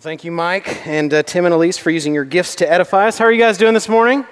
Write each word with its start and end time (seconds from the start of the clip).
Well, 0.00 0.04
thank 0.04 0.24
you, 0.24 0.32
Mike, 0.32 0.86
and 0.86 1.12
uh, 1.12 1.22
Tim 1.22 1.44
and 1.44 1.52
Elise 1.52 1.76
for 1.76 1.90
using 1.90 2.14
your 2.14 2.24
gifts 2.24 2.54
to 2.54 2.72
edify 2.72 3.08
us. 3.08 3.18
How 3.18 3.26
are 3.26 3.32
you 3.32 3.38
guys 3.38 3.58
doing 3.58 3.74
this 3.74 3.86
morning? 3.86 4.24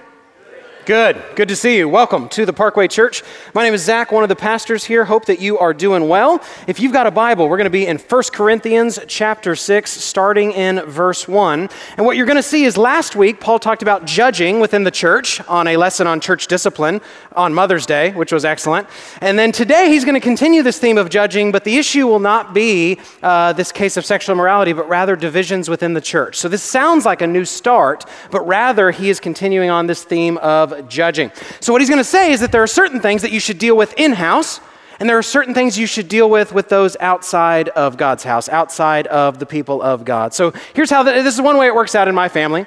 Good. 0.89 1.23
Good 1.35 1.49
to 1.49 1.55
see 1.55 1.77
you. 1.77 1.87
Welcome 1.87 2.31
to 2.31 2.47
the 2.47 2.53
Parkway 2.55 2.89
Church. 2.89 3.23
My 3.53 3.63
name 3.63 3.75
is 3.75 3.85
Zach, 3.85 4.11
one 4.11 4.23
of 4.23 4.31
the 4.31 4.35
pastors 4.35 4.85
here. 4.85 5.05
Hope 5.05 5.27
that 5.27 5.39
you 5.39 5.59
are 5.59 5.75
doing 5.75 6.09
well. 6.09 6.43
If 6.67 6.81
you've 6.81 6.95
got 6.95 7.07
a 7.07 7.11
Bible, 7.11 7.47
we're 7.47 7.59
going 7.59 7.67
to 7.67 7.71
be 7.71 7.87
in 7.87 7.99
1 7.99 8.23
Corinthians 8.33 8.99
chapter 9.07 9.55
6, 9.55 9.91
starting 9.91 10.53
in 10.53 10.81
verse 10.87 11.29
1. 11.29 11.69
And 11.99 12.07
what 12.07 12.17
you're 12.17 12.25
going 12.25 12.37
to 12.37 12.43
see 12.43 12.65
is 12.65 12.79
last 12.79 13.15
week, 13.15 13.39
Paul 13.39 13.59
talked 13.59 13.83
about 13.83 14.07
judging 14.07 14.61
within 14.61 14.85
the 14.85 14.91
church 14.91 15.43
on 15.47 15.67
a 15.67 15.77
lesson 15.77 16.07
on 16.07 16.21
church 16.21 16.47
discipline 16.47 17.03
on 17.37 17.53
Mother's 17.53 17.85
Day, 17.85 18.13
which 18.13 18.33
was 18.33 18.47
excellent. 18.47 18.89
And 19.21 19.39
then 19.39 19.53
today, 19.53 19.91
he's 19.91 20.07
going 20.07 20.15
to 20.15 20.21
continue 20.21 20.63
this 20.63 20.79
theme 20.79 20.97
of 20.97 21.11
judging, 21.11 21.53
but 21.53 21.65
the 21.65 21.77
issue 21.77 22.07
will 22.07 22.19
not 22.19 22.55
be 22.55 22.99
uh, 23.23 23.53
this 23.53 23.73
case 23.73 23.99
of 23.99 24.07
sexual 24.07 24.33
immorality, 24.33 24.73
but 24.73 24.89
rather 24.89 25.17
divisions 25.17 25.69
within 25.69 25.93
the 25.93 26.01
church. 26.01 26.37
So 26.37 26.49
this 26.49 26.63
sounds 26.63 27.05
like 27.05 27.21
a 27.21 27.27
new 27.27 27.45
start, 27.45 28.07
but 28.31 28.41
rather 28.47 28.91
he 28.91 29.11
is 29.11 29.21
continuing 29.21 29.69
on 29.69 29.87
this 29.87 30.03
theme 30.03 30.39
of 30.39 30.78
judging. 30.89 31.33
So, 31.61 31.73
what 31.73 31.81
he's 31.81 31.89
going 31.89 31.99
to 31.99 32.05
say 32.05 32.33
is 32.33 32.41
that 32.41 32.53
there 32.53 32.63
are 32.63 32.69
certain 32.69 33.01
things 33.01 33.23
that 33.23 33.33
you 33.33 33.41
should 33.41 33.59
deal 33.59 33.77
with 33.77 33.95
in 33.99 34.13
house, 34.13 34.61
and 35.01 35.09
there 35.09 35.19
are 35.19 35.23
certain 35.23 35.55
things 35.55 35.79
you 35.79 35.87
should 35.87 36.09
deal 36.09 36.29
with 36.29 36.53
with 36.53 36.69
those 36.69 36.97
outside 37.01 37.69
of 37.71 37.97
God's 37.97 38.25
house, 38.25 38.49
outside 38.49 39.07
of 39.07 39.39
the 39.39 39.47
people 39.47 39.83
of 39.83 40.05
God. 40.05 40.35
So, 40.35 40.53
here's 40.75 40.91
how 40.91 41.03
the, 41.03 41.13
this 41.13 41.35
is 41.35 41.41
one 41.41 41.57
way 41.57 41.67
it 41.67 41.75
works 41.75 41.95
out 41.95 42.09
in 42.09 42.15
my 42.15 42.29
family. 42.29 42.67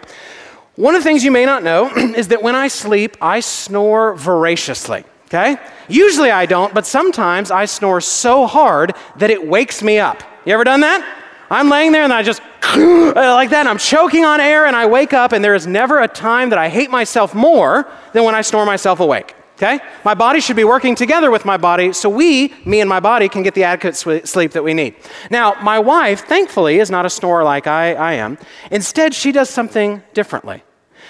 One 0.75 0.95
of 0.95 1.03
the 1.03 1.09
things 1.09 1.23
you 1.23 1.31
may 1.31 1.45
not 1.45 1.63
know 1.63 1.89
is 1.95 2.29
that 2.29 2.41
when 2.41 2.55
I 2.55 2.67
sleep, 2.67 3.17
I 3.21 3.39
snore 3.39 4.15
voraciously. 4.15 5.03
Okay? 5.25 5.57
Usually 5.87 6.29
I 6.29 6.45
don't, 6.45 6.73
but 6.73 6.85
sometimes 6.85 7.51
I 7.51 7.65
snore 7.65 8.01
so 8.01 8.47
hard 8.47 8.93
that 9.17 9.29
it 9.29 9.47
wakes 9.47 9.81
me 9.81 9.97
up. 9.97 10.23
You 10.45 10.53
ever 10.53 10.63
done 10.63 10.81
that? 10.81 11.20
I'm 11.51 11.69
laying 11.69 11.91
there 11.91 12.03
and 12.03 12.13
I 12.13 12.23
just 12.23 12.41
uh, 12.63 13.13
like 13.15 13.49
that, 13.49 13.61
and 13.61 13.69
I'm 13.69 13.77
choking 13.77 14.23
on 14.23 14.39
air, 14.39 14.65
and 14.65 14.75
I 14.75 14.85
wake 14.85 15.11
up, 15.11 15.33
and 15.33 15.43
there 15.43 15.55
is 15.55 15.67
never 15.67 15.99
a 15.99 16.07
time 16.07 16.49
that 16.49 16.57
I 16.57 16.69
hate 16.69 16.89
myself 16.89 17.35
more 17.35 17.91
than 18.13 18.23
when 18.23 18.35
I 18.35 18.41
snore 18.41 18.65
myself 18.65 19.01
awake. 19.01 19.35
Okay? 19.55 19.79
My 20.05 20.13
body 20.13 20.39
should 20.39 20.55
be 20.55 20.63
working 20.63 20.95
together 20.95 21.29
with 21.29 21.43
my 21.45 21.57
body 21.57 21.93
so 21.93 22.09
we, 22.09 22.53
me 22.65 22.79
and 22.79 22.89
my 22.89 22.99
body, 22.99 23.29
can 23.29 23.43
get 23.43 23.53
the 23.53 23.63
adequate 23.63 23.95
sleep 23.95 24.51
that 24.53 24.63
we 24.63 24.73
need. 24.73 24.95
Now, 25.29 25.55
my 25.61 25.77
wife, 25.77 26.21
thankfully, 26.21 26.79
is 26.79 26.89
not 26.89 27.05
a 27.05 27.09
snorer 27.09 27.43
like 27.43 27.67
I, 27.67 27.93
I 27.93 28.13
am. 28.13 28.37
Instead, 28.71 29.13
she 29.13 29.31
does 29.31 29.49
something 29.49 30.01
differently. 30.13 30.63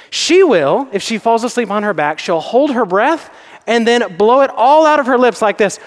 She 0.09 0.43
will, 0.43 0.89
if 0.91 1.01
she 1.01 1.17
falls 1.17 1.43
asleep 1.43 1.69
on 1.69 1.83
her 1.83 1.93
back, 1.93 2.19
she'll 2.19 2.41
hold 2.41 2.71
her 2.71 2.85
breath 2.85 3.33
and 3.67 3.87
then 3.87 4.17
blow 4.17 4.41
it 4.41 4.49
all 4.49 4.85
out 4.85 4.99
of 4.99 5.05
her 5.05 5.17
lips 5.17 5.41
like 5.41 5.57
this 5.57 5.79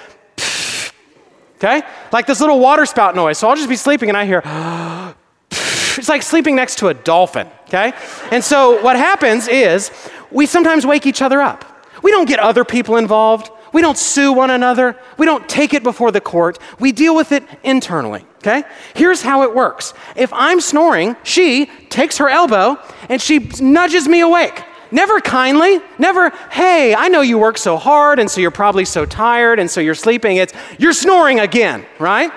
okay? 1.65 1.87
Like 2.12 2.27
this 2.27 2.41
little 2.41 2.61
water 2.61 2.87
spout 2.87 3.17
noise. 3.17 3.39
So 3.39 3.48
I'll 3.48 3.57
just 3.57 3.69
be 3.69 3.77
sleeping 3.77 4.09
and 4.09 4.19
I 4.19 4.27
hear, 4.27 4.43
it's 5.98 6.09
like 6.09 6.23
sleeping 6.23 6.55
next 6.57 6.79
to 6.79 6.89
a 6.89 6.95
dolphin, 6.95 7.48
okay? 7.69 7.93
And 8.31 8.45
so 8.45 8.83
what 8.83 8.97
happens 8.97 9.48
is 9.48 9.91
we 10.31 10.47
sometimes 10.47 10.87
wake 10.87 11.07
each 11.07 11.23
other 11.23 11.41
up. 11.41 11.65
We 12.03 12.11
don't 12.11 12.29
get 12.29 12.39
other 12.39 12.65
people 12.65 12.97
involved. 12.97 13.51
We 13.73 13.81
don't 13.81 13.98
sue 13.98 14.33
one 14.33 14.51
another. 14.51 14.97
We 15.19 15.27
don't 15.27 15.48
take 15.48 15.75
it 15.75 15.83
before 15.83 16.12
the 16.12 16.20
court. 16.20 16.59
We 16.79 16.92
deal 16.92 17.17
with 17.17 17.33
it 17.33 17.42
internally, 17.65 18.25
okay? 18.39 18.65
Here's 18.95 19.23
how 19.23 19.42
it 19.42 19.55
works. 19.55 19.95
If 20.15 20.33
I'm 20.33 20.61
snoring, 20.61 21.17
she 21.25 21.67
takes 21.89 22.19
her 22.19 22.29
elbow 22.29 22.79
and 23.09 23.20
she 23.20 23.51
nudges 23.61 24.07
me 24.07 24.20
awake. 24.20 24.62
Never 24.95 25.20
kindly, 25.20 25.81
never, 25.98 26.31
hey, 26.53 26.95
I 26.95 27.09
know 27.09 27.20
you 27.20 27.37
work 27.37 27.59
so 27.59 27.77
hard 27.77 28.20
and 28.20 28.31
so 28.31 28.41
you're 28.41 28.53
probably 28.53 28.84
so 28.84 29.05
tired 29.05 29.59
and 29.59 29.69
so 29.69 29.81
you're 29.81 29.92
sleeping. 29.97 30.36
It's, 30.36 30.53
you're 30.78 30.92
snoring 30.92 31.41
again, 31.41 31.84
right? 31.98 32.31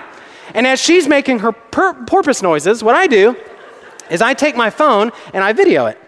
And 0.54 0.66
as 0.66 0.80
she's 0.80 1.06
making 1.06 1.38
her 1.38 1.52
porpoise 1.52 2.42
noises, 2.42 2.82
what 2.82 2.96
I 2.96 3.06
do 3.06 3.36
is 4.10 4.20
I 4.20 4.34
take 4.34 4.56
my 4.56 4.70
phone 4.70 5.12
and 5.32 5.44
I 5.44 5.52
video 5.52 5.86
it. 5.86 6.00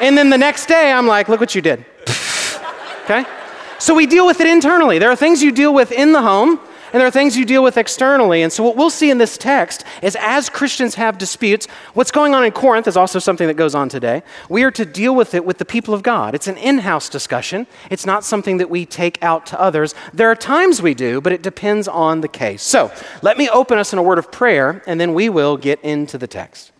and 0.00 0.16
then 0.16 0.30
the 0.30 0.38
next 0.38 0.66
day, 0.66 0.92
I'm 0.92 1.08
like, 1.08 1.28
look 1.28 1.40
what 1.40 1.56
you 1.56 1.60
did. 1.60 1.84
okay? 3.06 3.24
So 3.80 3.92
we 3.92 4.06
deal 4.06 4.24
with 4.24 4.40
it 4.40 4.46
internally. 4.46 5.00
There 5.00 5.10
are 5.10 5.16
things 5.16 5.42
you 5.42 5.50
deal 5.50 5.74
with 5.74 5.90
in 5.90 6.12
the 6.12 6.22
home, 6.22 6.60
and 6.92 7.00
there 7.00 7.06
are 7.06 7.10
things 7.10 7.36
you 7.36 7.44
deal 7.44 7.62
with 7.62 7.76
externally. 7.76 8.42
And 8.42 8.52
so, 8.52 8.62
what 8.62 8.76
we'll 8.76 8.90
see 8.90 9.10
in 9.10 9.18
this 9.18 9.36
text 9.36 9.84
is 10.02 10.16
as 10.20 10.48
Christians 10.48 10.94
have 10.94 11.18
disputes, 11.18 11.66
what's 11.94 12.10
going 12.10 12.34
on 12.34 12.44
in 12.44 12.52
Corinth 12.52 12.88
is 12.88 12.96
also 12.96 13.18
something 13.18 13.46
that 13.46 13.54
goes 13.54 13.74
on 13.74 13.88
today. 13.88 14.22
We 14.48 14.62
are 14.64 14.70
to 14.72 14.84
deal 14.84 15.14
with 15.14 15.34
it 15.34 15.44
with 15.44 15.58
the 15.58 15.64
people 15.64 15.94
of 15.94 16.02
God. 16.02 16.34
It's 16.34 16.48
an 16.48 16.56
in 16.56 16.78
house 16.78 17.08
discussion, 17.08 17.66
it's 17.90 18.06
not 18.06 18.24
something 18.24 18.58
that 18.58 18.70
we 18.70 18.86
take 18.86 19.22
out 19.22 19.46
to 19.46 19.60
others. 19.60 19.94
There 20.12 20.30
are 20.30 20.36
times 20.36 20.80
we 20.80 20.94
do, 20.94 21.20
but 21.20 21.32
it 21.32 21.42
depends 21.42 21.88
on 21.88 22.20
the 22.20 22.28
case. 22.28 22.62
So, 22.62 22.92
let 23.22 23.38
me 23.38 23.48
open 23.48 23.78
us 23.78 23.92
in 23.92 23.98
a 23.98 24.02
word 24.02 24.18
of 24.18 24.32
prayer, 24.32 24.82
and 24.86 25.00
then 25.00 25.14
we 25.14 25.28
will 25.28 25.56
get 25.56 25.80
into 25.82 26.18
the 26.18 26.26
text. 26.26 26.72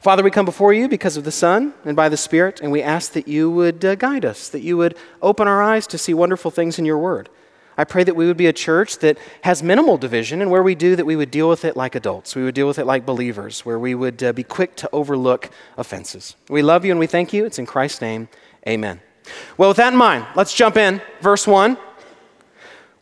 Father, 0.00 0.22
we 0.22 0.30
come 0.30 0.44
before 0.44 0.72
you 0.72 0.88
because 0.88 1.16
of 1.16 1.24
the 1.24 1.32
Son 1.32 1.74
and 1.84 1.96
by 1.96 2.08
the 2.08 2.16
Spirit, 2.16 2.60
and 2.60 2.70
we 2.70 2.82
ask 2.82 3.12
that 3.12 3.26
you 3.26 3.50
would 3.50 3.84
uh, 3.84 3.94
guide 3.96 4.24
us, 4.24 4.48
that 4.48 4.60
you 4.60 4.76
would 4.76 4.96
open 5.20 5.48
our 5.48 5.60
eyes 5.60 5.86
to 5.88 5.98
see 5.98 6.14
wonderful 6.14 6.50
things 6.52 6.78
in 6.78 6.84
your 6.84 6.98
word. 6.98 7.28
I 7.78 7.84
pray 7.84 8.02
that 8.02 8.16
we 8.16 8.26
would 8.26 8.36
be 8.36 8.48
a 8.48 8.52
church 8.52 8.98
that 8.98 9.18
has 9.42 9.62
minimal 9.62 9.96
division, 9.96 10.42
and 10.42 10.50
where 10.50 10.64
we 10.64 10.74
do, 10.74 10.96
that 10.96 11.06
we 11.06 11.14
would 11.14 11.30
deal 11.30 11.48
with 11.48 11.64
it 11.64 11.76
like 11.76 11.94
adults. 11.94 12.34
We 12.34 12.42
would 12.42 12.56
deal 12.56 12.66
with 12.66 12.80
it 12.80 12.86
like 12.86 13.06
believers, 13.06 13.64
where 13.64 13.78
we 13.78 13.94
would 13.94 14.20
uh, 14.20 14.32
be 14.32 14.42
quick 14.42 14.74
to 14.76 14.90
overlook 14.92 15.48
offenses. 15.76 16.34
We 16.48 16.60
love 16.60 16.84
you 16.84 16.90
and 16.90 16.98
we 16.98 17.06
thank 17.06 17.32
you. 17.32 17.44
It's 17.44 17.60
in 17.60 17.66
Christ's 17.66 18.00
name. 18.00 18.28
Amen. 18.66 19.00
Well, 19.56 19.70
with 19.70 19.76
that 19.76 19.92
in 19.92 19.98
mind, 19.98 20.26
let's 20.34 20.52
jump 20.54 20.76
in. 20.76 21.00
Verse 21.20 21.46
1. 21.46 21.78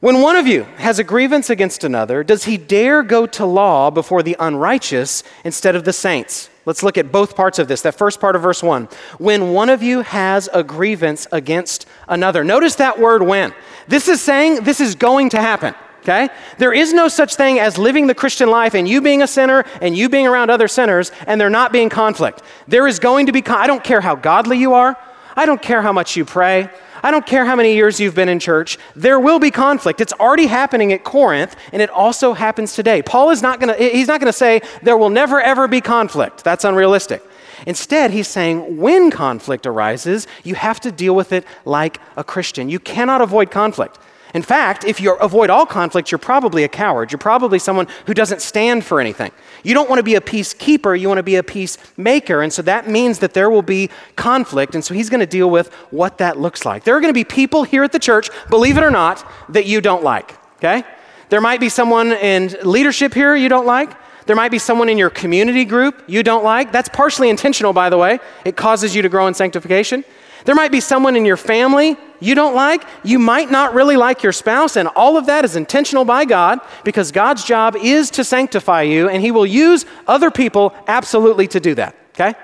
When 0.00 0.20
one 0.20 0.36
of 0.36 0.46
you 0.46 0.64
has 0.76 0.98
a 0.98 1.04
grievance 1.04 1.48
against 1.48 1.82
another, 1.82 2.22
does 2.22 2.44
he 2.44 2.58
dare 2.58 3.02
go 3.02 3.26
to 3.26 3.46
law 3.46 3.90
before 3.90 4.22
the 4.22 4.36
unrighteous 4.38 5.22
instead 5.42 5.74
of 5.74 5.84
the 5.84 5.92
saints? 5.92 6.50
Let's 6.66 6.82
look 6.82 6.98
at 6.98 7.10
both 7.10 7.34
parts 7.34 7.58
of 7.58 7.68
this. 7.68 7.80
That 7.82 7.94
first 7.94 8.20
part 8.20 8.36
of 8.36 8.42
verse 8.42 8.62
1. 8.62 8.88
When 9.18 9.52
one 9.52 9.70
of 9.70 9.82
you 9.82 10.02
has 10.02 10.50
a 10.52 10.62
grievance 10.62 11.26
against 11.32 11.86
another. 12.08 12.44
Notice 12.44 12.76
that 12.76 12.98
word 12.98 13.22
when. 13.22 13.54
This 13.88 14.08
is 14.08 14.20
saying 14.20 14.64
this 14.64 14.80
is 14.80 14.94
going 14.94 15.30
to 15.30 15.40
happen. 15.40 15.74
Okay? 16.02 16.28
There 16.58 16.72
is 16.72 16.92
no 16.92 17.08
such 17.08 17.34
thing 17.34 17.58
as 17.58 17.78
living 17.78 18.06
the 18.06 18.14
Christian 18.14 18.48
life 18.48 18.74
and 18.74 18.88
you 18.88 19.00
being 19.00 19.22
a 19.22 19.26
sinner 19.26 19.64
and 19.80 19.96
you 19.96 20.08
being 20.08 20.28
around 20.28 20.50
other 20.50 20.68
sinners 20.68 21.10
and 21.26 21.40
there 21.40 21.50
not 21.50 21.72
being 21.72 21.88
conflict. 21.88 22.42
There 22.68 22.86
is 22.86 23.00
going 23.00 23.26
to 23.26 23.32
be, 23.32 23.44
I 23.44 23.66
don't 23.66 23.82
care 23.82 24.00
how 24.00 24.14
godly 24.14 24.56
you 24.58 24.74
are, 24.74 24.96
I 25.34 25.46
don't 25.46 25.60
care 25.60 25.82
how 25.82 25.92
much 25.92 26.16
you 26.16 26.24
pray, 26.24 26.70
I 27.02 27.10
don't 27.10 27.26
care 27.26 27.44
how 27.44 27.56
many 27.56 27.74
years 27.74 27.98
you've 27.98 28.14
been 28.14 28.28
in 28.28 28.38
church, 28.38 28.78
there 28.94 29.18
will 29.18 29.40
be 29.40 29.50
conflict. 29.50 30.00
It's 30.00 30.12
already 30.14 30.46
happening 30.46 30.92
at 30.92 31.02
Corinth, 31.02 31.56
and 31.72 31.82
it 31.82 31.90
also 31.90 32.34
happens 32.34 32.74
today. 32.74 33.02
Paul 33.02 33.30
is 33.30 33.42
not 33.42 33.60
going 33.60 33.76
to, 33.76 33.84
he's 33.84 34.08
not 34.08 34.20
going 34.20 34.32
to 34.32 34.36
say 34.36 34.60
there 34.82 34.96
will 34.96 35.10
never 35.10 35.40
ever 35.40 35.66
be 35.66 35.80
conflict. 35.80 36.44
That's 36.44 36.64
unrealistic. 36.64 37.22
Instead, 37.66 38.10
he's 38.10 38.28
saying 38.28 38.76
when 38.76 39.10
conflict 39.10 39.66
arises, 39.66 40.26
you 40.44 40.54
have 40.54 40.80
to 40.80 40.92
deal 40.92 41.14
with 41.14 41.32
it 41.32 41.44
like 41.64 42.00
a 42.16 42.24
Christian. 42.24 42.68
You 42.68 42.78
cannot 42.78 43.20
avoid 43.20 43.50
conflict. 43.50 43.98
In 44.34 44.42
fact, 44.42 44.84
if 44.84 45.00
you 45.00 45.14
avoid 45.14 45.48
all 45.48 45.64
conflict, 45.64 46.10
you're 46.10 46.18
probably 46.18 46.62
a 46.64 46.68
coward. 46.68 47.10
You're 47.10 47.18
probably 47.18 47.58
someone 47.58 47.86
who 48.06 48.12
doesn't 48.12 48.42
stand 48.42 48.84
for 48.84 49.00
anything. 49.00 49.32
You 49.62 49.72
don't 49.72 49.88
want 49.88 49.98
to 49.98 50.02
be 50.02 50.14
a 50.14 50.20
peacekeeper, 50.20 50.98
you 50.98 51.08
want 51.08 51.18
to 51.18 51.22
be 51.22 51.36
a 51.36 51.42
peacemaker. 51.42 52.42
And 52.42 52.52
so 52.52 52.60
that 52.62 52.86
means 52.86 53.20
that 53.20 53.32
there 53.32 53.48
will 53.48 53.62
be 53.62 53.88
conflict. 54.16 54.74
And 54.74 54.84
so 54.84 54.92
he's 54.92 55.08
going 55.08 55.20
to 55.20 55.26
deal 55.26 55.48
with 55.48 55.72
what 55.90 56.18
that 56.18 56.38
looks 56.38 56.66
like. 56.66 56.84
There 56.84 56.94
are 56.94 57.00
going 57.00 57.14
to 57.14 57.18
be 57.18 57.24
people 57.24 57.62
here 57.62 57.82
at 57.82 57.92
the 57.92 57.98
church, 57.98 58.28
believe 58.50 58.76
it 58.76 58.84
or 58.84 58.90
not, 58.90 59.24
that 59.48 59.64
you 59.64 59.80
don't 59.80 60.02
like. 60.02 60.36
Okay? 60.56 60.84
There 61.28 61.40
might 61.40 61.60
be 61.60 61.68
someone 61.68 62.12
in 62.12 62.54
leadership 62.62 63.14
here 63.14 63.34
you 63.34 63.48
don't 63.48 63.66
like. 63.66 63.90
There 64.26 64.36
might 64.36 64.50
be 64.50 64.58
someone 64.58 64.88
in 64.88 64.98
your 64.98 65.10
community 65.10 65.64
group 65.64 66.02
you 66.06 66.22
don't 66.22 66.44
like. 66.44 66.72
That's 66.72 66.88
partially 66.88 67.30
intentional, 67.30 67.72
by 67.72 67.90
the 67.90 67.96
way. 67.96 68.18
It 68.44 68.56
causes 68.56 68.94
you 68.94 69.02
to 69.02 69.08
grow 69.08 69.26
in 69.26 69.34
sanctification. 69.34 70.04
There 70.44 70.54
might 70.54 70.70
be 70.70 70.80
someone 70.80 71.16
in 71.16 71.24
your 71.24 71.36
family 71.36 71.96
you 72.20 72.34
don't 72.34 72.54
like. 72.54 72.84
You 73.02 73.18
might 73.18 73.50
not 73.50 73.74
really 73.74 73.96
like 73.96 74.22
your 74.22 74.32
spouse, 74.32 74.76
and 74.76 74.88
all 74.88 75.16
of 75.16 75.26
that 75.26 75.44
is 75.44 75.56
intentional 75.56 76.04
by 76.04 76.24
God 76.24 76.60
because 76.84 77.12
God's 77.12 77.44
job 77.44 77.76
is 77.76 78.10
to 78.12 78.24
sanctify 78.24 78.82
you, 78.82 79.08
and 79.08 79.22
He 79.22 79.30
will 79.30 79.46
use 79.46 79.84
other 80.06 80.30
people 80.30 80.74
absolutely 80.86 81.48
to 81.48 81.60
do 81.60 81.74
that. 81.74 81.96
Okay? 82.14 82.34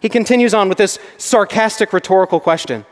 He 0.00 0.08
continues 0.08 0.54
on 0.54 0.68
with 0.68 0.78
this 0.78 0.98
sarcastic 1.18 1.92
rhetorical 1.92 2.40
question 2.40 2.84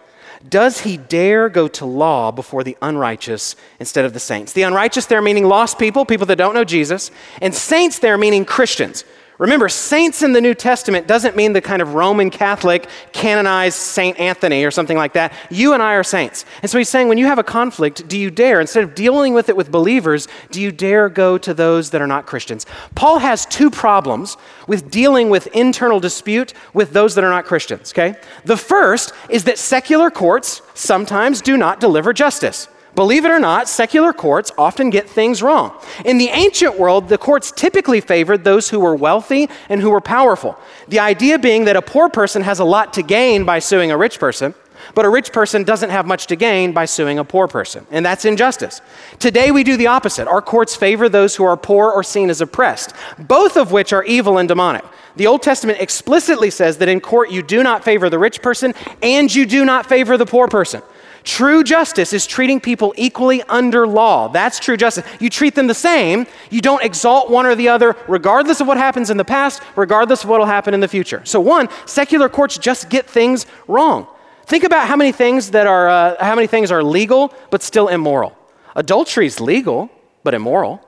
Does 0.46 0.81
he 0.81 0.96
dare 0.96 1.49
go 1.49 1.67
to 1.69 1.85
law 1.85 2.31
before 2.31 2.62
the 2.62 2.76
unrighteous 2.81 3.56
instead 3.81 4.05
of 4.05 4.12
the 4.12 4.20
saints? 4.20 4.52
The 4.52 4.62
unrighteous 4.62 5.06
there 5.06 5.23
meaning 5.23 5.44
lost 5.44 5.79
people, 5.79 6.05
people 6.05 6.26
that 6.26 6.37
don't 6.37 6.55
know 6.55 6.64
Jesus, 6.64 7.11
and 7.40 7.55
saints 7.55 7.99
there 7.99 8.19
meaning 8.19 8.44
Christians. 8.44 9.05
Remember, 9.38 9.69
saints 9.69 10.23
in 10.25 10.32
the 10.32 10.40
New 10.40 10.55
Testament 10.55 11.06
doesn't 11.06 11.37
mean 11.37 11.52
the 11.52 11.61
kind 11.61 11.81
of 11.81 11.94
Roman 11.94 12.29
Catholic 12.29 12.88
canonized 13.12 13.76
Saint 13.76 14.19
Anthony 14.19 14.64
or 14.64 14.73
something 14.73 14.96
like 14.96 15.12
that. 15.12 15.32
You 15.49 15.75
and 15.75 15.82
I 15.82 15.94
are 15.94 16.02
saints. 16.02 16.44
And 16.61 16.69
so 16.69 16.76
he's 16.76 16.88
saying 16.88 17.06
when 17.06 17.19
you 17.19 17.26
have 17.26 17.38
a 17.38 17.44
conflict, 17.44 18.08
do 18.08 18.19
you 18.19 18.32
dare, 18.32 18.61
instead 18.61 18.82
of 18.82 18.96
dealing 18.96 19.35
with 19.35 19.49
it 19.49 19.56
with 19.56 19.70
believers, 19.70 20.26
do 20.50 20.61
you 20.61 20.73
dare 20.73 21.08
go 21.08 21.38
to 21.38 21.55
those 21.55 21.90
that 21.90 22.02
are 22.02 22.06
not 22.08 22.26
Christians? 22.26 22.67
Paul 22.96 23.20
has 23.20 23.46
two 23.46 23.70
problems 23.70 24.37
with 24.67 24.90
dealing 24.90 25.31
with 25.31 25.46
internal 25.49 26.00
dispute 26.00 26.52
with 26.75 26.90
those 26.90 27.14
that 27.14 27.23
are 27.23 27.31
not 27.31 27.44
Christians, 27.44 27.93
okay? 27.93 28.19
The 28.44 28.56
first 28.56 29.12
is 29.29 29.44
that 29.44 29.58
secular 29.58 30.11
courts 30.11 30.62
sometimes 30.75 31.40
do 31.40 31.56
not 31.56 31.79
deliver 31.79 32.12
justice. 32.12 32.67
Believe 32.99 33.25
it 33.25 33.31
or 33.31 33.39
not, 33.39 33.69
secular 33.69 34.12
courts 34.12 34.50
often 34.59 34.91
get 34.91 35.09
things 35.09 35.41
wrong. 35.41 35.73
In 36.05 36.19
the 36.19 36.31
ancient 36.31 36.77
world, 36.77 37.09
the 37.09 37.17
courts 37.17 37.53
typically 37.53 38.00
favored 38.00 38.43
those 38.43 38.69
who 38.69 38.81
were 38.81 38.97
wealthy 38.97 39.49
and 39.69 39.81
who 39.81 39.91
were 39.91 40.00
powerful. 40.00 40.59
The 40.89 40.99
idea 40.99 41.39
being 41.39 41.67
that 41.67 41.77
a 41.77 41.81
poor 41.81 42.09
person 42.09 42.43
has 42.43 42.59
a 42.59 42.65
lot 42.65 42.93
to 42.95 43.03
gain 43.05 43.45
by 43.45 43.61
suing 43.61 43.93
a 43.93 43.97
rich 43.97 44.19
person, 44.19 44.53
but 44.97 45.05
a 45.05 45.09
rich 45.09 45.33
person 45.33 45.62
doesn't 45.62 45.91
have 45.91 46.06
much 46.06 46.27
to 46.27 46.35
gain 46.35 46.73
by 46.73 46.87
suing 46.87 47.21
a 47.21 47.25
poor 47.25 47.47
person, 47.47 47.87
and 47.93 48.05
that's 48.05 48.25
injustice. 48.25 48.81
Today 49.21 49.53
we 49.53 49.62
do 49.62 49.77
the 49.77 49.87
opposite. 49.87 50.27
Our 50.27 50.43
courts 50.43 50.75
favor 50.75 51.09
those 51.09 51.37
who 51.37 51.45
are 51.45 51.56
poor 51.56 51.93
or 51.93 52.03
seen 52.03 52.31
as 52.31 52.41
oppressed, 52.41 52.95
both 53.17 53.56
of 53.56 53.71
which 53.71 53.93
are 53.93 54.03
evil 54.03 54.39
and 54.39 54.49
demonic. 54.49 54.85
The 55.15 55.29
Old 55.29 55.45
Testament 55.45 55.81
explicitly 55.81 56.50
says 56.50 56.79
that 56.79 56.89
in 56.89 57.00
court 57.00 57.31
you 57.31 57.45
do 57.45 57.62
not 57.62 57.85
favor 57.85 58.11
the 58.11 58.19
rich 58.19 58.43
person 58.43 58.75
and 59.05 59.33
you 59.33 59.47
do 59.47 59.65
not 59.65 59.87
favor 59.87 60.17
the 60.17 60.27
poor 60.27 60.49
person. 60.49 60.83
True 61.29 61.63
justice 61.63 62.15
is 62.15 62.27
treating 62.27 62.59
people 62.59 62.95
equally 62.97 63.43
under 63.43 63.87
law. 63.87 64.29
That's 64.29 64.59
true 64.59 64.79
justice. 64.79 65.05
You 65.21 65.29
treat 65.29 65.55
them 65.55 65.67
the 65.67 65.75
same. 65.75 66.27
You 66.49 66.63
don't 66.63 66.83
exalt 66.83 67.31
one 67.31 67.45
or 67.45 67.55
the 67.55 67.69
other, 67.69 67.97
regardless 68.09 68.63
of 68.63 68.67
what 68.67 68.79
happens 68.79 69.11
in 69.11 69.19
the 69.19 69.27
past, 69.27 69.63
regardless 69.77 70.25
of 70.25 70.31
what 70.31 70.41
will 70.41 70.47
happen 70.47 70.73
in 70.73 70.81
the 70.81 70.89
future. 70.89 71.21
So, 71.27 71.39
one, 71.39 71.69
secular 71.85 72.31
courts 72.31 72.57
just 72.57 72.89
get 72.89 73.05
things 73.05 73.45
wrong. 73.67 74.07
Think 74.47 74.65
about 74.65 74.89
how 74.89 74.97
many 74.97 75.13
things 75.13 75.51
that 75.51 75.67
are 75.67 75.91
uh, 75.91 76.25
how 76.25 76.35
many 76.35 76.47
things 76.47 76.73
are 76.73 76.83
legal 76.83 77.35
but 77.51 77.63
still 77.63 77.89
immoral. 77.89 78.35
Adultery 78.75 79.27
is 79.27 79.39
legal 79.39 79.91
but 80.25 80.33
immoral. 80.33 80.81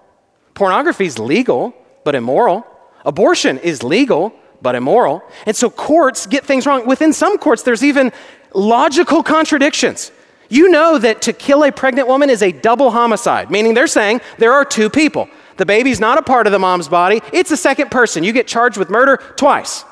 Pornography 0.55 1.05
is 1.05 1.19
legal 1.19 1.75
but 2.03 2.15
immoral. 2.15 2.67
Abortion 3.05 3.59
is 3.59 3.83
legal 3.83 4.33
but 4.63 4.75
immoral. 4.75 5.23
And 5.45 5.55
so 5.55 5.69
courts 5.69 6.27
get 6.27 6.47
things 6.47 6.65
wrong. 6.65 6.87
Within 6.87 7.13
some 7.13 7.37
courts, 7.37 7.63
there's 7.63 7.85
even 7.85 8.11
logical 8.55 9.23
contradictions. 9.23 10.13
You 10.51 10.69
know 10.69 10.99
that 10.99 11.23
to 11.23 11.33
kill 11.33 11.65
a 11.65 11.73
pregnant 11.73 12.09
woman 12.09 12.29
is 12.29 12.43
a 12.43 12.53
double 12.53 12.91
homicide, 12.91 13.51
meaning 13.51 13.73
they're 13.73 13.87
saying 13.87 14.21
there 14.37 14.53
are 14.53 14.65
two 14.65 14.91
people. 14.91 15.29
The 15.57 15.65
baby's 15.65 16.01
not 16.01 16.19
a 16.19 16.23
part 16.23 16.47
of 16.47 16.53
the 16.53 16.59
mom's 16.59 16.89
body, 16.89 17.23
it's 17.33 17.51
a 17.51 17.57
second 17.57 17.91
person. 17.91 18.25
You 18.25 18.33
get 18.33 18.47
charged 18.47 18.77
with 18.77 18.91
murder 18.91 19.19
twice, 19.37 19.85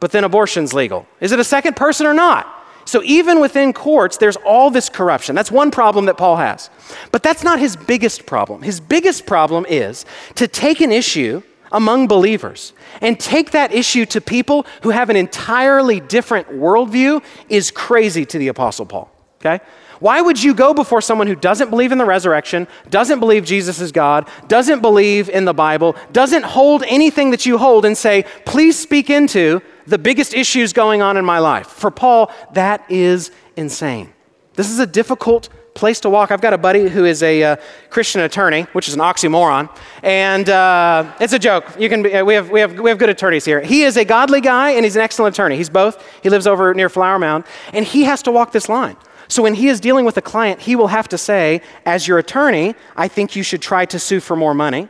but 0.00 0.10
then 0.10 0.24
abortion's 0.24 0.72
legal. 0.72 1.06
Is 1.20 1.32
it 1.32 1.38
a 1.38 1.44
second 1.44 1.76
person 1.76 2.06
or 2.06 2.14
not? 2.14 2.54
So 2.86 3.02
even 3.02 3.38
within 3.40 3.74
courts, 3.74 4.16
there's 4.16 4.36
all 4.36 4.70
this 4.70 4.88
corruption. 4.88 5.34
That's 5.34 5.50
one 5.50 5.70
problem 5.70 6.06
that 6.06 6.16
Paul 6.16 6.36
has. 6.36 6.70
But 7.12 7.22
that's 7.22 7.44
not 7.44 7.58
his 7.58 7.76
biggest 7.76 8.24
problem. 8.24 8.62
His 8.62 8.80
biggest 8.80 9.26
problem 9.26 9.66
is 9.68 10.06
to 10.36 10.48
take 10.48 10.80
an 10.80 10.90
issue 10.90 11.42
among 11.70 12.06
believers 12.06 12.72
and 13.02 13.20
take 13.20 13.50
that 13.50 13.74
issue 13.74 14.06
to 14.06 14.22
people 14.22 14.64
who 14.82 14.88
have 14.88 15.10
an 15.10 15.16
entirely 15.16 16.00
different 16.00 16.48
worldview 16.48 17.22
is 17.50 17.70
crazy 17.70 18.24
to 18.24 18.38
the 18.38 18.48
Apostle 18.48 18.86
Paul. 18.86 19.10
Okay? 19.40 19.62
Why 20.00 20.20
would 20.20 20.42
you 20.42 20.54
go 20.54 20.72
before 20.74 21.00
someone 21.00 21.26
who 21.26 21.34
doesn't 21.34 21.70
believe 21.70 21.92
in 21.92 21.98
the 21.98 22.04
resurrection, 22.04 22.68
doesn't 22.88 23.20
believe 23.20 23.44
Jesus 23.44 23.80
is 23.80 23.92
God, 23.92 24.28
doesn't 24.46 24.80
believe 24.80 25.28
in 25.28 25.44
the 25.44 25.54
Bible, 25.54 25.96
doesn't 26.12 26.44
hold 26.44 26.84
anything 26.86 27.30
that 27.30 27.46
you 27.46 27.58
hold 27.58 27.84
and 27.84 27.96
say, 27.96 28.24
please 28.44 28.78
speak 28.78 29.10
into 29.10 29.60
the 29.86 29.98
biggest 29.98 30.34
issues 30.34 30.72
going 30.72 31.02
on 31.02 31.16
in 31.16 31.24
my 31.24 31.38
life? 31.38 31.66
For 31.66 31.90
Paul, 31.90 32.30
that 32.52 32.88
is 32.90 33.30
insane. 33.56 34.12
This 34.54 34.70
is 34.70 34.78
a 34.78 34.86
difficult 34.86 35.48
place 35.74 36.00
to 36.00 36.10
walk. 36.10 36.30
I've 36.32 36.40
got 36.40 36.52
a 36.52 36.58
buddy 36.58 36.88
who 36.88 37.04
is 37.04 37.22
a 37.22 37.42
uh, 37.42 37.56
Christian 37.88 38.20
attorney, 38.22 38.62
which 38.72 38.88
is 38.88 38.94
an 38.94 39.00
oxymoron, 39.00 39.70
and 40.02 40.48
uh, 40.50 41.14
it's 41.20 41.32
a 41.32 41.38
joke. 41.38 41.64
You 41.78 41.88
can 41.88 42.02
be, 42.02 42.12
uh, 42.14 42.24
we, 42.24 42.34
have, 42.34 42.50
we, 42.50 42.60
have, 42.60 42.78
we 42.78 42.90
have 42.90 42.98
good 42.98 43.08
attorneys 43.08 43.44
here. 43.44 43.60
He 43.60 43.84
is 43.84 43.96
a 43.96 44.04
godly 44.04 44.40
guy, 44.40 44.72
and 44.72 44.84
he's 44.84 44.96
an 44.96 45.02
excellent 45.02 45.36
attorney. 45.36 45.56
He's 45.56 45.70
both. 45.70 46.04
He 46.22 46.28
lives 46.28 46.48
over 46.48 46.74
near 46.74 46.88
Flower 46.88 47.18
Mound, 47.18 47.44
and 47.72 47.84
he 47.84 48.02
has 48.04 48.22
to 48.22 48.32
walk 48.32 48.50
this 48.50 48.68
line. 48.68 48.96
So 49.28 49.42
when 49.42 49.54
he 49.54 49.68
is 49.68 49.78
dealing 49.78 50.04
with 50.04 50.16
a 50.16 50.22
client, 50.22 50.60
he 50.60 50.74
will 50.74 50.88
have 50.88 51.08
to 51.08 51.18
say, 51.18 51.60
as 51.84 52.08
your 52.08 52.18
attorney, 52.18 52.74
I 52.96 53.08
think 53.08 53.36
you 53.36 53.42
should 53.42 53.60
try 53.60 53.84
to 53.86 53.98
sue 53.98 54.20
for 54.20 54.36
more 54.36 54.54
money. 54.54 54.88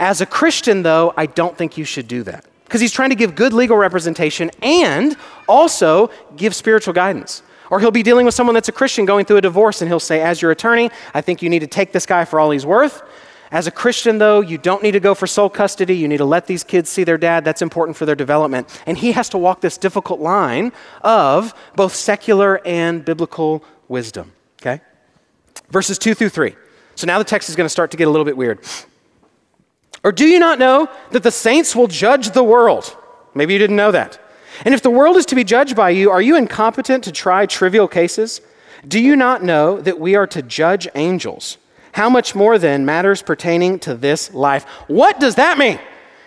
As 0.00 0.20
a 0.20 0.26
Christian, 0.26 0.82
though, 0.82 1.14
I 1.16 1.26
don't 1.26 1.56
think 1.56 1.78
you 1.78 1.84
should 1.84 2.08
do 2.08 2.22
that. 2.24 2.44
Because 2.64 2.80
he's 2.80 2.92
trying 2.92 3.10
to 3.10 3.16
give 3.16 3.34
good 3.34 3.52
legal 3.52 3.76
representation 3.76 4.50
and 4.62 5.16
also 5.48 6.10
give 6.36 6.54
spiritual 6.54 6.92
guidance. 6.92 7.42
Or 7.70 7.80
he'll 7.80 7.90
be 7.90 8.02
dealing 8.02 8.26
with 8.26 8.34
someone 8.34 8.54
that's 8.54 8.68
a 8.68 8.72
Christian 8.72 9.04
going 9.04 9.24
through 9.24 9.38
a 9.38 9.42
divorce, 9.42 9.80
and 9.80 9.88
he'll 9.88 10.00
say, 10.00 10.20
As 10.20 10.42
your 10.42 10.50
attorney, 10.50 10.90
I 11.14 11.20
think 11.20 11.42
you 11.42 11.48
need 11.48 11.60
to 11.60 11.66
take 11.66 11.92
this 11.92 12.06
guy 12.06 12.24
for 12.24 12.40
all 12.40 12.50
he's 12.50 12.66
worth. 12.66 13.02
As 13.50 13.66
a 13.66 13.70
Christian, 13.70 14.18
though, 14.18 14.40
you 14.40 14.58
don't 14.58 14.82
need 14.82 14.92
to 14.92 15.00
go 15.00 15.14
for 15.14 15.26
sole 15.26 15.48
custody. 15.48 15.96
You 15.96 16.06
need 16.06 16.18
to 16.18 16.24
let 16.24 16.46
these 16.46 16.62
kids 16.62 16.90
see 16.90 17.04
their 17.04 17.16
dad. 17.16 17.44
That's 17.44 17.62
important 17.62 17.96
for 17.96 18.04
their 18.04 18.14
development. 18.14 18.82
And 18.86 18.98
he 18.98 19.12
has 19.12 19.28
to 19.30 19.38
walk 19.38 19.62
this 19.62 19.78
difficult 19.78 20.20
line 20.20 20.72
of 21.02 21.54
both 21.74 21.94
secular 21.94 22.60
and 22.66 23.04
biblical 23.04 23.64
wisdom. 23.88 24.32
Okay? 24.60 24.82
Verses 25.70 25.98
2 25.98 26.14
through 26.14 26.28
3. 26.28 26.54
So 26.94 27.06
now 27.06 27.18
the 27.18 27.24
text 27.24 27.48
is 27.48 27.56
going 27.56 27.64
to 27.64 27.70
start 27.70 27.90
to 27.92 27.96
get 27.96 28.06
a 28.06 28.10
little 28.10 28.24
bit 28.24 28.36
weird. 28.36 28.60
Or 30.04 30.12
do 30.12 30.26
you 30.26 30.38
not 30.38 30.58
know 30.58 30.88
that 31.12 31.22
the 31.22 31.30
saints 31.30 31.74
will 31.74 31.86
judge 31.86 32.30
the 32.30 32.44
world? 32.44 32.96
Maybe 33.34 33.52
you 33.52 33.58
didn't 33.58 33.76
know 33.76 33.92
that. 33.92 34.18
And 34.64 34.74
if 34.74 34.82
the 34.82 34.90
world 34.90 35.16
is 35.16 35.26
to 35.26 35.34
be 35.34 35.44
judged 35.44 35.76
by 35.76 35.90
you, 35.90 36.10
are 36.10 36.20
you 36.20 36.36
incompetent 36.36 37.04
to 37.04 37.12
try 37.12 37.46
trivial 37.46 37.88
cases? 37.88 38.40
Do 38.86 39.00
you 39.00 39.16
not 39.16 39.42
know 39.42 39.80
that 39.80 39.98
we 39.98 40.16
are 40.16 40.26
to 40.28 40.42
judge 40.42 40.88
angels? 40.94 41.56
How 41.98 42.08
much 42.08 42.36
more 42.36 42.58
then 42.58 42.86
matters 42.86 43.22
pertaining 43.22 43.80
to 43.80 43.92
this 43.92 44.32
life? 44.32 44.62
What 44.86 45.18
does 45.18 45.34
that 45.34 45.58
mean? 45.58 45.80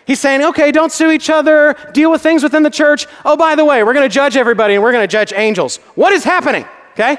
He's 0.05 0.19
saying, 0.19 0.43
okay, 0.43 0.69
don't 0.73 0.91
sue 0.91 1.11
each 1.11 1.29
other, 1.29 1.77
deal 1.93 2.11
with 2.11 2.21
things 2.21 2.43
within 2.43 2.63
the 2.63 2.69
church. 2.69 3.07
Oh, 3.23 3.37
by 3.37 3.55
the 3.55 3.63
way, 3.63 3.81
we're 3.81 3.93
going 3.93 4.03
to 4.03 4.13
judge 4.13 4.35
everybody 4.35 4.73
and 4.73 4.83
we're 4.83 4.91
going 4.91 5.07
to 5.07 5.07
judge 5.07 5.31
angels. 5.31 5.77
What 5.95 6.11
is 6.11 6.25
happening? 6.25 6.65
Okay? 6.91 7.15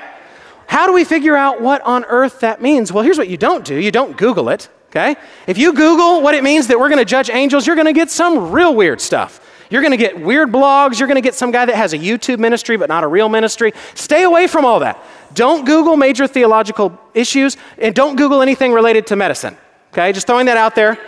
How 0.67 0.87
do 0.87 0.93
we 0.93 1.03
figure 1.05 1.35
out 1.35 1.63
what 1.63 1.81
on 1.81 2.05
earth 2.05 2.41
that 2.41 2.61
means? 2.61 2.93
Well, 2.93 3.03
here's 3.03 3.17
what 3.17 3.31
you 3.31 3.39
don't 3.39 3.65
do 3.65 3.75
you 3.75 3.91
don't 3.91 4.19
Google 4.19 4.51
it. 4.51 4.69
Okay? 4.91 5.17
If 5.47 5.57
you 5.57 5.73
Google 5.73 6.21
what 6.21 6.35
it 6.35 6.45
means 6.45 6.67
that 6.67 6.79
we're 6.79 6.91
going 6.91 6.99
to 6.99 7.07
judge 7.07 7.31
angels, 7.31 7.67
you're 7.67 7.77
going 7.77 7.87
to 7.87 7.95
get 7.95 8.11
some 8.11 8.51
real 8.51 8.75
weird 8.75 9.01
stuff. 9.01 9.41
You're 9.73 9.81
going 9.81 9.93
to 9.93 9.97
get 9.97 10.21
weird 10.21 10.53
blogs. 10.53 10.99
You're 10.99 11.09
going 11.09 11.17
to 11.17 11.23
get 11.23 11.35
some 11.35 11.51
guy 11.51 11.65
that 11.65 11.75
has 11.75 11.95
a 11.95 11.99
YouTube 11.99 12.39
ministry 12.39 12.77
but 12.77 12.91
not 12.91 13.05
a 13.05 13.07
real 13.07 13.31
ministry. 13.31 13.73
Stay 13.95 14.23
away 14.23 14.47
from 14.47 14.67
all 14.67 14.81
that. 14.81 15.03
Don't 15.33 15.65
Google 15.65 15.97
major 15.97 16.27
theological 16.27 17.01
issues 17.15 17.57
and 17.79 17.95
don't 17.95 18.17
Google 18.17 18.43
anything 18.43 18.75
related 18.75 19.07
to 19.07 19.17
medicine. 19.17 19.57
Okay, 19.91 20.13
just 20.13 20.27
throwing 20.27 20.45
that 20.45 20.59
out 20.59 20.75
there. 20.75 20.99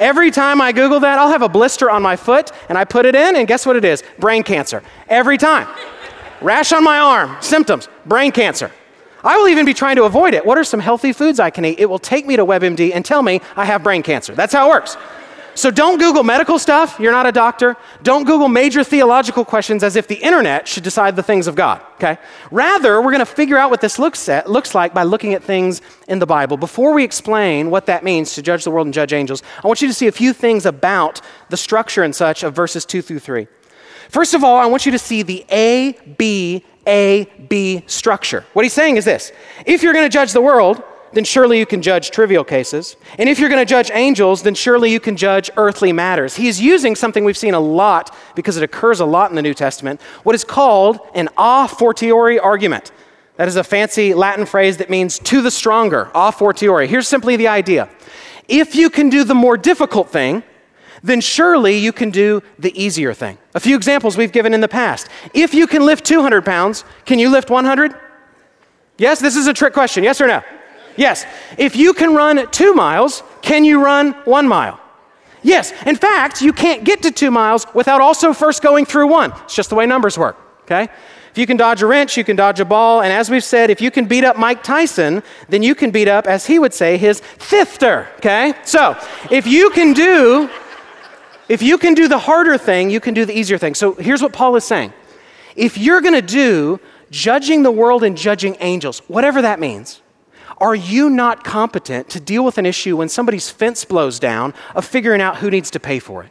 Every 0.00 0.30
time 0.30 0.62
I 0.62 0.72
Google 0.72 0.98
that, 1.00 1.18
I'll 1.18 1.28
have 1.28 1.42
a 1.42 1.48
blister 1.48 1.90
on 1.90 2.00
my 2.00 2.16
foot 2.16 2.52
and 2.70 2.78
I 2.78 2.86
put 2.86 3.04
it 3.04 3.14
in, 3.14 3.36
and 3.36 3.46
guess 3.46 3.66
what 3.66 3.76
it 3.76 3.84
is? 3.84 4.02
Brain 4.18 4.42
cancer. 4.42 4.82
Every 5.10 5.36
time. 5.36 5.68
Rash 6.40 6.72
on 6.72 6.82
my 6.82 6.98
arm, 6.98 7.36
symptoms, 7.42 7.86
brain 8.06 8.32
cancer. 8.32 8.72
I 9.22 9.36
will 9.36 9.48
even 9.48 9.66
be 9.66 9.74
trying 9.74 9.96
to 9.96 10.04
avoid 10.04 10.32
it. 10.32 10.46
What 10.46 10.56
are 10.56 10.64
some 10.64 10.80
healthy 10.80 11.12
foods 11.12 11.38
I 11.38 11.50
can 11.50 11.66
eat? 11.66 11.78
It 11.78 11.86
will 11.86 11.98
take 11.98 12.26
me 12.26 12.36
to 12.36 12.46
WebMD 12.46 12.92
and 12.94 13.04
tell 13.04 13.22
me 13.22 13.42
I 13.56 13.66
have 13.66 13.82
brain 13.82 14.02
cancer. 14.02 14.34
That's 14.34 14.54
how 14.54 14.68
it 14.68 14.70
works. 14.70 14.96
So 15.56 15.70
don't 15.70 15.98
Google 15.98 16.22
medical 16.22 16.58
stuff. 16.58 17.00
You're 17.00 17.12
not 17.12 17.24
a 17.24 17.32
doctor. 17.32 17.76
Don't 18.02 18.24
Google 18.24 18.46
major 18.46 18.84
theological 18.84 19.42
questions 19.42 19.82
as 19.82 19.96
if 19.96 20.06
the 20.06 20.16
internet 20.16 20.68
should 20.68 20.82
decide 20.82 21.16
the 21.16 21.22
things 21.22 21.46
of 21.46 21.54
God, 21.54 21.80
okay? 21.94 22.18
Rather, 22.50 23.00
we're 23.00 23.10
going 23.10 23.20
to 23.20 23.26
figure 23.26 23.56
out 23.56 23.70
what 23.70 23.80
this 23.80 23.98
looks, 23.98 24.28
at, 24.28 24.50
looks 24.50 24.74
like 24.74 24.92
by 24.92 25.02
looking 25.02 25.32
at 25.32 25.42
things 25.42 25.80
in 26.08 26.18
the 26.18 26.26
Bible. 26.26 26.58
Before 26.58 26.92
we 26.92 27.04
explain 27.04 27.70
what 27.70 27.86
that 27.86 28.04
means 28.04 28.34
to 28.34 28.42
judge 28.42 28.64
the 28.64 28.70
world 28.70 28.86
and 28.86 28.92
judge 28.92 29.14
angels, 29.14 29.42
I 29.64 29.66
want 29.66 29.80
you 29.80 29.88
to 29.88 29.94
see 29.94 30.06
a 30.06 30.12
few 30.12 30.34
things 30.34 30.66
about 30.66 31.22
the 31.48 31.56
structure 31.56 32.02
and 32.02 32.14
such 32.14 32.42
of 32.42 32.54
verses 32.54 32.84
2 32.84 33.00
through 33.00 33.20
3. 33.20 33.48
First 34.10 34.34
of 34.34 34.44
all, 34.44 34.58
I 34.58 34.66
want 34.66 34.84
you 34.84 34.92
to 34.92 34.98
see 34.98 35.22
the 35.22 35.46
A, 35.50 35.92
B, 36.18 36.64
A, 36.86 37.24
B 37.48 37.82
structure. 37.86 38.44
What 38.52 38.66
he's 38.66 38.74
saying 38.74 38.98
is 38.98 39.06
this 39.06 39.32
if 39.64 39.82
you're 39.82 39.94
going 39.94 40.04
to 40.04 40.12
judge 40.12 40.32
the 40.32 40.42
world, 40.42 40.82
then 41.12 41.24
surely 41.24 41.58
you 41.58 41.66
can 41.66 41.82
judge 41.82 42.10
trivial 42.10 42.44
cases. 42.44 42.96
And 43.18 43.28
if 43.28 43.38
you're 43.38 43.48
going 43.48 43.64
to 43.64 43.68
judge 43.68 43.90
angels, 43.92 44.42
then 44.42 44.54
surely 44.54 44.92
you 44.92 45.00
can 45.00 45.16
judge 45.16 45.50
earthly 45.56 45.92
matters. 45.92 46.36
He's 46.36 46.60
using 46.60 46.94
something 46.94 47.24
we've 47.24 47.36
seen 47.36 47.54
a 47.54 47.60
lot 47.60 48.14
because 48.34 48.56
it 48.56 48.62
occurs 48.62 49.00
a 49.00 49.06
lot 49.06 49.30
in 49.30 49.36
the 49.36 49.42
New 49.42 49.54
Testament, 49.54 50.00
what 50.22 50.34
is 50.34 50.44
called 50.44 51.00
an 51.14 51.28
a 51.36 51.68
fortiori 51.68 52.38
argument. 52.38 52.92
That 53.36 53.48
is 53.48 53.56
a 53.56 53.64
fancy 53.64 54.14
Latin 54.14 54.46
phrase 54.46 54.78
that 54.78 54.90
means 54.90 55.18
to 55.20 55.42
the 55.42 55.50
stronger, 55.50 56.10
a 56.14 56.32
fortiori. 56.32 56.88
Here's 56.88 57.08
simply 57.08 57.36
the 57.36 57.48
idea 57.48 57.88
if 58.48 58.74
you 58.74 58.90
can 58.90 59.08
do 59.08 59.24
the 59.24 59.34
more 59.34 59.56
difficult 59.56 60.08
thing, 60.10 60.42
then 61.02 61.20
surely 61.20 61.76
you 61.76 61.92
can 61.92 62.10
do 62.10 62.42
the 62.58 62.80
easier 62.80 63.12
thing. 63.12 63.38
A 63.54 63.60
few 63.60 63.76
examples 63.76 64.16
we've 64.16 64.32
given 64.32 64.54
in 64.54 64.60
the 64.60 64.68
past. 64.68 65.08
If 65.34 65.52
you 65.52 65.66
can 65.66 65.84
lift 65.84 66.04
200 66.04 66.44
pounds, 66.44 66.84
can 67.04 67.18
you 67.18 67.28
lift 67.28 67.50
100? 67.50 67.94
Yes, 68.98 69.20
this 69.20 69.36
is 69.36 69.46
a 69.46 69.52
trick 69.52 69.72
question. 69.72 70.04
Yes 70.04 70.20
or 70.20 70.26
no? 70.26 70.42
Yes. 70.96 71.24
If 71.58 71.76
you 71.76 71.92
can 71.92 72.14
run 72.14 72.50
two 72.50 72.74
miles, 72.74 73.22
can 73.42 73.64
you 73.64 73.82
run 73.84 74.12
one 74.24 74.48
mile? 74.48 74.80
Yes. 75.42 75.72
In 75.84 75.96
fact, 75.96 76.42
you 76.42 76.52
can't 76.52 76.84
get 76.84 77.02
to 77.02 77.10
two 77.10 77.30
miles 77.30 77.66
without 77.74 78.00
also 78.00 78.32
first 78.32 78.62
going 78.62 78.84
through 78.84 79.08
one. 79.08 79.32
It's 79.44 79.54
just 79.54 79.70
the 79.70 79.76
way 79.76 79.86
numbers 79.86 80.18
work, 80.18 80.36
okay? 80.62 80.88
If 81.30 81.38
you 81.38 81.46
can 81.46 81.56
dodge 81.56 81.82
a 81.82 81.86
wrench, 81.86 82.16
you 82.16 82.24
can 82.24 82.34
dodge 82.34 82.60
a 82.60 82.64
ball. 82.64 83.02
And 83.02 83.12
as 83.12 83.30
we've 83.30 83.44
said, 83.44 83.70
if 83.70 83.80
you 83.80 83.90
can 83.90 84.06
beat 84.06 84.24
up 84.24 84.36
Mike 84.36 84.62
Tyson, 84.62 85.22
then 85.48 85.62
you 85.62 85.74
can 85.74 85.90
beat 85.90 86.08
up, 86.08 86.26
as 86.26 86.46
he 86.46 86.58
would 86.58 86.72
say, 86.72 86.96
his 86.96 87.20
thifter, 87.20 88.08
okay? 88.16 88.54
So 88.64 88.96
if 89.30 89.46
you 89.46 89.70
can 89.70 89.92
do. 89.92 90.50
If 91.48 91.62
you 91.62 91.78
can 91.78 91.94
do 91.94 92.08
the 92.08 92.18
harder 92.18 92.58
thing, 92.58 92.90
you 92.90 92.98
can 92.98 93.14
do 93.14 93.24
the 93.24 93.32
easier 93.32 93.56
thing. 93.56 93.76
So 93.76 93.94
here's 93.94 94.20
what 94.20 94.32
Paul 94.32 94.56
is 94.56 94.64
saying. 94.64 94.92
If 95.54 95.78
you're 95.78 96.00
going 96.00 96.14
to 96.14 96.20
do 96.20 96.80
judging 97.12 97.62
the 97.62 97.70
world 97.70 98.02
and 98.02 98.16
judging 98.16 98.56
angels, 98.58 98.98
whatever 99.06 99.42
that 99.42 99.60
means, 99.60 100.02
Are 100.58 100.74
you 100.74 101.10
not 101.10 101.44
competent 101.44 102.08
to 102.10 102.20
deal 102.20 102.44
with 102.44 102.58
an 102.58 102.66
issue 102.66 102.96
when 102.96 103.08
somebody's 103.08 103.50
fence 103.50 103.84
blows 103.84 104.18
down 104.18 104.54
of 104.74 104.84
figuring 104.84 105.20
out 105.20 105.38
who 105.38 105.50
needs 105.50 105.70
to 105.72 105.80
pay 105.80 105.98
for 105.98 106.22
it? 106.24 106.30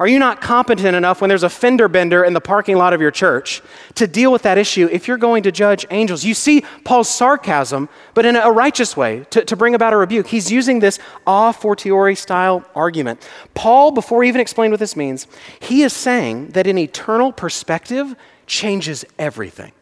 Are 0.00 0.08
you 0.08 0.18
not 0.18 0.40
competent 0.40 0.96
enough 0.96 1.20
when 1.20 1.28
there's 1.28 1.42
a 1.42 1.50
fender 1.50 1.86
bender 1.86 2.24
in 2.24 2.32
the 2.32 2.40
parking 2.40 2.78
lot 2.78 2.94
of 2.94 3.02
your 3.02 3.10
church 3.10 3.60
to 3.96 4.06
deal 4.06 4.32
with 4.32 4.40
that 4.42 4.56
issue 4.56 4.88
if 4.90 5.06
you're 5.06 5.18
going 5.18 5.42
to 5.42 5.52
judge 5.52 5.84
angels? 5.90 6.24
You 6.24 6.32
see 6.32 6.64
Paul's 6.84 7.10
sarcasm, 7.10 7.90
but 8.14 8.24
in 8.24 8.34
a 8.34 8.50
righteous 8.50 8.96
way 8.96 9.26
to, 9.28 9.44
to 9.44 9.56
bring 9.56 9.74
about 9.74 9.92
a 9.92 9.98
rebuke. 9.98 10.26
He's 10.26 10.50
using 10.50 10.78
this 10.78 10.98
a 11.26 11.52
fortiori 11.52 12.14
style 12.14 12.64
argument. 12.74 13.28
Paul, 13.52 13.90
before 13.90 14.22
he 14.22 14.30
even 14.30 14.40
explained 14.40 14.72
what 14.72 14.80
this 14.80 14.96
means, 14.96 15.26
he 15.60 15.82
is 15.82 15.92
saying 15.92 16.48
that 16.52 16.66
an 16.66 16.78
eternal 16.78 17.30
perspective 17.30 18.16
changes 18.46 19.04
everything. 19.18 19.72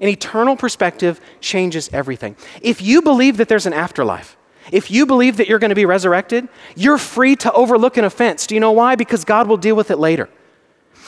An 0.00 0.08
eternal 0.08 0.56
perspective 0.56 1.20
changes 1.40 1.90
everything. 1.92 2.36
If 2.62 2.80
you 2.80 3.02
believe 3.02 3.36
that 3.36 3.48
there's 3.48 3.66
an 3.66 3.74
afterlife, 3.74 4.36
if 4.72 4.90
you 4.90 5.04
believe 5.04 5.36
that 5.36 5.48
you're 5.48 5.58
going 5.58 5.70
to 5.70 5.74
be 5.74 5.84
resurrected, 5.84 6.48
you're 6.76 6.98
free 6.98 7.36
to 7.36 7.52
overlook 7.52 7.96
an 7.96 8.04
offense. 8.04 8.46
Do 8.46 8.54
you 8.54 8.60
know 8.60 8.72
why? 8.72 8.94
Because 8.94 9.24
God 9.24 9.46
will 9.46 9.56
deal 9.56 9.76
with 9.76 9.90
it 9.90 9.98
later. 9.98 10.28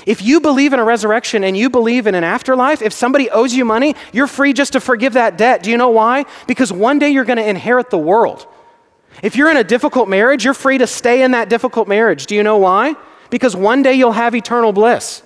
If 0.04 0.20
you 0.20 0.40
believe 0.40 0.72
in 0.72 0.80
a 0.80 0.84
resurrection 0.84 1.44
and 1.44 1.56
you 1.56 1.70
believe 1.70 2.06
in 2.06 2.14
an 2.14 2.25
afterlife, 2.25 2.82
if 2.82 2.92
somebody 2.92 3.30
owes 3.30 3.54
you 3.54 3.64
money, 3.64 3.94
you're 4.12 4.26
free 4.26 4.52
just 4.52 4.72
to 4.72 4.80
forgive 4.80 5.12
that 5.12 5.38
debt. 5.38 5.62
Do 5.62 5.70
you 5.70 5.76
know 5.76 5.90
why? 5.90 6.25
Because 6.46 6.72
one 6.72 6.99
day 6.99 7.11
you're 7.11 7.25
going 7.25 7.37
to 7.37 7.49
inherit 7.49 7.90
the 7.90 7.99
world. 7.99 8.46
If 9.22 9.37
you're 9.37 9.50
in 9.50 9.58
a 9.58 9.64
difficult 9.64 10.08
marriage, 10.08 10.44
you're 10.44 10.54
free 10.54 10.78
to 10.78 10.87
stay 10.87 11.22
in 11.22 11.32
that 11.32 11.49
difficult 11.49 11.87
marriage. 11.87 12.26
Do 12.26 12.34
you 12.34 12.42
know 12.42 12.56
why? 12.56 12.94
Because 13.30 13.54
one 13.54 13.82
day 13.82 13.94
you'll 13.94 14.12
have 14.12 14.34
eternal 14.34 14.72
bliss. 14.72 15.22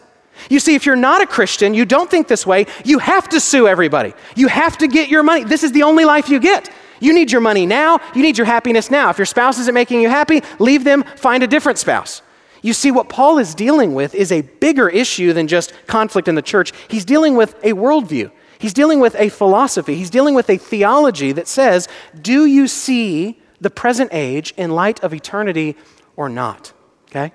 You 0.50 0.60
see, 0.60 0.74
if 0.74 0.86
you're 0.86 0.96
not 0.96 1.22
a 1.22 1.26
Christian, 1.26 1.74
you 1.74 1.84
don't 1.84 2.10
think 2.10 2.28
this 2.28 2.46
way, 2.46 2.66
you 2.84 2.98
have 2.98 3.28
to 3.30 3.40
sue 3.40 3.66
everybody. 3.66 4.14
You 4.34 4.48
have 4.48 4.78
to 4.78 4.88
get 4.88 5.08
your 5.08 5.22
money. 5.22 5.44
This 5.44 5.62
is 5.62 5.72
the 5.72 5.82
only 5.82 6.04
life 6.04 6.28
you 6.28 6.38
get. 6.40 6.70
You 7.00 7.12
need 7.12 7.30
your 7.30 7.40
money 7.40 7.66
now. 7.66 8.00
You 8.14 8.22
need 8.22 8.38
your 8.38 8.46
happiness 8.46 8.90
now. 8.90 9.10
If 9.10 9.18
your 9.18 9.26
spouse 9.26 9.58
isn't 9.58 9.74
making 9.74 10.00
you 10.00 10.08
happy, 10.08 10.42
leave 10.58 10.84
them, 10.84 11.02
find 11.02 11.42
a 11.42 11.46
different 11.46 11.78
spouse. 11.78 12.22
You 12.62 12.72
see, 12.72 12.90
what 12.90 13.08
Paul 13.08 13.38
is 13.38 13.54
dealing 13.54 13.94
with 13.94 14.14
is 14.14 14.32
a 14.32 14.40
bigger 14.40 14.88
issue 14.88 15.32
than 15.32 15.46
just 15.46 15.72
conflict 15.86 16.26
in 16.26 16.34
the 16.34 16.42
church. 16.42 16.72
He's 16.88 17.04
dealing 17.04 17.36
with 17.36 17.54
a 17.62 17.72
worldview, 17.72 18.30
he's 18.58 18.72
dealing 18.72 19.00
with 19.00 19.14
a 19.16 19.28
philosophy, 19.28 19.94
he's 19.94 20.10
dealing 20.10 20.34
with 20.34 20.50
a 20.50 20.56
theology 20.56 21.32
that 21.32 21.48
says, 21.48 21.88
Do 22.20 22.46
you 22.46 22.66
see 22.66 23.40
the 23.60 23.70
present 23.70 24.10
age 24.12 24.52
in 24.56 24.70
light 24.70 25.02
of 25.02 25.14
eternity 25.14 25.76
or 26.16 26.28
not? 26.28 26.72
Okay? 27.10 27.32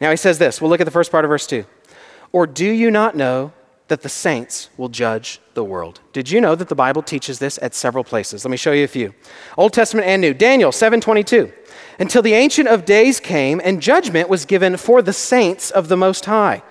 Now 0.00 0.10
he 0.10 0.16
says 0.16 0.38
this. 0.38 0.60
We'll 0.60 0.70
look 0.70 0.80
at 0.80 0.84
the 0.84 0.90
first 0.90 1.10
part 1.10 1.24
of 1.24 1.28
verse 1.28 1.46
2. 1.46 1.64
Or 2.32 2.46
do 2.46 2.68
you 2.68 2.90
not 2.90 3.16
know 3.16 3.52
that 3.90 4.02
the 4.02 4.08
saints 4.08 4.70
will 4.76 4.88
judge 4.88 5.40
the 5.54 5.64
world. 5.64 5.98
Did 6.12 6.30
you 6.30 6.40
know 6.40 6.54
that 6.54 6.68
the 6.68 6.76
Bible 6.76 7.02
teaches 7.02 7.40
this 7.40 7.58
at 7.60 7.74
several 7.74 8.04
places? 8.04 8.44
Let 8.44 8.52
me 8.52 8.56
show 8.56 8.70
you 8.70 8.84
a 8.84 8.88
few. 8.88 9.12
Old 9.58 9.72
Testament 9.72 10.06
and 10.06 10.22
New. 10.22 10.32
Daniel 10.32 10.70
7:22. 10.70 11.52
Until 11.98 12.22
the 12.22 12.34
ancient 12.34 12.68
of 12.68 12.84
days 12.84 13.18
came 13.18 13.60
and 13.64 13.82
judgment 13.82 14.28
was 14.28 14.44
given 14.44 14.76
for 14.76 15.02
the 15.02 15.12
saints 15.12 15.72
of 15.72 15.88
the 15.88 15.96
most 15.96 16.26
high. 16.26 16.62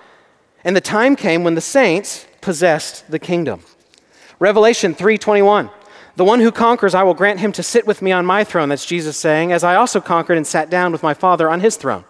And 0.64 0.74
the 0.74 0.80
time 0.80 1.14
came 1.14 1.44
when 1.44 1.56
the 1.56 1.60
saints 1.60 2.26
possessed 2.40 3.10
the 3.10 3.18
kingdom. 3.18 3.60
Revelation 4.38 4.94
3:21. 4.94 5.68
The 6.16 6.24
one 6.24 6.40
who 6.40 6.50
conquers, 6.50 6.94
I 6.94 7.02
will 7.02 7.14
grant 7.14 7.40
him 7.40 7.52
to 7.52 7.62
sit 7.62 7.86
with 7.86 8.00
me 8.00 8.12
on 8.12 8.24
my 8.24 8.44
throne. 8.44 8.70
That's 8.70 8.86
Jesus 8.86 9.18
saying, 9.18 9.52
as 9.52 9.62
I 9.62 9.74
also 9.74 10.00
conquered 10.00 10.38
and 10.38 10.46
sat 10.46 10.70
down 10.70 10.90
with 10.90 11.02
my 11.02 11.12
Father 11.12 11.50
on 11.50 11.60
his 11.60 11.76
throne. 11.76 12.04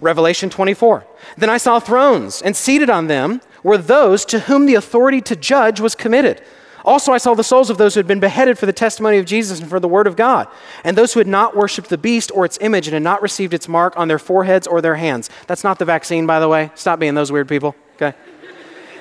Revelation 0.00 0.50
24. 0.50 1.04
Then 1.36 1.50
I 1.50 1.56
saw 1.56 1.80
thrones, 1.80 2.42
and 2.42 2.56
seated 2.56 2.90
on 2.90 3.06
them 3.06 3.40
were 3.62 3.78
those 3.78 4.24
to 4.26 4.40
whom 4.40 4.66
the 4.66 4.74
authority 4.74 5.20
to 5.22 5.36
judge 5.36 5.80
was 5.80 5.94
committed. 5.94 6.42
Also, 6.84 7.12
I 7.12 7.18
saw 7.18 7.34
the 7.34 7.44
souls 7.44 7.68
of 7.68 7.76
those 7.76 7.94
who 7.94 7.98
had 7.98 8.06
been 8.06 8.20
beheaded 8.20 8.58
for 8.58 8.66
the 8.66 8.72
testimony 8.72 9.18
of 9.18 9.26
Jesus 9.26 9.60
and 9.60 9.68
for 9.68 9.80
the 9.80 9.88
word 9.88 10.06
of 10.06 10.16
God, 10.16 10.48
and 10.82 10.96
those 10.96 11.12
who 11.12 11.20
had 11.20 11.26
not 11.26 11.54
worshiped 11.54 11.90
the 11.90 11.98
beast 11.98 12.32
or 12.34 12.44
its 12.44 12.56
image 12.60 12.86
and 12.86 12.94
had 12.94 13.02
not 13.02 13.20
received 13.22 13.52
its 13.52 13.68
mark 13.68 13.96
on 13.98 14.08
their 14.08 14.18
foreheads 14.18 14.66
or 14.66 14.80
their 14.80 14.96
hands. 14.96 15.28
That's 15.46 15.64
not 15.64 15.78
the 15.78 15.84
vaccine, 15.84 16.26
by 16.26 16.40
the 16.40 16.48
way. 16.48 16.70
Stop 16.74 16.98
being 16.98 17.14
those 17.14 17.30
weird 17.30 17.48
people, 17.48 17.76
okay? 17.96 18.16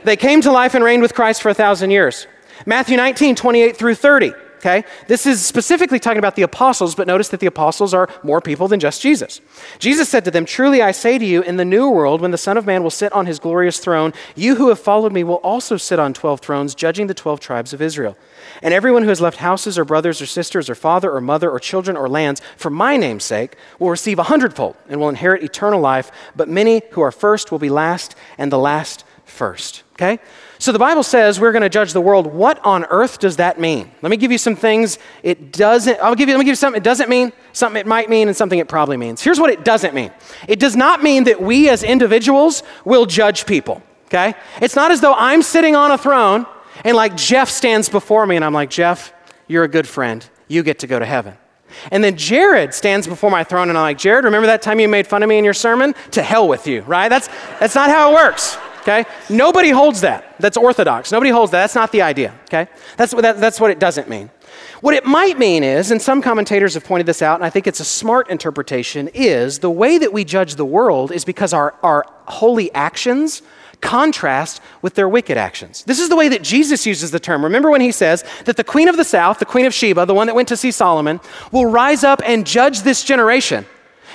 they 0.03 0.17
came 0.17 0.41
to 0.41 0.51
life 0.51 0.75
and 0.75 0.83
reigned 0.83 1.01
with 1.01 1.13
Christ 1.13 1.41
for 1.41 1.49
a 1.49 1.53
thousand 1.53 1.91
years. 1.91 2.27
Matthew 2.65 2.97
19, 2.97 3.35
28 3.35 3.77
through 3.77 3.95
30 3.95 4.33
okay? 4.59 4.83
This 5.07 5.25
is 5.25 5.45
specifically 5.45 5.99
talking 5.99 6.19
about 6.19 6.35
the 6.35 6.43
apostles, 6.43 6.95
but 6.95 7.07
notice 7.07 7.29
that 7.29 7.39
the 7.39 7.47
apostles 7.47 7.93
are 7.93 8.09
more 8.23 8.41
people 8.41 8.67
than 8.67 8.79
just 8.79 9.01
Jesus. 9.01 9.41
Jesus 9.79 10.09
said 10.09 10.25
to 10.25 10.31
them, 10.31 10.45
Truly 10.45 10.81
I 10.81 10.91
say 10.91 11.17
to 11.17 11.25
you, 11.25 11.41
in 11.41 11.57
the 11.57 11.65
new 11.65 11.89
world, 11.89 12.21
when 12.21 12.31
the 12.31 12.37
Son 12.37 12.57
of 12.57 12.65
Man 12.65 12.83
will 12.83 12.89
sit 12.89 13.11
on 13.13 13.25
his 13.25 13.39
glorious 13.39 13.79
throne, 13.79 14.13
you 14.35 14.55
who 14.55 14.69
have 14.69 14.79
followed 14.79 15.13
me 15.13 15.23
will 15.23 15.35
also 15.35 15.77
sit 15.77 15.99
on 15.99 16.13
12 16.13 16.41
thrones, 16.41 16.75
judging 16.75 17.07
the 17.07 17.13
12 17.13 17.39
tribes 17.39 17.73
of 17.73 17.81
Israel. 17.81 18.17
And 18.61 18.73
everyone 18.73 19.03
who 19.03 19.09
has 19.09 19.21
left 19.21 19.37
houses 19.37 19.77
or 19.77 19.85
brothers 19.85 20.21
or 20.21 20.25
sisters 20.25 20.69
or 20.69 20.75
father 20.75 21.11
or 21.11 21.21
mother 21.21 21.49
or 21.49 21.59
children 21.59 21.95
or 21.97 22.09
lands 22.09 22.41
for 22.57 22.69
my 22.69 22.97
name's 22.97 23.23
sake 23.23 23.55
will 23.79 23.89
receive 23.89 24.19
a 24.19 24.23
hundredfold 24.23 24.75
and 24.87 24.99
will 24.99 25.09
inherit 25.09 25.43
eternal 25.43 25.79
life. 25.79 26.11
But 26.35 26.49
many 26.49 26.81
who 26.91 27.01
are 27.01 27.11
first 27.11 27.51
will 27.51 27.59
be 27.59 27.69
last, 27.69 28.15
and 28.37 28.51
the 28.51 28.57
last 28.57 29.05
first. 29.25 29.83
Okay? 29.93 30.19
So 30.61 30.73
the 30.73 30.79
Bible 30.79 31.03
says 31.03 31.39
we're 31.39 31.53
going 31.53 31.61
to 31.61 31.69
judge 31.69 31.93
the 31.93 32.01
world. 32.01 32.27
What 32.27 32.63
on 32.65 32.83
earth 32.89 33.19
does 33.19 33.37
that 33.37 33.61
mean? 33.61 33.89
Let 34.01 34.09
me 34.09 34.17
give 34.17 34.29
you 34.29 34.37
some 34.37 34.57
things 34.57 34.99
it 35.23 35.53
doesn't, 35.53 35.97
I'll 36.01 36.15
give 36.15 36.27
you, 36.27 36.35
let 36.35 36.39
me 36.39 36.43
give 36.43 36.51
you 36.51 36.55
something 36.55 36.81
it 36.81 36.83
doesn't 36.83 37.09
mean, 37.09 37.31
something 37.53 37.79
it 37.79 37.87
might 37.87 38.09
mean, 38.09 38.27
and 38.27 38.35
something 38.35 38.59
it 38.59 38.67
probably 38.67 38.97
means. 38.97 39.21
Here's 39.21 39.39
what 39.39 39.49
it 39.49 39.63
doesn't 39.63 39.95
mean 39.95 40.11
it 40.49 40.59
does 40.59 40.75
not 40.75 41.01
mean 41.01 41.23
that 41.23 41.41
we 41.41 41.69
as 41.69 41.81
individuals 41.81 42.61
will 42.83 43.05
judge 43.05 43.45
people, 43.45 43.81
okay? 44.07 44.33
It's 44.61 44.75
not 44.75 44.91
as 44.91 44.99
though 44.99 45.13
I'm 45.13 45.41
sitting 45.43 45.77
on 45.77 45.91
a 45.91 45.97
throne 45.97 46.45
and 46.83 46.95
like 46.95 47.15
Jeff 47.15 47.49
stands 47.49 47.87
before 47.87 48.25
me 48.27 48.35
and 48.35 48.43
I'm 48.43 48.53
like, 48.53 48.69
Jeff, 48.69 49.13
you're 49.47 49.63
a 49.63 49.69
good 49.69 49.87
friend. 49.87 50.27
You 50.49 50.61
get 50.63 50.79
to 50.79 50.87
go 50.87 50.99
to 50.99 51.05
heaven. 51.05 51.37
And 51.89 52.03
then 52.03 52.17
Jared 52.17 52.73
stands 52.73 53.07
before 53.07 53.31
my 53.31 53.45
throne 53.45 53.69
and 53.69 53.77
I'm 53.77 53.83
like, 53.83 53.97
Jared, 53.97 54.25
remember 54.25 54.47
that 54.47 54.61
time 54.61 54.81
you 54.81 54.89
made 54.89 55.07
fun 55.07 55.23
of 55.23 55.29
me 55.29 55.37
in 55.37 55.45
your 55.45 55.53
sermon? 55.53 55.95
To 56.11 56.21
hell 56.21 56.49
with 56.49 56.67
you, 56.67 56.81
right? 56.81 57.07
That's, 57.07 57.29
that's 57.61 57.75
not 57.75 57.89
how 57.89 58.11
it 58.11 58.15
works 58.15 58.57
okay? 58.89 59.09
Nobody 59.29 59.69
holds 59.69 60.01
that. 60.01 60.35
That's 60.39 60.57
orthodox. 60.57 61.11
Nobody 61.11 61.29
holds 61.29 61.51
that. 61.51 61.61
That's 61.61 61.75
not 61.75 61.91
the 61.91 62.01
idea, 62.01 62.33
okay? 62.45 62.67
That's, 62.97 63.13
that, 63.13 63.39
that's 63.39 63.59
what 63.59 63.71
it 63.71 63.79
doesn't 63.79 64.09
mean. 64.09 64.29
What 64.81 64.93
it 64.93 65.05
might 65.05 65.37
mean 65.37 65.63
is, 65.63 65.91
and 65.91 66.01
some 66.01 66.21
commentators 66.21 66.73
have 66.73 66.83
pointed 66.83 67.05
this 67.05 67.21
out, 67.21 67.35
and 67.35 67.45
I 67.45 67.49
think 67.49 67.67
it's 67.67 67.79
a 67.79 67.85
smart 67.85 68.29
interpretation, 68.29 69.09
is 69.13 69.59
the 69.59 69.69
way 69.69 69.97
that 69.97 70.13
we 70.13 70.23
judge 70.23 70.55
the 70.55 70.65
world 70.65 71.11
is 71.11 71.25
because 71.25 71.53
our, 71.53 71.75
our 71.83 72.05
holy 72.25 72.73
actions 72.73 73.41
contrast 73.81 74.61
with 74.81 74.95
their 74.95 75.07
wicked 75.07 75.37
actions. 75.37 75.83
This 75.83 75.99
is 75.99 76.09
the 76.09 76.15
way 76.15 76.27
that 76.29 76.43
Jesus 76.43 76.85
uses 76.85 77.11
the 77.11 77.19
term. 77.19 77.43
Remember 77.43 77.69
when 77.69 77.81
he 77.81 77.91
says 77.91 78.23
that 78.45 78.57
the 78.57 78.63
queen 78.63 78.89
of 78.89 78.97
the 78.97 79.03
south, 79.03 79.39
the 79.39 79.45
queen 79.45 79.65
of 79.65 79.73
Sheba, 79.73 80.05
the 80.05 80.13
one 80.13 80.27
that 80.27 80.35
went 80.35 80.49
to 80.49 80.57
see 80.57 80.71
Solomon, 80.71 81.21
will 81.51 81.65
rise 81.65 82.03
up 82.03 82.21
and 82.25 82.45
judge 82.45 82.81
this 82.81 83.03
generation 83.03 83.65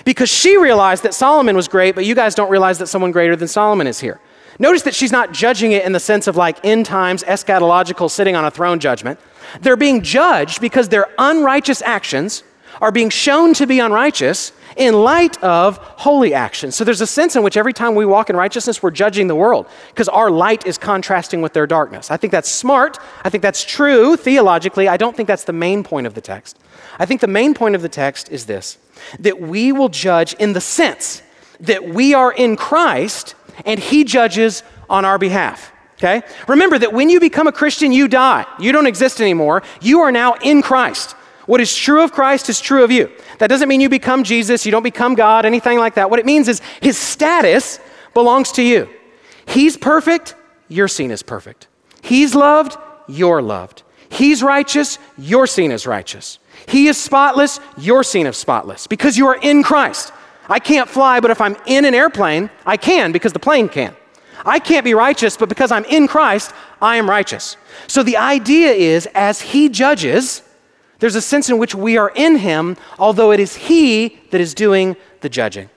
because 0.05 0.29
she 0.29 0.57
realized 0.59 1.03
that 1.05 1.15
Solomon 1.15 1.57
was 1.57 1.69
great, 1.69 1.95
but 1.95 2.05
you 2.05 2.15
guys 2.15 2.35
don't 2.35 2.51
realize 2.51 2.79
that 2.79 2.89
someone 2.89 3.13
greater 3.13 3.37
than 3.37 3.49
Solomon 3.49 3.87
is 3.87 4.01
here. 4.01 4.21
Notice 4.59 4.83
that 4.83 4.95
she's 4.95 5.13
not 5.13 5.33
judging 5.33 5.73
it 5.73 5.85
in 5.85 5.93
the 5.93 6.01
sense 6.01 6.27
of 6.27 6.37
like 6.37 6.65
end 6.65 6.87
times, 6.87 7.23
eschatological, 7.25 8.11
sitting 8.11 8.37
on 8.37 8.45
a 8.45 8.51
throne 8.51 8.79
judgment. 8.79 9.19
They're 9.61 9.77
being 9.77 10.03
judged 10.03 10.61
because 10.61 10.89
their 10.89 11.07
unrighteous 11.19 11.83
actions 11.83 12.43
are 12.81 12.93
being 12.93 13.11
shown 13.11 13.55
to 13.55 13.67
be 13.67 13.79
unrighteous 13.81 14.53
in 14.77 14.95
light 14.95 15.43
of 15.43 15.77
holy 15.79 16.35
actions. 16.35 16.75
So 16.75 16.85
there's 16.85 17.01
a 17.01 17.07
sense 17.07 17.37
in 17.37 17.43
which 17.43 17.57
every 17.57 17.73
time 17.73 17.95
we 17.95 18.05
walk 18.05 18.31
in 18.31 18.37
righteousness, 18.37 18.83
we're 18.83 18.91
judging 18.91 19.29
the 19.29 19.35
world 19.35 19.67
because 19.89 20.09
our 20.09 20.31
light 20.31 20.67
is 20.67 20.79
contrasting 20.79 21.43
with 21.43 21.53
their 21.53 21.67
darkness. 21.67 22.11
I 22.11 22.17
think 22.17 22.33
that's 22.33 22.51
smart. 22.51 22.99
I 23.23 23.31
think 23.31 23.43
that's 23.43 23.65
true 23.65 24.17
theologically. 24.17 24.89
I 24.89 24.97
don't 24.97 25.17
think 25.17 25.29
that's 25.29 25.45
the 25.45 25.53
main 25.53 25.85
point 25.85 26.07
of 26.07 26.15
the 26.15 26.21
text. 26.21 26.59
I 26.99 27.07
think 27.07 27.21
the 27.21 27.29
main 27.29 27.55
point 27.55 27.75
of 27.75 27.83
the 27.83 27.89
text 27.89 28.29
is 28.31 28.47
this 28.47 28.79
that 29.19 29.41
we 29.41 29.71
will 29.73 29.89
judge 29.89 30.35
in 30.35 30.53
the 30.53 30.61
sense 30.61 31.23
that 31.61 31.89
we 31.89 32.15
are 32.15 32.33
in 32.33 32.57
Christ 32.57 33.35
and 33.65 33.79
He 33.79 34.05
judges 34.05 34.63
on 34.89 35.05
our 35.05 35.19
behalf. 35.19 35.73
Okay? 35.95 36.23
Remember 36.49 36.79
that 36.79 36.93
when 36.93 37.09
you 37.09 37.21
become 37.21 37.47
a 37.47 37.53
Christian, 37.53 37.93
you 37.93 38.09
die. 38.09 38.47
You 38.59 38.73
don't 38.73 38.87
exist 38.87 39.21
anymore. 39.21 39.63
You 39.81 40.01
are 40.01 40.13
now 40.13 40.35
in 40.43 40.61
Christ. 40.61 41.13
What 41.47 41.61
is 41.61 41.75
true 41.75 42.03
of 42.03 42.13
Christ 42.13 42.49
is 42.49 42.61
true 42.61 42.85
of 42.85 42.91
you. 42.91 43.11
That 43.39 43.49
doesn't 43.49 43.69
mean 43.69 43.81
you 43.81 43.89
become 43.89 44.25
Jesus, 44.25 44.65
you 44.65 44.73
don't 44.73 44.83
become 44.83 45.15
God, 45.15 45.45
anything 45.45 45.79
like 45.79 45.95
that. 45.95 46.11
What 46.11 46.19
it 46.19 46.27
means 46.27 46.49
is 46.49 46.61
His 46.81 46.97
status 46.97 47.79
belongs 48.15 48.53
to 48.53 48.63
you. 48.63 48.89
He's 49.47 49.77
perfect, 49.77 50.35
you're 50.69 50.89
seen 50.89 51.11
as 51.11 51.23
perfect. 51.23 51.69
He's 52.03 52.35
loved, 52.35 52.77
you're 53.09 53.43
loved. 53.43 53.83
He's 54.09 54.43
righteous, 54.43 54.99
you're 55.19 55.47
seen 55.47 55.71
as 55.73 55.87
righteous. 55.87 56.39
He 56.67 56.87
is 56.87 56.97
spotless, 56.97 57.61
you're 57.77 58.05
seen 58.05 58.27
as 58.27 58.37
spotless 58.37 58.87
because 58.87 59.19
you 59.19 59.27
are 59.27 59.37
in 59.37 59.63
Christ. 59.63 60.13
I 60.49 60.59
can't 60.59 60.89
fly, 60.89 61.21
but 61.21 61.31
if 61.31 61.41
I'm 61.41 61.57
in 61.67 61.85
an 61.85 61.95
airplane, 61.95 62.51
I 62.67 62.77
can 62.77 63.13
because 63.13 63.33
the 63.33 63.39
plane 63.39 63.69
can. 63.69 63.97
I 64.45 64.59
can't 64.59 64.85
be 64.85 64.95
righteous, 64.95 65.37
but 65.37 65.49
because 65.49 65.73
I'm 65.73 65.85
in 65.87 66.07
Christ, 66.07 66.53
I 66.83 66.97
am 66.97 67.09
righteous. 67.09 67.57
So 67.87 68.03
the 68.03 68.19
idea 68.19 68.73
is, 68.73 69.07
as 69.15 69.41
He 69.41 69.69
judges, 69.69 70.43
there's 70.99 71.15
a 71.15 71.23
sense 71.23 71.49
in 71.49 71.59
which 71.59 71.75
we 71.75 71.97
are 71.97 72.13
in 72.15 72.37
Him, 72.37 72.77
although 72.99 73.33
it 73.33 73.41
is 73.41 73.57
He 73.57 74.21
that 74.31 74.41
is 74.41 74.55
doing 74.55 74.97
the 75.21 75.29
judging. 75.29 75.71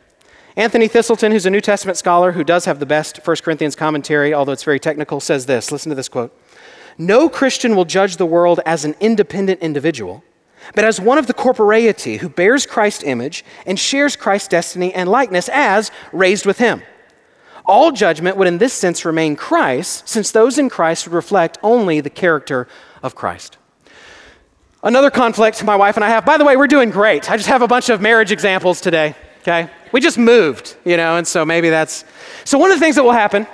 Anthony 0.58 0.90
Thiselton, 0.90 1.32
who's 1.32 1.46
a 1.46 1.52
New 1.52 1.62
Testament 1.62 1.98
scholar 1.98 2.32
who 2.32 2.44
does 2.44 2.66
have 2.66 2.80
the 2.80 2.86
best 2.86 3.26
1 3.26 3.38
Corinthians 3.44 3.76
commentary, 3.76 4.34
although 4.34 4.52
it's 4.52 4.64
very 4.64 4.80
technical, 4.80 5.20
says 5.20 5.46
this. 5.46 5.72
Listen 5.72 5.90
to 5.90 5.96
this 5.96 6.10
quote 6.10 6.36
No 6.98 7.30
Christian 7.30 7.76
will 7.76 7.86
judge 7.86 8.18
the 8.18 8.26
world 8.26 8.60
as 8.66 8.84
an 8.84 8.96
independent 9.00 9.62
individual, 9.62 10.24
but 10.76 10.84
as 10.84 11.00
one 11.00 11.18
of 11.18 11.28
the 11.28 11.34
corporeity 11.34 12.18
who 12.18 12.30
bears 12.30 12.66
Christ's 12.66 13.04
image 13.04 13.44
and 13.66 13.80
shares 13.80 14.16
Christ's 14.16 14.48
destiny 14.48 14.94
and 14.94 15.10
likeness 15.10 15.50
as 15.50 15.92
raised 16.12 16.46
with 16.46 16.58
him. 16.58 16.84
All 17.66 17.92
judgment 17.92 18.38
would, 18.38 18.48
in 18.48 18.60
this 18.60 18.74
sense, 18.74 19.04
remain 19.04 19.36
Christ, 19.36 20.08
since 20.08 20.32
those 20.32 20.58
in 20.58 20.70
Christ 20.70 21.06
would 21.06 21.14
reflect 21.14 21.58
only 21.62 22.00
the 22.00 22.10
character 22.10 22.68
of 23.04 23.14
Christ. 23.14 23.58
Another 24.84 25.10
conflict 25.10 25.64
my 25.64 25.76
wife 25.76 25.98
and 25.98 26.06
I 26.06 26.10
have, 26.10 26.26
by 26.26 26.38
the 26.38 26.46
way, 26.46 26.56
we're 26.56 26.68
doing 26.68 26.92
great. 26.92 27.30
I 27.30 27.36
just 27.36 27.50
have 27.50 27.62
a 27.62 27.68
bunch 27.68 27.90
of 27.90 28.00
marriage 28.00 28.32
examples 28.32 28.80
today, 28.80 29.16
okay? 29.42 29.70
We 29.92 30.00
just 30.00 30.18
moved, 30.18 30.78
you 30.86 30.96
know, 30.96 31.18
and 31.18 31.28
so 31.28 31.46
maybe 31.46 31.70
that's. 31.70 32.06
So, 32.46 32.58
one 32.58 32.72
of 32.72 32.78
the 32.78 32.86
things 32.86 32.96
that 32.96 33.04
will 33.04 33.12
happen 33.12 33.48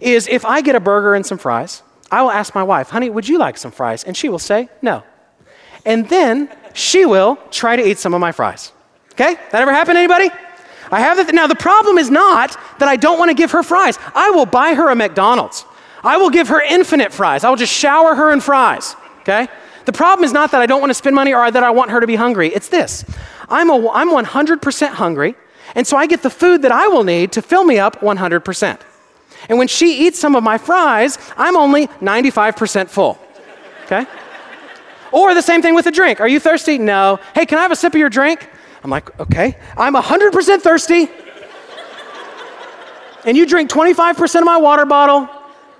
is 0.00 0.26
if 0.26 0.44
I 0.44 0.60
get 0.60 0.74
a 0.74 0.80
burger 0.80 1.14
and 1.14 1.24
some 1.24 1.38
fries, 1.38 1.82
I 2.10 2.22
will 2.22 2.30
ask 2.30 2.54
my 2.54 2.62
wife, 2.62 2.88
honey, 2.88 3.10
would 3.10 3.28
you 3.28 3.38
like 3.38 3.58
some 3.58 3.70
fries? 3.70 4.04
And 4.04 4.16
she 4.16 4.28
will 4.28 4.38
say, 4.38 4.68
no. 4.82 5.02
And 5.88 6.06
then 6.10 6.50
she 6.74 7.06
will 7.06 7.38
try 7.50 7.74
to 7.74 7.82
eat 7.82 7.98
some 7.98 8.12
of 8.12 8.20
my 8.20 8.30
fries. 8.30 8.72
Okay? 9.12 9.36
That 9.50 9.62
ever 9.62 9.72
happen 9.72 9.94
to 9.94 9.98
anybody? 9.98 10.28
I 10.92 11.00
have 11.00 11.16
that. 11.16 11.34
Now, 11.34 11.46
the 11.46 11.56
problem 11.56 11.96
is 11.96 12.10
not 12.10 12.56
that 12.78 12.88
I 12.88 12.96
don't 12.96 13.18
want 13.18 13.30
to 13.30 13.34
give 13.34 13.52
her 13.52 13.62
fries. 13.62 13.98
I 14.14 14.28
will 14.30 14.44
buy 14.44 14.74
her 14.74 14.90
a 14.90 14.94
McDonald's. 14.94 15.64
I 16.04 16.18
will 16.18 16.28
give 16.28 16.48
her 16.48 16.60
infinite 16.60 17.10
fries. 17.10 17.42
I 17.42 17.48
will 17.48 17.56
just 17.56 17.72
shower 17.72 18.14
her 18.14 18.30
in 18.32 18.40
fries. 18.40 18.96
Okay? 19.20 19.48
The 19.86 19.92
problem 19.92 20.26
is 20.26 20.32
not 20.34 20.50
that 20.50 20.60
I 20.60 20.66
don't 20.66 20.80
want 20.80 20.90
to 20.90 20.94
spend 20.94 21.16
money 21.16 21.32
or 21.32 21.50
that 21.50 21.62
I 21.62 21.70
want 21.70 21.90
her 21.90 22.00
to 22.00 22.06
be 22.06 22.16
hungry. 22.16 22.48
It's 22.48 22.68
this 22.68 23.06
I'm, 23.48 23.70
a, 23.70 23.90
I'm 23.90 24.10
100% 24.10 24.88
hungry, 24.90 25.36
and 25.74 25.86
so 25.86 25.96
I 25.96 26.06
get 26.06 26.22
the 26.22 26.30
food 26.30 26.60
that 26.62 26.72
I 26.72 26.88
will 26.88 27.04
need 27.04 27.32
to 27.32 27.40
fill 27.40 27.64
me 27.64 27.78
up 27.78 28.00
100%. 28.00 28.80
And 29.48 29.56
when 29.56 29.68
she 29.68 30.06
eats 30.06 30.18
some 30.18 30.36
of 30.36 30.44
my 30.44 30.58
fries, 30.58 31.16
I'm 31.38 31.56
only 31.56 31.86
95% 31.86 32.90
full. 32.90 33.18
Okay? 33.86 34.06
Or 35.12 35.34
the 35.34 35.42
same 35.42 35.62
thing 35.62 35.74
with 35.74 35.86
a 35.86 35.90
drink. 35.90 36.20
Are 36.20 36.28
you 36.28 36.40
thirsty? 36.40 36.78
No. 36.78 37.18
Hey, 37.34 37.46
can 37.46 37.58
I 37.58 37.62
have 37.62 37.72
a 37.72 37.76
sip 37.76 37.94
of 37.94 37.98
your 37.98 38.10
drink? 38.10 38.48
I'm 38.82 38.90
like, 38.90 39.18
okay. 39.20 39.56
I'm 39.76 39.94
100% 39.94 40.60
thirsty. 40.60 41.08
and 43.24 43.36
you 43.36 43.46
drink 43.46 43.70
25% 43.70 44.38
of 44.38 44.44
my 44.44 44.58
water 44.58 44.86
bottle. 44.86 45.28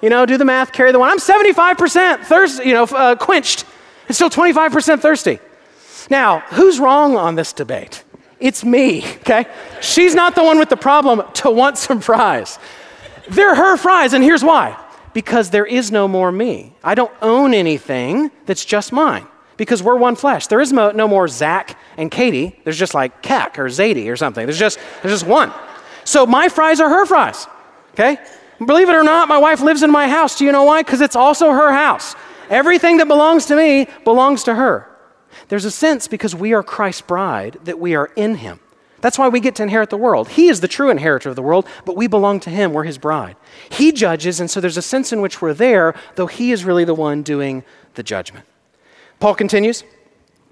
You 0.01 0.11
know, 0.11 0.27
do 0.27 0.37
the 0.37 0.45
math, 0.45 0.73
carry 0.73 0.93
the 0.93 0.99
one. 0.99 1.11
I'm 1.11 1.19
75% 1.19 2.25
thirst, 2.25 2.65
you 2.65 2.73
know, 2.73 2.85
uh, 2.85 3.17
quenched, 3.17 3.65
and 4.07 4.15
still 4.15 4.31
25% 4.31 5.01
thirsty. 5.01 5.41
Now, 6.09 6.41
who's 6.51 6.79
wrong 6.79 7.17
on 7.17 7.35
this 7.35 7.53
debate? 7.53 8.05
It's 8.39 8.65
me, 8.65 9.05
okay? 9.17 9.47
She's 9.81 10.15
not 10.15 10.37
the 10.37 10.45
one 10.45 10.59
with 10.59 10.69
the 10.69 10.77
problem 10.77 11.23
to 11.35 11.51
want 11.51 11.77
some 11.77 12.01
fries. 12.01 12.59
They're 13.29 13.55
her 13.55 13.77
fries, 13.77 14.13
and 14.13 14.23
here's 14.23 14.45
why 14.45 14.77
because 15.19 15.51
there 15.51 15.67
is 15.67 15.91
no 15.91 16.07
more 16.07 16.31
me. 16.31 16.73
I 16.85 16.95
don't 16.95 17.11
own 17.21 17.53
anything 17.53 18.31
that's 18.47 18.65
just 18.65 18.93
mine 18.93 19.27
because 19.57 19.83
we're 19.83 19.97
one 19.97 20.15
flesh. 20.15 20.47
There 20.47 20.61
is 20.61 20.73
no, 20.73 20.93
no 20.93 21.09
more 21.09 21.27
Zach 21.27 21.77
and 21.97 22.09
Katie. 22.09 22.57
There's 22.63 22.79
just 22.79 22.95
like 22.95 23.21
Keck 23.21 23.59
or 23.59 23.65
Zadie 23.65 24.13
or 24.13 24.15
something. 24.15 24.47
There's 24.47 24.61
just, 24.61 24.79
there's 25.03 25.13
just 25.13 25.27
one. 25.27 25.53
So 26.05 26.25
my 26.25 26.49
fries 26.49 26.79
are 26.79 26.89
her 26.89 27.05
fries, 27.05 27.49
okay? 27.95 28.17
Believe 28.65 28.89
it 28.89 28.95
or 28.95 29.03
not, 29.03 29.27
my 29.27 29.39
wife 29.39 29.61
lives 29.61 29.83
in 29.83 29.91
my 29.91 30.07
house. 30.07 30.39
Do 30.39 30.45
you 30.45 30.53
know 30.53 30.63
why? 30.63 30.85
Because 30.85 31.01
it's 31.01 31.17
also 31.17 31.51
her 31.51 31.73
house. 31.73 32.15
Everything 32.49 32.99
that 32.99 33.09
belongs 33.09 33.47
to 33.47 33.57
me 33.57 33.89
belongs 34.05 34.45
to 34.45 34.55
her. 34.55 34.89
There's 35.49 35.65
a 35.65 35.73
sense 35.73 36.07
because 36.07 36.33
we 36.33 36.53
are 36.53 36.63
Christ's 36.63 37.03
bride 37.03 37.59
that 37.65 37.81
we 37.81 37.97
are 37.97 38.13
in 38.15 38.37
him. 38.37 38.61
That's 39.01 39.19
why 39.19 39.29
we 39.29 39.41
get 39.41 39.55
to 39.57 39.63
inherit 39.63 39.91
the 39.91 39.97
world. 39.97 40.31
He 40.31 40.49
is 40.49 40.61
the 40.61 40.69
true 40.69 40.91
inheritor 40.91 41.29
of 41.31 41.37
the 41.37 41.43
world, 41.43 41.67
but 41.85 41.97
we 41.97 42.07
belong 42.07 42.41
to 42.41 42.51
Him. 42.51 42.73
We're 42.73 42.85
His 42.85 42.99
bride. 42.99 43.37
He 43.71 43.93
judges, 43.93 44.41
and 44.41 44.51
so 44.51 44.61
there's 44.61 44.77
a 44.77 44.83
sense 44.83 45.13
in 45.13 45.21
which 45.21 45.41
we're 45.41 45.55
there, 45.55 45.95
though 46.17 46.27
He 46.27 46.51
is 46.51 46.65
really 46.65 46.85
the 46.85 46.95
one 46.95 47.23
doing 47.23 47.63
the 47.95 48.03
judgment. 48.03 48.45
Paul 49.21 49.35
continues 49.35 49.85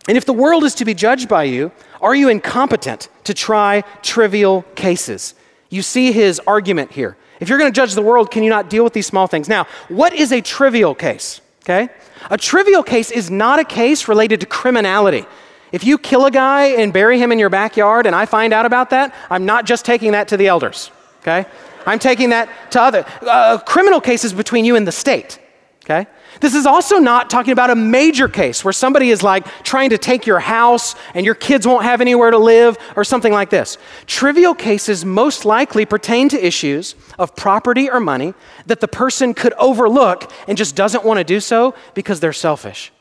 And 0.08 0.16
if 0.16 0.24
the 0.24 0.32
world 0.32 0.64
is 0.64 0.74
to 0.76 0.84
be 0.84 0.94
judged 0.94 1.28
by 1.28 1.44
you, 1.44 1.72
are 2.00 2.14
you 2.14 2.28
incompetent 2.28 3.08
to 3.24 3.34
try 3.34 3.82
trivial 4.02 4.62
cases? 4.74 5.34
You 5.68 5.82
see 5.82 6.12
his 6.12 6.40
argument 6.46 6.92
here. 6.92 7.16
If 7.40 7.48
you're 7.48 7.58
going 7.58 7.72
to 7.72 7.76
judge 7.76 7.94
the 7.94 8.02
world, 8.02 8.30
can 8.30 8.42
you 8.42 8.50
not 8.50 8.70
deal 8.70 8.84
with 8.84 8.92
these 8.92 9.06
small 9.06 9.26
things? 9.26 9.48
Now, 9.48 9.66
what 9.88 10.12
is 10.12 10.32
a 10.32 10.40
trivial 10.40 10.94
case? 10.94 11.40
Okay? 11.64 11.88
A 12.30 12.38
trivial 12.38 12.82
case 12.82 13.10
is 13.10 13.30
not 13.30 13.58
a 13.58 13.64
case 13.64 14.08
related 14.08 14.40
to 14.40 14.46
criminality. 14.46 15.26
If 15.72 15.84
you 15.84 15.98
kill 15.98 16.26
a 16.26 16.30
guy 16.30 16.66
and 16.66 16.92
bury 16.92 17.18
him 17.18 17.32
in 17.32 17.38
your 17.38 17.50
backyard 17.50 18.06
and 18.06 18.14
I 18.14 18.26
find 18.26 18.52
out 18.52 18.66
about 18.66 18.90
that, 18.90 19.14
I'm 19.30 19.44
not 19.44 19.66
just 19.66 19.84
taking 19.84 20.12
that 20.12 20.28
to 20.28 20.36
the 20.36 20.46
elders, 20.46 20.90
okay? 21.20 21.46
I'm 21.86 21.98
taking 21.98 22.30
that 22.30 22.48
to 22.72 22.80
other 22.80 23.04
uh, 23.22 23.58
criminal 23.58 24.00
cases 24.00 24.32
between 24.32 24.64
you 24.64 24.76
and 24.76 24.86
the 24.86 24.92
state, 24.92 25.38
okay? 25.84 26.06
This 26.40 26.54
is 26.54 26.66
also 26.66 26.98
not 26.98 27.30
talking 27.30 27.52
about 27.52 27.70
a 27.70 27.74
major 27.74 28.28
case 28.28 28.64
where 28.64 28.72
somebody 28.72 29.10
is 29.10 29.22
like 29.22 29.46
trying 29.62 29.90
to 29.90 29.98
take 29.98 30.26
your 30.26 30.40
house 30.40 30.94
and 31.14 31.24
your 31.24 31.34
kids 31.34 31.66
won't 31.66 31.84
have 31.84 32.00
anywhere 32.00 32.30
to 32.30 32.38
live 32.38 32.76
or 32.94 33.04
something 33.04 33.32
like 33.32 33.50
this. 33.50 33.78
Trivial 34.06 34.54
cases 34.54 35.04
most 35.04 35.44
likely 35.44 35.86
pertain 35.86 36.28
to 36.28 36.46
issues 36.46 36.94
of 37.18 37.34
property 37.36 37.88
or 37.88 38.00
money 38.00 38.34
that 38.66 38.80
the 38.80 38.88
person 38.88 39.32
could 39.32 39.54
overlook 39.54 40.30
and 40.46 40.58
just 40.58 40.76
doesn't 40.76 41.04
want 41.04 41.18
to 41.18 41.24
do 41.24 41.40
so 41.40 41.74
because 41.94 42.20
they're 42.20 42.32
selfish. 42.32 42.92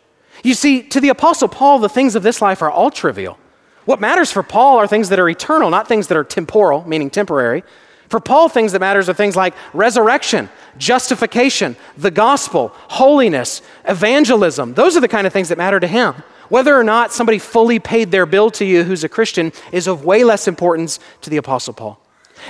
You 0.46 0.54
see, 0.54 0.84
to 0.84 1.02
the 1.02 1.10
Apostle 1.10 1.48
Paul, 1.48 1.80
the 1.80 1.90
things 1.90 2.16
of 2.16 2.22
this 2.22 2.40
life 2.40 2.62
are 2.62 2.70
all 2.70 2.92
trivial. 2.92 3.40
What 3.86 4.00
matters 4.00 4.32
for 4.32 4.44
Paul 4.44 4.78
are 4.78 4.86
things 4.86 5.10
that 5.10 5.20
are 5.20 5.28
eternal, 5.28 5.72
not 5.72 5.88
things 5.88 6.06
that 6.08 6.18
are 6.18 6.24
temporal, 6.24 6.88
meaning 6.88 7.10
temporary. 7.10 7.64
For 8.10 8.20
Paul, 8.20 8.48
things 8.48 8.72
that 8.74 8.80
matters 8.80 9.10
are 9.10 9.16
things 9.16 9.36
like 9.36 9.56
resurrection, 9.74 10.50
justification, 10.78 11.76
the 11.98 12.12
gospel, 12.12 12.72
holiness, 12.76 13.64
evangelism. 13.86 14.76
Those 14.76 14.96
are 14.96 15.00
the 15.00 15.08
kind 15.08 15.26
of 15.26 15.34
things 15.34 15.50
that 15.50 15.58
matter 15.58 15.80
to 15.80 15.88
him. 15.88 16.14
Whether 16.50 16.80
or 16.80 16.84
not 16.84 17.12
somebody 17.12 17.40
fully 17.40 17.80
paid 17.80 18.12
their 18.12 18.28
bill 18.28 18.52
to 18.52 18.66
you 18.66 18.84
who's 18.84 19.04
a 19.04 19.10
Christian 19.10 19.52
is 19.72 19.88
of 19.88 20.06
way 20.06 20.24
less 20.24 20.48
importance 20.48 21.00
to 21.22 21.32
the 21.32 21.38
Apostle 21.38 21.74
Paul. 21.74 22.00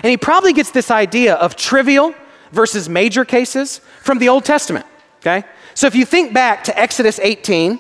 And 0.04 0.08
he 0.08 0.18
probably 0.18 0.52
gets 0.52 0.72
this 0.72 0.92
idea 0.92 1.36
of 1.36 1.56
trivial 1.56 2.14
versus 2.52 2.90
major 2.90 3.24
cases 3.24 3.80
from 4.02 4.20
the 4.20 4.28
Old 4.28 4.44
Testament, 4.44 4.86
okay? 5.20 5.46
So 5.76 5.88
if 5.88 5.96
you 5.96 6.06
think 6.06 6.34
back 6.34 6.66
to 6.66 6.78
Exodus 6.80 7.20
18, 7.20 7.80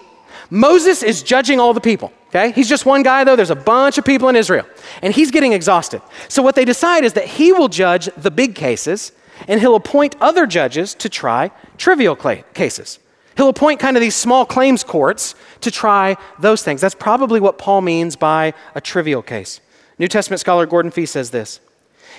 Moses 0.49 1.03
is 1.03 1.23
judging 1.23 1.59
all 1.59 1.73
the 1.73 1.81
people. 1.81 2.11
Okay? 2.29 2.51
He's 2.51 2.67
just 2.67 2.85
one 2.85 3.03
guy, 3.03 3.23
though. 3.23 3.35
There's 3.35 3.49
a 3.49 3.55
bunch 3.55 3.97
of 3.97 4.05
people 4.05 4.27
in 4.29 4.35
Israel, 4.35 4.65
and 5.01 5.13
he's 5.13 5.31
getting 5.31 5.53
exhausted. 5.53 6.01
So, 6.27 6.43
what 6.43 6.55
they 6.55 6.65
decide 6.65 7.05
is 7.05 7.13
that 7.13 7.25
he 7.25 7.53
will 7.53 7.69
judge 7.69 8.09
the 8.17 8.31
big 8.31 8.55
cases, 8.55 9.13
and 9.47 9.61
he'll 9.61 9.75
appoint 9.75 10.15
other 10.19 10.45
judges 10.45 10.93
to 10.95 11.09
try 11.09 11.51
trivial 11.77 12.15
cases. 12.15 12.99
He'll 13.37 13.49
appoint 13.49 13.79
kind 13.79 13.97
of 13.97 14.01
these 14.01 14.15
small 14.15 14.45
claims 14.45 14.83
courts 14.83 15.35
to 15.61 15.71
try 15.71 16.15
those 16.39 16.63
things. 16.63 16.81
That's 16.81 16.95
probably 16.95 17.39
what 17.39 17.57
Paul 17.57 17.81
means 17.81 18.15
by 18.15 18.53
a 18.73 18.81
trivial 18.81 19.21
case. 19.21 19.59
New 19.97 20.07
Testament 20.07 20.39
scholar 20.39 20.65
Gordon 20.65 20.91
Fee 20.91 21.05
says 21.05 21.31
this 21.31 21.59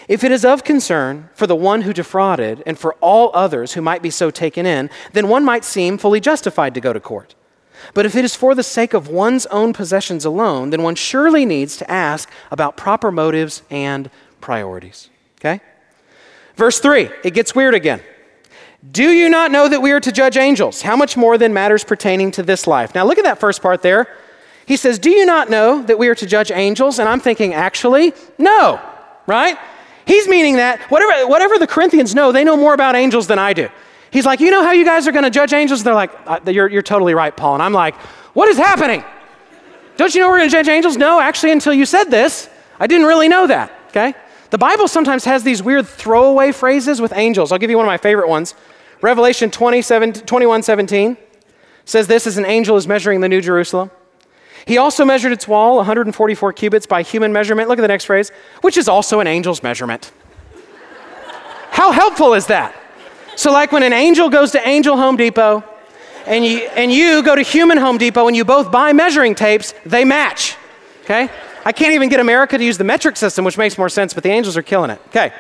If 0.09 0.25
it 0.25 0.33
is 0.33 0.45
of 0.45 0.65
concern 0.65 1.31
for 1.35 1.47
the 1.47 1.57
one 1.57 1.83
who 1.83 1.93
defrauded 1.93 2.63
and 2.67 2.79
for 2.79 2.95
all 3.01 3.31
others 3.35 3.73
who 3.73 3.83
might 3.83 4.03
be 4.03 4.11
so 4.11 4.31
taken 4.31 4.67
in, 4.67 4.91
then 5.13 5.29
one 5.29 5.45
might 5.45 5.65
seem 5.65 5.99
fully 5.99 6.21
justified 6.21 6.75
to 6.75 6.81
go 6.81 6.93
to 6.93 7.01
court. 7.01 7.35
But 7.95 8.07
if 8.07 8.15
it 8.17 8.25
is 8.25 8.37
for 8.37 8.55
the 8.55 8.63
sake 8.63 8.95
of 8.95 9.09
one's 9.09 9.47
own 9.47 9.73
possessions 9.73 10.25
alone, 10.25 10.71
then 10.71 10.83
one 10.83 10.95
surely 10.95 11.45
needs 11.45 11.77
to 11.79 11.91
ask 11.91 12.31
about 12.51 12.77
proper 12.77 13.11
motives 13.11 13.63
and 13.71 14.11
priorities. 14.41 15.11
Okay? 15.41 15.61
Verse 16.57 16.79
3, 16.81 17.11
it 17.25 17.35
gets 17.35 17.55
weird 17.55 17.75
again. 17.75 18.01
Do 18.93 19.11
you 19.11 19.29
not 19.29 19.51
know 19.51 19.69
that 19.69 19.83
we 19.83 19.91
are 19.93 20.01
to 20.01 20.13
judge 20.13 20.37
angels? 20.37 20.83
How 20.83 20.97
much 20.97 21.17
more 21.17 21.39
than 21.39 21.53
matters 21.53 21.85
pertaining 21.85 22.31
to 22.33 22.43
this 22.43 22.67
life? 22.67 22.95
Now 22.95 23.05
look 23.05 23.19
at 23.19 23.25
that 23.25 23.41
first 23.41 23.63
part 23.63 23.83
there. 23.83 24.09
He 24.67 24.77
says, 24.77 24.99
Do 24.99 25.11
you 25.11 25.27
not 25.27 25.51
know 25.51 25.83
that 25.83 25.99
we 25.99 26.09
are 26.09 26.15
to 26.15 26.27
judge 26.27 26.51
angels? 26.51 26.99
And 26.99 27.09
I'm 27.09 27.21
thinking, 27.21 27.55
actually, 27.55 28.13
no, 28.39 28.81
right? 29.27 29.59
He's 30.07 30.29
meaning 30.29 30.57
that 30.57 30.81
whatever, 30.83 31.27
whatever 31.27 31.59
the 31.59 31.67
Corinthians 31.67 32.15
know, 32.15 32.33
they 32.33 32.45
know 32.45 32.57
more 32.57 32.75
about 32.75 32.95
angels 32.95 33.27
than 33.27 33.39
I 33.39 33.53
do. 33.53 33.69
He's 34.17 34.25
like, 34.25 34.41
You 34.41 34.51
know 34.51 34.63
how 34.63 34.73
you 34.73 34.87
guys 34.87 35.07
are 35.07 35.13
going 35.13 35.25
to 35.25 35.31
judge 35.31 35.53
angels? 35.53 35.85
They're 35.85 35.93
like, 35.93 36.11
uh, 36.27 36.41
you're, 36.47 36.69
you're 36.69 36.81
totally 36.81 37.13
right, 37.13 37.37
Paul. 37.37 37.53
And 37.53 37.63
I'm 37.63 37.75
like, 37.75 37.95
What 38.33 38.49
is 38.49 38.57
happening? 38.57 39.05
Don't 39.99 40.15
you 40.15 40.23
know 40.23 40.31
we're 40.31 40.39
going 40.39 40.49
to 40.49 40.57
judge 40.57 40.69
angels? 40.69 40.97
No, 40.97 41.21
actually, 41.21 41.53
until 41.53 41.75
you 41.75 41.85
said 41.85 42.05
this, 42.05 42.49
I 42.81 42.87
didn't 42.87 43.07
really 43.07 43.29
know 43.29 43.47
that, 43.47 43.71
okay? 43.89 44.15
The 44.49 44.57
Bible 44.57 44.89
sometimes 44.89 45.27
has 45.27 45.43
these 45.43 45.63
weird 45.63 45.87
throwaway 45.87 46.53
phrases 46.53 46.99
with 46.99 47.13
angels. 47.15 47.53
I'll 47.53 47.59
give 47.59 47.69
you 47.69 47.77
one 47.77 47.85
of 47.85 47.91
my 47.91 47.99
favorite 47.99 48.31
ones. 48.31 48.55
Revelation 49.03 49.51
27, 49.51 50.15
21 50.15 50.63
17 50.63 51.19
says 51.85 52.07
this 52.07 52.27
as 52.27 52.39
an 52.39 52.47
angel 52.47 52.79
is 52.79 52.89
measuring 52.89 53.21
the 53.21 53.29
New 53.29 53.43
Jerusalem. 53.43 53.91
He 54.65 54.79
also 54.79 55.05
measured 55.05 55.33
its 55.33 55.47
wall 55.47 55.77
144 55.77 56.55
cubits 56.55 56.87
by 56.87 57.03
human 57.03 57.35
measurement. 57.35 57.69
Look 57.69 57.79
at 57.79 57.83
the 57.83 57.89
next 57.89 58.07
phrase, 58.07 58.33
which 58.63 58.79
is 58.79 58.89
also 58.89 59.21
an 59.21 59.27
angel's 59.27 59.63
measurement. 59.63 60.11
How 61.71 61.93
helpful 61.93 62.33
is 62.33 62.47
that? 62.47 62.75
So, 63.37 63.53
like 63.53 63.71
when 63.71 63.83
an 63.83 63.93
angel 63.93 64.31
goes 64.31 64.53
to 64.53 64.67
Angel 64.67 64.97
Home 64.97 65.17
Depot 65.17 65.63
and 66.27 66.45
you, 66.45 66.61
and 66.75 66.91
you 66.91 67.23
go 67.23 67.37
to 67.37 67.43
Human 67.43 67.77
Home 67.77 67.99
Depot 67.99 68.27
and 68.27 68.37
you 68.37 68.45
both 68.45 68.73
buy 68.73 68.95
measuring 68.95 69.35
tapes, 69.35 69.75
they 69.85 70.05
match. 70.05 70.57
Okay? 71.05 71.29
I 71.65 71.73
can't 71.73 71.93
even 71.93 72.09
get 72.09 72.19
America 72.19 72.57
to 72.57 72.65
use 72.65 72.79
the 72.79 72.85
metric 72.85 73.17
system, 73.17 73.45
which 73.45 73.59
makes 73.59 73.77
more 73.77 73.91
sense, 73.91 74.15
but 74.15 74.23
the 74.23 74.31
angels 74.31 74.57
are 74.57 74.63
killing 74.63 74.91
it. 74.91 75.01
Okay. 75.09 75.33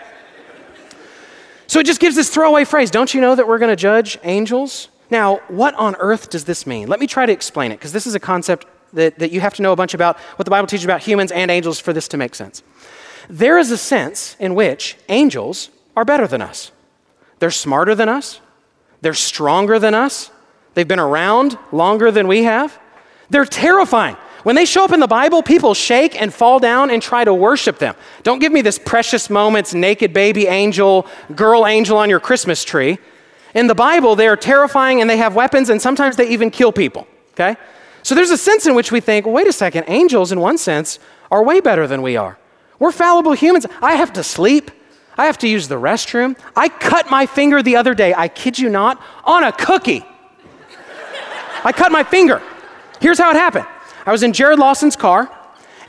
So 1.68 1.80
it 1.80 1.86
just 1.86 2.00
gives 2.00 2.14
this 2.14 2.28
throwaway 2.28 2.64
phrase 2.64 2.90
Don't 2.90 3.14
you 3.14 3.20
know 3.20 3.34
that 3.34 3.48
we're 3.48 3.58
going 3.58 3.70
to 3.70 3.76
judge 3.76 4.18
angels? 4.24 4.88
Now, 5.10 5.36
what 5.48 5.74
on 5.74 5.96
earth 5.96 6.30
does 6.30 6.44
this 6.44 6.66
mean? 6.66 6.88
Let 6.88 7.00
me 7.00 7.06
try 7.06 7.26
to 7.26 7.32
explain 7.32 7.72
it, 7.72 7.76
because 7.76 7.92
this 7.92 8.06
is 8.06 8.14
a 8.14 8.20
concept 8.20 8.66
that, 8.92 9.18
that 9.20 9.30
you 9.30 9.40
have 9.40 9.54
to 9.54 9.62
know 9.62 9.72
a 9.72 9.76
bunch 9.76 9.94
about 9.94 10.18
what 10.36 10.44
the 10.44 10.50
Bible 10.50 10.66
teaches 10.66 10.84
about 10.84 11.00
humans 11.00 11.32
and 11.32 11.50
angels 11.50 11.78
for 11.78 11.92
this 11.92 12.08
to 12.08 12.16
make 12.16 12.34
sense. 12.34 12.62
There 13.28 13.56
is 13.58 13.70
a 13.70 13.78
sense 13.78 14.36
in 14.38 14.54
which 14.54 14.96
angels 15.08 15.70
are 15.96 16.04
better 16.04 16.26
than 16.26 16.42
us. 16.42 16.72
They're 17.38 17.50
smarter 17.50 17.94
than 17.94 18.08
us, 18.08 18.40
they're 19.00 19.14
stronger 19.14 19.78
than 19.78 19.94
us, 19.94 20.30
they've 20.74 20.88
been 20.88 20.98
around 20.98 21.58
longer 21.72 22.10
than 22.10 22.28
we 22.28 22.44
have. 22.44 22.78
They're 23.28 23.44
terrifying. 23.44 24.16
When 24.44 24.54
they 24.54 24.64
show 24.64 24.84
up 24.84 24.92
in 24.92 25.00
the 25.00 25.08
Bible, 25.08 25.42
people 25.42 25.74
shake 25.74 26.20
and 26.20 26.32
fall 26.32 26.60
down 26.60 26.90
and 26.90 27.02
try 27.02 27.24
to 27.24 27.34
worship 27.34 27.78
them. 27.78 27.96
Don't 28.22 28.38
give 28.38 28.52
me 28.52 28.62
this 28.62 28.78
precious 28.78 29.28
moments, 29.28 29.74
naked 29.74 30.12
baby 30.12 30.46
angel, 30.46 31.08
girl 31.34 31.66
angel 31.66 31.98
on 31.98 32.08
your 32.08 32.20
Christmas 32.20 32.62
tree. 32.62 32.98
In 33.54 33.66
the 33.66 33.74
Bible, 33.74 34.14
they 34.14 34.28
are 34.28 34.36
terrifying 34.36 35.00
and 35.00 35.10
they 35.10 35.16
have 35.16 35.34
weapons 35.34 35.68
and 35.68 35.82
sometimes 35.82 36.14
they 36.14 36.28
even 36.28 36.52
kill 36.52 36.70
people, 36.70 37.08
okay? 37.32 37.56
So 38.04 38.14
there's 38.14 38.30
a 38.30 38.38
sense 38.38 38.66
in 38.66 38.76
which 38.76 38.92
we 38.92 39.00
think, 39.00 39.26
wait 39.26 39.48
a 39.48 39.52
second, 39.52 39.86
angels, 39.88 40.30
in 40.30 40.38
one 40.38 40.58
sense, 40.58 41.00
are 41.28 41.42
way 41.42 41.60
better 41.60 41.88
than 41.88 42.02
we 42.02 42.16
are. 42.16 42.38
We're 42.78 42.92
fallible 42.92 43.32
humans. 43.32 43.66
I 43.82 43.94
have 43.94 44.12
to 44.12 44.22
sleep. 44.22 44.70
I 45.18 45.26
have 45.26 45.38
to 45.38 45.48
use 45.48 45.68
the 45.68 45.76
restroom. 45.76 46.38
I 46.54 46.68
cut 46.68 47.10
my 47.10 47.26
finger 47.26 47.62
the 47.62 47.76
other 47.76 47.94
day, 47.94 48.12
I 48.14 48.28
kid 48.28 48.58
you 48.58 48.68
not, 48.68 49.00
on 49.24 49.44
a 49.44 49.52
cookie. 49.52 50.04
I 51.64 51.72
cut 51.72 51.90
my 51.90 52.04
finger. 52.04 52.42
Here's 53.00 53.18
how 53.18 53.30
it 53.30 53.36
happened 53.36 53.66
I 54.04 54.12
was 54.12 54.22
in 54.22 54.32
Jared 54.32 54.58
Lawson's 54.58 54.96
car, 54.96 55.30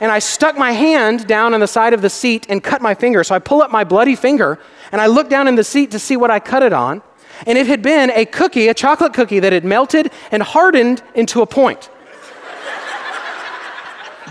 and 0.00 0.10
I 0.10 0.18
stuck 0.18 0.56
my 0.56 0.72
hand 0.72 1.26
down 1.26 1.54
on 1.54 1.60
the 1.60 1.66
side 1.66 1.92
of 1.92 2.02
the 2.02 2.10
seat 2.10 2.46
and 2.48 2.62
cut 2.62 2.80
my 2.80 2.94
finger. 2.94 3.22
So 3.22 3.34
I 3.34 3.38
pull 3.38 3.62
up 3.62 3.70
my 3.70 3.84
bloody 3.84 4.16
finger, 4.16 4.58
and 4.92 5.00
I 5.00 5.06
look 5.06 5.28
down 5.28 5.46
in 5.46 5.54
the 5.54 5.64
seat 5.64 5.90
to 5.90 5.98
see 5.98 6.16
what 6.16 6.30
I 6.30 6.40
cut 6.40 6.62
it 6.62 6.72
on. 6.72 7.02
And 7.46 7.56
it 7.56 7.66
had 7.66 7.82
been 7.82 8.10
a 8.10 8.24
cookie, 8.24 8.68
a 8.68 8.74
chocolate 8.74 9.12
cookie 9.12 9.38
that 9.40 9.52
had 9.52 9.64
melted 9.64 10.10
and 10.32 10.42
hardened 10.42 11.02
into 11.14 11.42
a 11.42 11.46
point. 11.46 11.90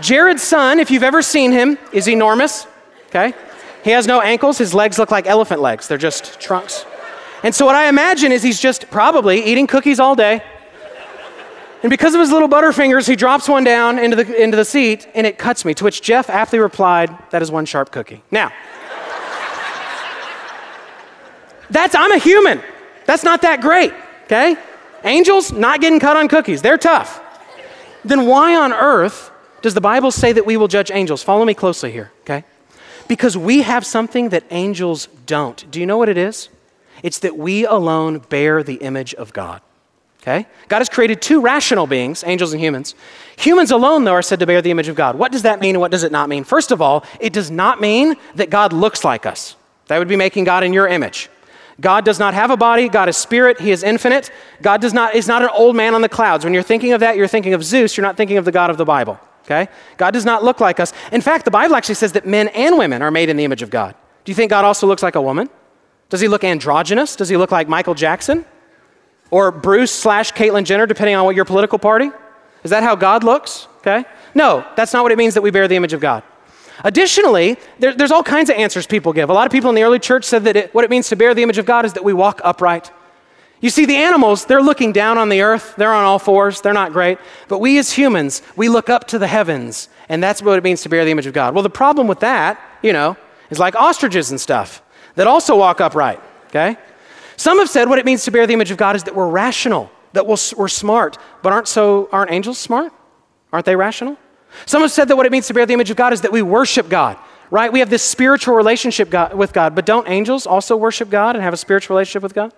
Jared's 0.00 0.42
son, 0.42 0.78
if 0.78 0.90
you've 0.90 1.02
ever 1.02 1.22
seen 1.22 1.50
him, 1.50 1.78
is 1.92 2.08
enormous, 2.08 2.66
okay? 3.06 3.34
He 3.88 3.92
has 3.92 4.06
no 4.06 4.20
ankles. 4.20 4.58
His 4.58 4.74
legs 4.74 4.98
look 4.98 5.10
like 5.10 5.26
elephant 5.26 5.62
legs, 5.62 5.88
they're 5.88 5.96
just 5.96 6.38
trunks. 6.38 6.84
And 7.42 7.54
so, 7.54 7.64
what 7.64 7.74
I 7.74 7.88
imagine 7.88 8.32
is 8.32 8.42
he's 8.42 8.60
just 8.60 8.90
probably 8.90 9.42
eating 9.42 9.66
cookies 9.66 9.98
all 9.98 10.14
day. 10.14 10.42
And 11.82 11.88
because 11.88 12.12
of 12.12 12.20
his 12.20 12.30
little 12.30 12.50
butterfingers, 12.50 13.08
he 13.08 13.16
drops 13.16 13.48
one 13.48 13.64
down 13.64 13.98
into 13.98 14.14
the, 14.14 14.42
into 14.42 14.58
the 14.58 14.64
seat 14.66 15.08
and 15.14 15.26
it 15.26 15.38
cuts 15.38 15.64
me. 15.64 15.72
To 15.72 15.84
which 15.84 16.02
Jeff 16.02 16.28
aptly 16.28 16.58
replied, 16.58 17.16
That 17.30 17.40
is 17.40 17.50
one 17.50 17.64
sharp 17.64 17.90
cookie. 17.90 18.22
Now, 18.30 18.52
that's, 21.70 21.94
I'm 21.94 22.12
a 22.12 22.18
human. 22.18 22.60
That's 23.06 23.24
not 23.24 23.40
that 23.40 23.62
great, 23.62 23.94
okay? 24.24 24.58
Angels, 25.02 25.50
not 25.50 25.80
getting 25.80 25.98
cut 25.98 26.14
on 26.14 26.28
cookies. 26.28 26.60
They're 26.60 26.76
tough. 26.76 27.22
Then 28.04 28.26
why 28.26 28.54
on 28.54 28.74
earth 28.74 29.30
does 29.62 29.72
the 29.72 29.80
Bible 29.80 30.10
say 30.10 30.34
that 30.34 30.44
we 30.44 30.58
will 30.58 30.68
judge 30.68 30.90
angels? 30.90 31.22
Follow 31.22 31.46
me 31.46 31.54
closely 31.54 31.90
here, 31.90 32.12
okay? 32.24 32.44
Because 33.08 33.36
we 33.36 33.62
have 33.62 33.84
something 33.84 34.28
that 34.28 34.44
angels 34.50 35.08
don't. 35.26 35.68
Do 35.70 35.80
you 35.80 35.86
know 35.86 35.96
what 35.96 36.08
it 36.08 36.18
is? 36.18 36.48
It's 37.02 37.20
that 37.20 37.36
we 37.36 37.64
alone 37.64 38.18
bear 38.18 38.62
the 38.62 38.74
image 38.76 39.14
of 39.14 39.32
God. 39.32 39.60
Okay? 40.20 40.46
God 40.68 40.78
has 40.78 40.88
created 40.88 41.22
two 41.22 41.40
rational 41.40 41.86
beings, 41.86 42.22
angels 42.26 42.52
and 42.52 42.60
humans. 42.60 42.94
Humans 43.38 43.70
alone, 43.70 44.04
though, 44.04 44.12
are 44.12 44.22
said 44.22 44.40
to 44.40 44.46
bear 44.46 44.60
the 44.60 44.70
image 44.70 44.88
of 44.88 44.96
God. 44.96 45.16
What 45.16 45.32
does 45.32 45.42
that 45.42 45.60
mean 45.60 45.74
and 45.74 45.80
what 45.80 45.90
does 45.90 46.02
it 46.02 46.12
not 46.12 46.28
mean? 46.28 46.44
First 46.44 46.70
of 46.70 46.82
all, 46.82 47.04
it 47.20 47.32
does 47.32 47.50
not 47.50 47.80
mean 47.80 48.16
that 48.34 48.50
God 48.50 48.72
looks 48.72 49.04
like 49.04 49.26
us. 49.26 49.56
That 49.86 49.98
would 49.98 50.08
be 50.08 50.16
making 50.16 50.44
God 50.44 50.64
in 50.64 50.72
your 50.72 50.86
image. 50.86 51.30
God 51.80 52.04
does 52.04 52.18
not 52.18 52.34
have 52.34 52.50
a 52.50 52.56
body. 52.56 52.88
God 52.88 53.08
is 53.08 53.16
spirit. 53.16 53.60
He 53.60 53.70
is 53.70 53.84
infinite. 53.84 54.30
God 54.60 54.80
does 54.80 54.92
not, 54.92 55.14
is 55.14 55.28
not 55.28 55.42
an 55.42 55.50
old 55.54 55.76
man 55.76 55.94
on 55.94 56.02
the 56.02 56.08
clouds. 56.08 56.44
When 56.44 56.52
you're 56.52 56.64
thinking 56.64 56.92
of 56.92 57.00
that, 57.00 57.16
you're 57.16 57.28
thinking 57.28 57.54
of 57.54 57.62
Zeus. 57.62 57.96
You're 57.96 58.06
not 58.06 58.16
thinking 58.16 58.36
of 58.36 58.44
the 58.44 58.52
God 58.52 58.70
of 58.70 58.76
the 58.76 58.84
Bible. 58.84 59.20
Okay? 59.48 59.68
God 59.96 60.10
does 60.10 60.26
not 60.26 60.44
look 60.44 60.60
like 60.60 60.78
us. 60.78 60.92
In 61.10 61.22
fact, 61.22 61.46
the 61.46 61.50
Bible 61.50 61.74
actually 61.74 61.94
says 61.94 62.12
that 62.12 62.26
men 62.26 62.48
and 62.48 62.76
women 62.76 63.00
are 63.00 63.10
made 63.10 63.30
in 63.30 63.38
the 63.38 63.44
image 63.44 63.62
of 63.62 63.70
God. 63.70 63.94
Do 64.24 64.30
you 64.30 64.36
think 64.36 64.50
God 64.50 64.66
also 64.66 64.86
looks 64.86 65.02
like 65.02 65.14
a 65.14 65.22
woman? 65.22 65.48
Does 66.10 66.20
he 66.20 66.28
look 66.28 66.44
androgynous? 66.44 67.16
Does 67.16 67.30
he 67.30 67.38
look 67.38 67.50
like 67.50 67.66
Michael 67.66 67.94
Jackson? 67.94 68.44
Or 69.30 69.50
Bruce 69.50 69.90
slash 69.90 70.34
Caitlyn 70.34 70.64
Jenner, 70.64 70.86
depending 70.86 71.14
on 71.14 71.24
what 71.24 71.34
your 71.34 71.46
political 71.46 71.78
party? 71.78 72.10
Is 72.62 72.70
that 72.72 72.82
how 72.82 72.94
God 72.94 73.24
looks? 73.24 73.68
Okay? 73.78 74.04
No, 74.34 74.66
that's 74.76 74.92
not 74.92 75.02
what 75.02 75.12
it 75.12 75.18
means 75.18 75.32
that 75.32 75.42
we 75.42 75.50
bear 75.50 75.66
the 75.66 75.76
image 75.76 75.94
of 75.94 76.00
God. 76.00 76.22
Additionally, 76.84 77.56
there, 77.78 77.94
there's 77.94 78.12
all 78.12 78.22
kinds 78.22 78.50
of 78.50 78.56
answers 78.56 78.86
people 78.86 79.14
give. 79.14 79.30
A 79.30 79.32
lot 79.32 79.46
of 79.46 79.52
people 79.52 79.70
in 79.70 79.74
the 79.74 79.82
early 79.82 79.98
church 79.98 80.24
said 80.24 80.44
that 80.44 80.56
it, 80.56 80.74
what 80.74 80.84
it 80.84 80.90
means 80.90 81.08
to 81.08 81.16
bear 81.16 81.34
the 81.34 81.42
image 81.42 81.58
of 81.58 81.64
God 81.64 81.86
is 81.86 81.94
that 81.94 82.04
we 82.04 82.12
walk 82.12 82.42
upright. 82.44 82.90
You 83.60 83.70
see, 83.70 83.86
the 83.86 83.96
animals, 83.96 84.44
they're 84.44 84.62
looking 84.62 84.92
down 84.92 85.18
on 85.18 85.28
the 85.28 85.42
earth. 85.42 85.74
They're 85.76 85.92
on 85.92 86.04
all 86.04 86.18
fours. 86.18 86.60
They're 86.60 86.72
not 86.72 86.92
great. 86.92 87.18
But 87.48 87.58
we 87.58 87.78
as 87.78 87.92
humans, 87.92 88.42
we 88.56 88.68
look 88.68 88.88
up 88.88 89.08
to 89.08 89.18
the 89.18 89.26
heavens, 89.26 89.88
and 90.08 90.22
that's 90.22 90.40
what 90.40 90.56
it 90.58 90.64
means 90.64 90.82
to 90.82 90.88
bear 90.88 91.04
the 91.04 91.10
image 91.10 91.26
of 91.26 91.32
God. 91.32 91.54
Well, 91.54 91.64
the 91.64 91.70
problem 91.70 92.06
with 92.06 92.20
that, 92.20 92.60
you 92.82 92.92
know, 92.92 93.16
is 93.50 93.58
like 93.58 93.74
ostriches 93.74 94.30
and 94.30 94.40
stuff 94.40 94.82
that 95.16 95.26
also 95.26 95.56
walk 95.56 95.80
upright, 95.80 96.20
okay? 96.46 96.76
Some 97.36 97.58
have 97.58 97.68
said 97.68 97.88
what 97.88 97.98
it 97.98 98.04
means 98.04 98.24
to 98.24 98.30
bear 98.30 98.46
the 98.46 98.52
image 98.52 98.70
of 98.70 98.76
God 98.76 98.94
is 98.94 99.04
that 99.04 99.14
we're 99.14 99.28
rational, 99.28 99.90
that 100.12 100.26
we're 100.26 100.68
smart, 100.68 101.18
but 101.42 101.52
aren't 101.52 101.68
so 101.68 102.08
aren't 102.12 102.30
angels 102.30 102.58
smart? 102.58 102.92
Aren't 103.52 103.66
they 103.66 103.76
rational? 103.76 104.16
Some 104.66 104.82
have 104.82 104.92
said 104.92 105.08
that 105.08 105.16
what 105.16 105.26
it 105.26 105.32
means 105.32 105.46
to 105.48 105.54
bear 105.54 105.66
the 105.66 105.74
image 105.74 105.90
of 105.90 105.96
God 105.96 106.12
is 106.12 106.20
that 106.20 106.32
we 106.32 106.42
worship 106.42 106.88
God, 106.88 107.16
right? 107.50 107.72
We 107.72 107.80
have 107.80 107.90
this 107.90 108.02
spiritual 108.02 108.54
relationship 108.54 109.10
God, 109.10 109.34
with 109.34 109.52
God, 109.52 109.74
but 109.74 109.84
don't 109.84 110.08
angels 110.08 110.46
also 110.46 110.76
worship 110.76 111.10
God 111.10 111.34
and 111.34 111.42
have 111.42 111.54
a 111.54 111.56
spiritual 111.56 111.96
relationship 111.96 112.22
with 112.22 112.34
God? 112.34 112.52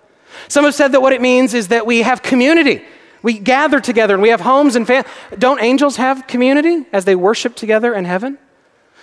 Some 0.48 0.64
have 0.64 0.74
said 0.74 0.92
that 0.92 1.02
what 1.02 1.12
it 1.12 1.20
means 1.20 1.54
is 1.54 1.68
that 1.68 1.86
we 1.86 2.02
have 2.02 2.22
community. 2.22 2.82
We 3.22 3.38
gather 3.38 3.80
together 3.80 4.14
and 4.14 4.22
we 4.22 4.30
have 4.30 4.40
homes 4.40 4.76
and 4.76 4.86
families. 4.86 5.12
Don't 5.38 5.62
angels 5.62 5.96
have 5.96 6.26
community 6.26 6.86
as 6.92 7.04
they 7.04 7.14
worship 7.14 7.54
together 7.54 7.94
in 7.94 8.04
heaven? 8.04 8.38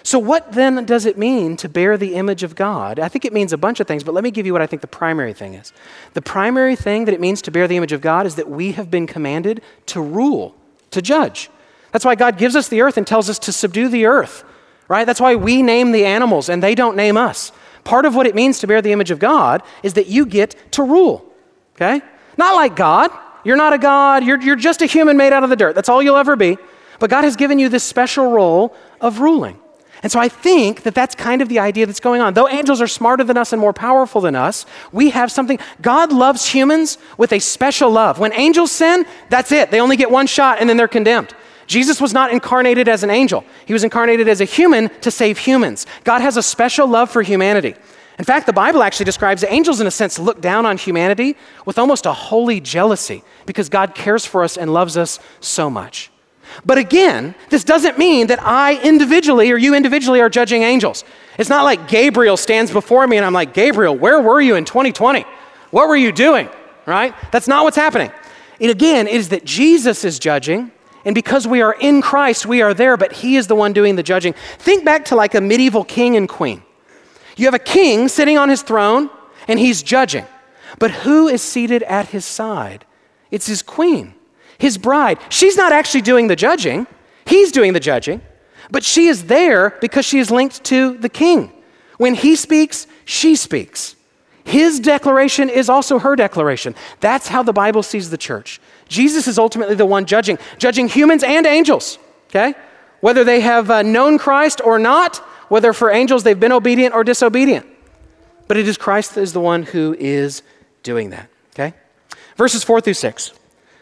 So, 0.03 0.19
what 0.19 0.53
then 0.53 0.85
does 0.85 1.05
it 1.05 1.17
mean 1.17 1.57
to 1.57 1.67
bear 1.67 1.97
the 1.97 2.15
image 2.15 2.41
of 2.41 2.55
God? 2.55 2.97
I 2.97 3.09
think 3.09 3.25
it 3.25 3.33
means 3.33 3.51
a 3.51 3.57
bunch 3.57 3.81
of 3.81 3.87
things, 3.87 4.05
but 4.05 4.13
let 4.13 4.23
me 4.23 4.31
give 4.31 4.45
you 4.45 4.53
what 4.53 4.61
I 4.61 4.65
think 4.65 4.81
the 4.81 4.87
primary 4.87 5.33
thing 5.33 5.53
is. 5.53 5.73
The 6.13 6.21
primary 6.21 6.77
thing 6.77 7.05
that 7.05 7.13
it 7.13 7.19
means 7.19 7.41
to 7.41 7.51
bear 7.51 7.67
the 7.67 7.75
image 7.75 7.91
of 7.91 7.99
God 7.99 8.25
is 8.25 8.35
that 8.35 8.49
we 8.49 8.71
have 8.71 8.89
been 8.89 9.05
commanded 9.05 9.61
to 9.87 9.99
rule, 9.99 10.55
to 10.91 11.01
judge. 11.01 11.49
That's 11.91 12.05
why 12.05 12.15
God 12.15 12.37
gives 12.37 12.55
us 12.55 12.69
the 12.69 12.81
earth 12.81 12.95
and 12.95 13.05
tells 13.05 13.29
us 13.29 13.37
to 13.39 13.51
subdue 13.51 13.89
the 13.89 14.05
earth, 14.05 14.45
right? 14.87 15.03
That's 15.03 15.19
why 15.19 15.35
we 15.35 15.61
name 15.61 15.91
the 15.91 16.05
animals 16.05 16.47
and 16.47 16.63
they 16.63 16.73
don't 16.73 16.95
name 16.95 17.17
us. 17.17 17.51
Part 17.87 18.03
of 18.03 18.15
what 18.15 18.27
it 18.27 18.35
means 18.35 18.59
to 18.59 18.67
bear 18.67 18.81
the 18.81 18.91
image 18.91 19.11
of 19.11 19.17
God 19.17 19.63
is 19.81 19.93
that 19.93 20.07
you 20.07 20.25
get 20.25 20.57
to 20.73 20.83
rule, 20.83 21.25
okay? 21.75 22.01
Not 22.35 22.53
like 22.53 22.75
God. 22.75 23.11
You're 23.45 23.55
not 23.55 23.71
a 23.71 23.77
God. 23.77 24.25
You're, 24.25 24.41
you're 24.41 24.57
just 24.57 24.81
a 24.81 24.85
human 24.85 25.15
made 25.15 25.31
out 25.31 25.45
of 25.45 25.49
the 25.49 25.55
dirt. 25.55 25.73
That's 25.73 25.87
all 25.87 26.03
you'll 26.03 26.17
ever 26.17 26.35
be. 26.35 26.57
But 26.99 27.09
God 27.09 27.23
has 27.23 27.37
given 27.37 27.59
you 27.59 27.69
this 27.69 27.85
special 27.85 28.29
role 28.29 28.75
of 28.99 29.21
ruling. 29.21 29.57
And 30.03 30.11
so 30.11 30.19
I 30.19 30.27
think 30.27 30.83
that 30.83 30.95
that's 30.95 31.15
kind 31.15 31.41
of 31.41 31.47
the 31.47 31.59
idea 31.59 31.85
that's 31.85 32.01
going 32.01 32.19
on. 32.19 32.33
Though 32.33 32.49
angels 32.49 32.81
are 32.81 32.87
smarter 32.87 33.23
than 33.23 33.37
us 33.37 33.53
and 33.53 33.61
more 33.61 33.71
powerful 33.71 34.19
than 34.19 34.35
us, 34.35 34.65
we 34.91 35.11
have 35.11 35.31
something. 35.31 35.57
God 35.81 36.11
loves 36.11 36.45
humans 36.45 36.97
with 37.17 37.31
a 37.31 37.39
special 37.39 37.89
love. 37.89 38.19
When 38.19 38.33
angels 38.33 38.73
sin, 38.73 39.05
that's 39.29 39.53
it. 39.53 39.71
They 39.71 39.79
only 39.79 39.95
get 39.95 40.11
one 40.11 40.27
shot 40.27 40.57
and 40.59 40.69
then 40.69 40.75
they're 40.75 40.89
condemned. 40.89 41.33
Jesus 41.67 42.01
was 42.01 42.13
not 42.13 42.31
incarnated 42.31 42.87
as 42.87 43.03
an 43.03 43.09
angel, 43.09 43.43
he 43.65 43.73
was 43.73 43.83
incarnated 43.83 44.27
as 44.27 44.41
a 44.41 44.45
human 44.45 44.89
to 45.01 45.11
save 45.11 45.37
humans. 45.37 45.85
God 46.03 46.21
has 46.21 46.37
a 46.37 46.43
special 46.43 46.87
love 46.87 47.11
for 47.11 47.21
humanity. 47.21 47.75
In 48.17 48.25
fact, 48.25 48.47
the 48.47 48.53
Bible 48.53 48.81
actually 48.81 49.05
describes 49.05 49.43
angels, 49.43 49.79
in 49.79 49.85
a 49.85 49.91
sense, 49.91 50.17
look 50.17 50.41
down 50.41 50.65
on 50.65 50.77
humanity 50.77 51.35
with 51.65 51.77
almost 51.77 52.07
a 52.07 52.13
holy 52.13 52.59
jealousy 52.59 53.23
because 53.45 53.69
God 53.69 53.93
cares 53.93 54.25
for 54.25 54.43
us 54.43 54.57
and 54.57 54.73
loves 54.73 54.97
us 54.97 55.19
so 55.39 55.69
much. 55.69 56.09
But 56.65 56.79
again, 56.79 57.35
this 57.49 57.63
doesn't 57.63 57.99
mean 57.99 58.27
that 58.27 58.41
I 58.41 58.81
individually 58.81 59.51
or 59.51 59.57
you 59.57 59.75
individually 59.75 60.21
are 60.21 60.29
judging 60.29 60.63
angels. 60.63 61.03
It's 61.37 61.49
not 61.49 61.63
like 61.63 61.87
Gabriel 61.87 62.37
stands 62.37 62.71
before 62.71 63.05
me 63.05 63.17
and 63.17 63.25
I'm 63.25 63.33
like, 63.33 63.53
Gabriel, 63.53 63.95
where 63.95 64.19
were 64.19 64.41
you 64.41 64.55
in 64.55 64.65
2020? 64.65 65.25
What 65.69 65.87
were 65.87 65.97
you 65.97 66.11
doing? 66.11 66.49
Right? 66.85 67.13
That's 67.31 67.47
not 67.47 67.65
what's 67.65 67.75
happening. 67.75 68.11
It 68.59 68.71
again 68.71 69.07
is 69.07 69.29
that 69.29 69.45
Jesus 69.45 70.03
is 70.03 70.17
judging 70.17 70.71
and 71.07 71.15
because 71.15 71.47
we 71.47 71.61
are 71.61 71.73
in 71.79 72.01
Christ, 72.01 72.45
we 72.45 72.61
are 72.61 72.73
there, 72.73 72.97
but 72.97 73.13
He 73.13 73.37
is 73.37 73.47
the 73.47 73.55
one 73.55 73.71
doing 73.71 73.95
the 73.95 74.03
judging. 74.03 74.35
Think 74.59 74.83
back 74.83 75.05
to 75.05 75.15
like 75.15 75.35
a 75.35 75.39
medieval 75.39 75.85
king 75.85 76.17
and 76.17 76.27
queen. 76.27 76.61
You 77.37 77.45
have 77.45 77.53
a 77.53 77.59
king 77.59 78.09
sitting 78.09 78.37
on 78.37 78.49
his 78.49 78.61
throne, 78.61 79.09
and 79.47 79.57
he's 79.57 79.81
judging. 79.81 80.25
But 80.79 80.91
who 80.91 81.29
is 81.29 81.41
seated 81.41 81.81
at 81.83 82.09
his 82.09 82.25
side? 82.25 82.83
It's 83.31 83.47
his 83.47 83.61
queen, 83.61 84.15
his 84.57 84.77
bride. 84.77 85.17
She's 85.29 85.55
not 85.55 85.71
actually 85.71 86.01
doing 86.01 86.27
the 86.27 86.35
judging, 86.35 86.87
he's 87.25 87.53
doing 87.53 87.71
the 87.71 87.79
judging, 87.79 88.21
but 88.69 88.83
she 88.83 89.07
is 89.07 89.27
there 89.27 89.77
because 89.79 90.05
she 90.05 90.19
is 90.19 90.29
linked 90.29 90.61
to 90.65 90.97
the 90.97 91.09
king. 91.09 91.53
When 91.95 92.15
he 92.15 92.35
speaks, 92.35 92.85
she 93.05 93.37
speaks. 93.37 93.95
His 94.43 94.81
declaration 94.81 95.49
is 95.49 95.69
also 95.69 95.99
her 95.99 96.17
declaration. 96.17 96.75
That's 96.99 97.29
how 97.29 97.43
the 97.43 97.53
Bible 97.53 97.83
sees 97.83 98.09
the 98.09 98.17
church. 98.17 98.59
Jesus 98.87 99.27
is 99.27 99.37
ultimately 99.37 99.75
the 99.75 99.85
one 99.85 100.05
judging, 100.05 100.37
judging 100.57 100.87
humans 100.87 101.23
and 101.23 101.45
angels, 101.45 101.97
okay? 102.29 102.53
Whether 103.01 103.23
they 103.23 103.41
have 103.41 103.69
uh, 103.69 103.81
known 103.81 104.17
Christ 104.17 104.61
or 104.63 104.79
not, 104.79 105.17
whether 105.49 105.73
for 105.73 105.91
angels 105.91 106.23
they've 106.23 106.39
been 106.39 106.51
obedient 106.51 106.93
or 106.93 107.03
disobedient. 107.03 107.65
But 108.47 108.57
it 108.57 108.67
is 108.67 108.77
Christ 108.77 109.15
that 109.15 109.21
is 109.21 109.33
the 109.33 109.41
one 109.41 109.63
who 109.63 109.95
is 109.99 110.41
doing 110.83 111.09
that, 111.11 111.29
okay? 111.53 111.73
Verses 112.35 112.63
4 112.63 112.81
through 112.81 112.93
6. 112.93 113.33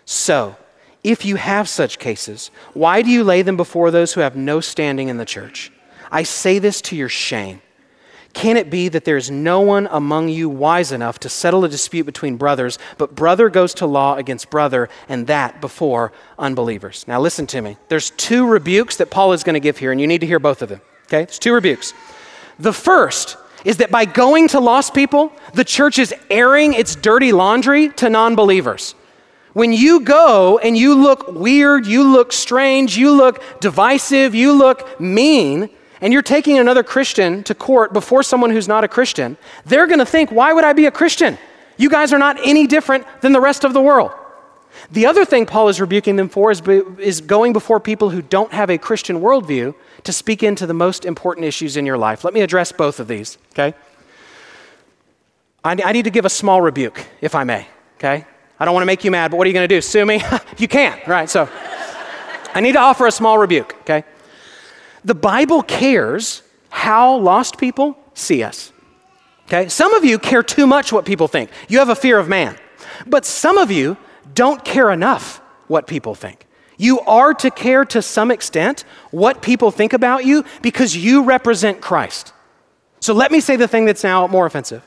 So, 0.05 0.55
if 1.03 1.23
you 1.23 1.35
have 1.35 1.69
such 1.69 1.99
cases, 1.99 2.49
why 2.73 3.03
do 3.03 3.11
you 3.11 3.23
lay 3.23 3.43
them 3.43 3.57
before 3.57 3.91
those 3.91 4.13
who 4.13 4.21
have 4.21 4.35
no 4.35 4.59
standing 4.59 5.07
in 5.07 5.17
the 5.17 5.25
church? 5.25 5.71
I 6.11 6.23
say 6.23 6.57
this 6.57 6.81
to 6.81 6.95
your 6.95 7.09
shame. 7.09 7.61
Can 8.36 8.58
it 8.58 8.69
be 8.69 8.89
that 8.89 9.06
there 9.06 9.15
is 9.15 9.32
no 9.32 9.62
one 9.62 9.88
among 9.89 10.28
you 10.28 10.50
wise 10.50 10.91
enough 10.91 11.19
to 11.19 11.30
settle 11.30 11.63
a 11.63 11.69
dispute 11.69 12.04
between 12.04 12.36
brothers, 12.36 12.78
but 12.98 13.15
brother 13.15 13.50
goes 13.50 13.74
to 13.76 13.86
law 13.86 14.17
against 14.17 14.50
brother, 14.50 14.89
and 15.08 15.26
that 15.28 15.62
before 15.62 16.12
unbelievers? 16.38 17.06
Now, 17.08 17.21
listen 17.21 17.48
to 17.48 17.62
me. 17.62 17.78
There's 17.88 18.10
two 18.10 18.45
rebukes 18.45 18.98
that 18.98 19.10
Paul 19.10 19.32
is 19.32 19.45
going 19.45 19.54
to 19.54 19.62
give 19.62 19.78
here, 19.78 19.93
and 19.93 20.02
you 20.02 20.06
need 20.06 20.19
to 20.19 20.28
hear 20.28 20.39
both 20.39 20.62
of 20.62 20.67
them. 20.67 20.82
Okay? 21.06 21.24
There's 21.24 21.39
two 21.39 21.54
rebukes. 21.54 21.93
The 22.60 22.74
first 22.74 23.38
is 23.63 23.78
that 23.78 23.89
by 23.89 24.04
going 24.04 24.50
to 24.50 24.60
lost 24.60 24.93
people, 24.93 25.32
the 25.54 25.63
church 25.63 25.98
is 25.98 26.13
airing 26.30 26.74
its 26.74 26.93
dirty 26.93 27.32
laundry 27.32 27.88
to 27.91 28.10
non 28.10 28.36
believers. 28.36 28.95
When 29.54 29.71
you 29.71 30.02
go 30.02 30.58
and 30.58 30.78
you 30.78 30.93
look 30.95 31.30
weird, 31.30 31.88
you 31.88 32.04
look 32.04 32.34
strange, 32.34 32.98
you 32.98 33.12
look 33.12 33.41
divisive, 33.62 34.36
you 34.36 34.52
look 34.52 35.00
mean, 35.00 35.69
and 36.01 36.12
you're 36.12 36.21
taking 36.21 36.58
another 36.58 36.84
Christian 36.84 37.43
to 37.43 37.55
court 37.55 37.93
before 37.93 38.23
someone 38.23 38.49
who's 38.49 38.67
not 38.67 38.84
a 38.84 38.88
Christian, 38.88 39.38
they're 39.65 39.88
going 39.88 39.99
to 39.99 40.05
think, 40.05 40.31
why 40.31 40.53
would 40.53 40.63
I 40.63 40.73
be 40.73 40.86
a 40.86 40.91
Christian? 40.91 41.38
You 41.77 41.89
guys 41.89 42.13
are 42.13 42.19
not 42.19 42.38
any 42.43 42.67
different 42.67 43.05
than 43.21 43.34
the 43.34 43.41
rest 43.41 43.63
of 43.63 43.73
the 43.73 43.81
world. 43.81 44.12
The 44.91 45.05
other 45.05 45.25
thing 45.25 45.45
Paul 45.45 45.69
is 45.69 45.79
rebuking 45.79 46.15
them 46.15 46.29
for 46.29 46.51
is, 46.51 46.62
is 46.99 47.21
going 47.21 47.53
before 47.53 47.79
people 47.79 48.10
who 48.10 48.21
don't 48.21 48.51
have 48.51 48.69
a 48.69 48.77
Christian 48.77 49.19
worldview 49.19 49.73
to 50.03 50.13
speak 50.13 50.43
into 50.43 50.67
the 50.67 50.73
most 50.73 51.05
important 51.05 51.45
issues 51.45 51.77
in 51.77 51.86
your 51.86 51.97
life. 51.97 52.23
Let 52.23 52.34
me 52.34 52.41
address 52.41 52.71
both 52.71 52.99
of 52.99 53.08
these, 53.08 53.38
okay? 53.53 53.73
I, 55.63 55.71
I 55.84 55.91
need 55.91 56.03
to 56.03 56.12
give 56.12 56.25
a 56.25 56.29
small 56.29 56.62
rebuke, 56.62 57.05
if 57.21 57.36
I 57.36 57.43
may, 57.43 57.67
okay? 57.97 58.25
I 58.60 58.65
don't 58.65 58.73
want 58.73 58.84
to 58.84 58.88
make 58.88 59.03
you 59.03 59.12
mad, 59.12 59.31
but 59.31 59.38
what 59.38 59.45
are 59.45 59.49
you 59.49 59.53
going 59.53 59.67
to 59.67 59.75
do? 59.75 59.81
Sue 59.81 60.05
me? 60.05 60.21
you 60.58 60.67
can't, 60.67 61.05
right? 61.08 61.29
So 61.29 61.49
I 62.53 62.62
need 62.62 62.73
to 62.73 62.79
offer 62.79 63.08
a 63.08 63.12
small 63.12 63.38
rebuke, 63.38 63.75
okay? 63.81 64.03
The 65.05 65.15
Bible 65.15 65.61
cares 65.61 66.41
how 66.69 67.15
lost 67.17 67.57
people 67.57 67.97
see 68.15 68.43
us. 68.43 68.73
Okay? 69.45 69.69
Some 69.69 69.93
of 69.93 70.03
you 70.03 70.17
care 70.17 70.43
too 70.43 70.65
much 70.65 70.91
what 70.91 71.05
people 71.05 71.27
think. 71.27 71.51
You 71.69 71.79
have 71.79 71.89
a 71.89 71.95
fear 71.95 72.17
of 72.17 72.27
man. 72.27 72.57
But 73.05 73.25
some 73.25 73.57
of 73.57 73.71
you 73.71 73.97
don't 74.33 74.65
care 74.65 74.91
enough 74.91 75.41
what 75.67 75.85
people 75.85 76.15
think. 76.15 76.47
You 76.77 76.99
are 77.01 77.33
to 77.35 77.51
care 77.51 77.85
to 77.85 78.01
some 78.01 78.31
extent 78.31 78.83
what 79.11 79.41
people 79.41 79.71
think 79.71 79.93
about 79.93 80.25
you 80.25 80.43
because 80.61 80.97
you 80.97 81.23
represent 81.23 81.81
Christ. 81.81 82.33
So 82.99 83.13
let 83.13 83.31
me 83.31 83.39
say 83.39 83.55
the 83.55 83.67
thing 83.67 83.85
that's 83.85 84.03
now 84.03 84.27
more 84.27 84.45
offensive. 84.45 84.83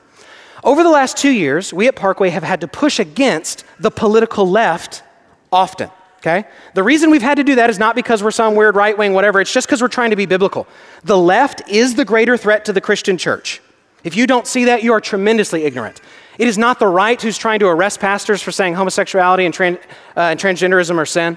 Over 0.64 0.82
the 0.82 0.90
last 0.90 1.16
two 1.16 1.30
years, 1.30 1.72
we 1.72 1.86
at 1.86 1.94
Parkway 1.94 2.30
have 2.30 2.42
had 2.42 2.60
to 2.62 2.68
push 2.68 2.98
against 2.98 3.64
the 3.78 3.92
political 3.92 4.46
left 4.50 5.04
often 5.52 5.90
okay? 6.18 6.46
The 6.74 6.82
reason 6.82 7.10
we've 7.10 7.22
had 7.22 7.36
to 7.36 7.44
do 7.44 7.56
that 7.56 7.70
is 7.70 7.78
not 7.78 7.94
because 7.94 8.22
we're 8.22 8.30
some 8.30 8.54
weird 8.54 8.76
right 8.76 8.96
wing, 8.96 9.12
whatever, 9.12 9.40
it's 9.40 9.52
just 9.52 9.66
because 9.66 9.80
we're 9.82 9.88
trying 9.88 10.10
to 10.10 10.16
be 10.16 10.26
biblical. 10.26 10.66
The 11.04 11.16
left 11.16 11.68
is 11.68 11.94
the 11.94 12.04
greater 12.04 12.36
threat 12.36 12.64
to 12.66 12.72
the 12.72 12.80
Christian 12.80 13.16
church. 13.16 13.60
If 14.04 14.16
you 14.16 14.26
don't 14.26 14.46
see 14.46 14.66
that, 14.66 14.82
you 14.82 14.92
are 14.92 15.00
tremendously 15.00 15.64
ignorant. 15.64 16.00
It 16.38 16.46
is 16.46 16.56
not 16.56 16.78
the 16.78 16.86
right 16.86 17.20
who's 17.20 17.36
trying 17.36 17.58
to 17.60 17.66
arrest 17.66 17.98
pastors 17.98 18.40
for 18.40 18.52
saying 18.52 18.74
homosexuality 18.74 19.44
and, 19.44 19.78
uh, 20.16 20.20
and 20.20 20.38
transgenderism 20.38 20.96
are 20.96 21.06
sin. 21.06 21.36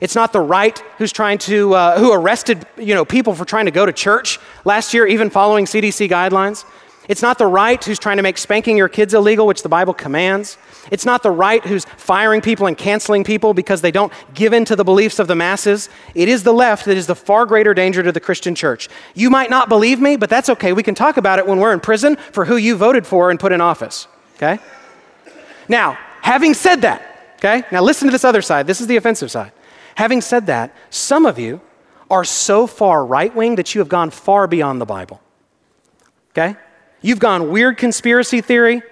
It's 0.00 0.14
not 0.14 0.32
the 0.32 0.40
right 0.40 0.78
who's 0.98 1.12
trying 1.12 1.38
to, 1.38 1.74
uh, 1.74 1.98
who 1.98 2.12
arrested 2.12 2.64
you 2.76 2.94
know, 2.94 3.04
people 3.04 3.34
for 3.34 3.44
trying 3.44 3.64
to 3.64 3.72
go 3.72 3.84
to 3.84 3.92
church 3.92 4.38
last 4.64 4.94
year, 4.94 5.06
even 5.06 5.28
following 5.28 5.64
CDC 5.64 6.08
guidelines. 6.08 6.64
It's 7.08 7.22
not 7.22 7.38
the 7.38 7.46
right 7.46 7.82
who's 7.82 7.98
trying 7.98 8.18
to 8.18 8.22
make 8.22 8.36
spanking 8.36 8.76
your 8.76 8.88
kids 8.88 9.14
illegal, 9.14 9.46
which 9.46 9.62
the 9.62 9.68
Bible 9.68 9.94
commands. 9.94 10.58
It's 10.90 11.06
not 11.06 11.22
the 11.22 11.30
right 11.30 11.64
who's 11.64 11.86
firing 11.96 12.42
people 12.42 12.66
and 12.66 12.76
canceling 12.76 13.24
people 13.24 13.54
because 13.54 13.80
they 13.80 13.90
don't 13.90 14.12
give 14.34 14.52
in 14.52 14.66
to 14.66 14.76
the 14.76 14.84
beliefs 14.84 15.18
of 15.18 15.26
the 15.26 15.34
masses. 15.34 15.88
It 16.14 16.28
is 16.28 16.42
the 16.42 16.52
left 16.52 16.84
that 16.84 16.98
is 16.98 17.06
the 17.06 17.14
far 17.14 17.46
greater 17.46 17.72
danger 17.72 18.02
to 18.02 18.12
the 18.12 18.20
Christian 18.20 18.54
church. 18.54 18.90
You 19.14 19.30
might 19.30 19.48
not 19.48 19.70
believe 19.70 20.00
me, 20.00 20.16
but 20.16 20.28
that's 20.28 20.50
okay. 20.50 20.74
We 20.74 20.82
can 20.82 20.94
talk 20.94 21.16
about 21.16 21.38
it 21.38 21.46
when 21.46 21.58
we're 21.58 21.72
in 21.72 21.80
prison 21.80 22.16
for 22.16 22.44
who 22.44 22.56
you 22.56 22.76
voted 22.76 23.06
for 23.06 23.30
and 23.30 23.40
put 23.40 23.52
in 23.52 23.62
office. 23.62 24.06
Okay? 24.36 24.58
Now, 25.66 25.98
having 26.20 26.52
said 26.52 26.82
that, 26.82 27.32
okay, 27.36 27.64
now 27.72 27.82
listen 27.82 28.06
to 28.06 28.12
this 28.12 28.24
other 28.24 28.42
side. 28.42 28.66
This 28.66 28.82
is 28.82 28.86
the 28.86 28.96
offensive 28.96 29.30
side. 29.30 29.52
Having 29.94 30.20
said 30.20 30.46
that, 30.46 30.74
some 30.90 31.24
of 31.24 31.38
you 31.38 31.60
are 32.10 32.24
so 32.24 32.66
far 32.66 33.04
right 33.04 33.34
wing 33.34 33.56
that 33.56 33.74
you 33.74 33.80
have 33.80 33.88
gone 33.88 34.10
far 34.10 34.46
beyond 34.46 34.80
the 34.80 34.86
Bible. 34.86 35.20
Okay? 36.32 36.56
You've 37.00 37.18
gone 37.18 37.50
weird 37.50 37.76
conspiracy 37.76 38.40
theory. 38.40 38.82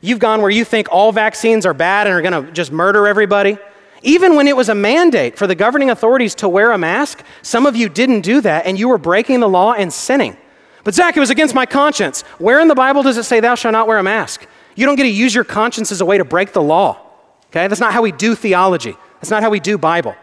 You've 0.00 0.18
gone 0.18 0.40
where 0.40 0.50
you 0.50 0.64
think 0.64 0.88
all 0.90 1.12
vaccines 1.12 1.66
are 1.66 1.74
bad 1.74 2.06
and 2.06 2.14
are 2.14 2.22
going 2.22 2.46
to 2.46 2.52
just 2.52 2.70
murder 2.70 3.06
everybody. 3.06 3.58
Even 4.02 4.36
when 4.36 4.46
it 4.46 4.56
was 4.56 4.68
a 4.68 4.74
mandate 4.74 5.36
for 5.36 5.46
the 5.46 5.54
governing 5.54 5.90
authorities 5.90 6.34
to 6.36 6.48
wear 6.48 6.70
a 6.70 6.78
mask, 6.78 7.24
some 7.42 7.66
of 7.66 7.74
you 7.74 7.88
didn't 7.88 8.20
do 8.20 8.40
that 8.40 8.66
and 8.66 8.78
you 8.78 8.88
were 8.88 8.98
breaking 8.98 9.40
the 9.40 9.48
law 9.48 9.72
and 9.72 9.92
sinning. 9.92 10.36
But 10.84 10.94
Zach, 10.94 11.16
it 11.16 11.20
was 11.20 11.30
against 11.30 11.54
my 11.54 11.66
conscience. 11.66 12.22
Where 12.38 12.60
in 12.60 12.68
the 12.68 12.74
Bible 12.76 13.02
does 13.02 13.16
it 13.16 13.24
say 13.24 13.40
thou 13.40 13.56
shalt 13.56 13.72
not 13.72 13.88
wear 13.88 13.98
a 13.98 14.02
mask? 14.04 14.46
You 14.76 14.86
don't 14.86 14.94
get 14.94 15.02
to 15.04 15.08
use 15.08 15.34
your 15.34 15.42
conscience 15.42 15.90
as 15.90 16.00
a 16.00 16.04
way 16.04 16.18
to 16.18 16.24
break 16.24 16.52
the 16.52 16.62
law. 16.62 17.00
Okay? 17.46 17.66
That's 17.66 17.80
not 17.80 17.92
how 17.92 18.02
we 18.02 18.12
do 18.12 18.36
theology. 18.36 18.94
That's 19.14 19.30
not 19.30 19.42
how 19.42 19.50
we 19.50 19.58
do 19.58 19.78
Bible. 19.78 20.14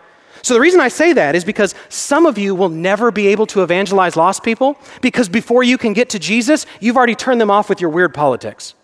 So 0.44 0.54
the 0.54 0.60
reason 0.60 0.82
I 0.82 0.90
say 0.90 1.14
that 1.14 1.36
is 1.36 1.46
because 1.46 1.74
some 1.88 2.26
of 2.26 2.38
you 2.38 2.54
will 2.54 2.70
never 2.70 3.12
be 3.12 3.28
able 3.28 3.46
to 3.48 3.64
evangelize 3.64 4.18
lost 4.18 4.44
people 4.44 4.78
because 5.02 5.30
before 5.30 5.64
you 5.64 5.78
can 5.78 5.94
get 5.94 6.10
to 6.10 6.20
Jesus, 6.20 6.66
you've 6.82 6.98
already 6.98 7.16
turned 7.16 7.40
them 7.40 7.50
off 7.50 7.70
with 7.70 7.80
your 7.80 7.90
weird 7.90 8.14
politics. 8.14 8.76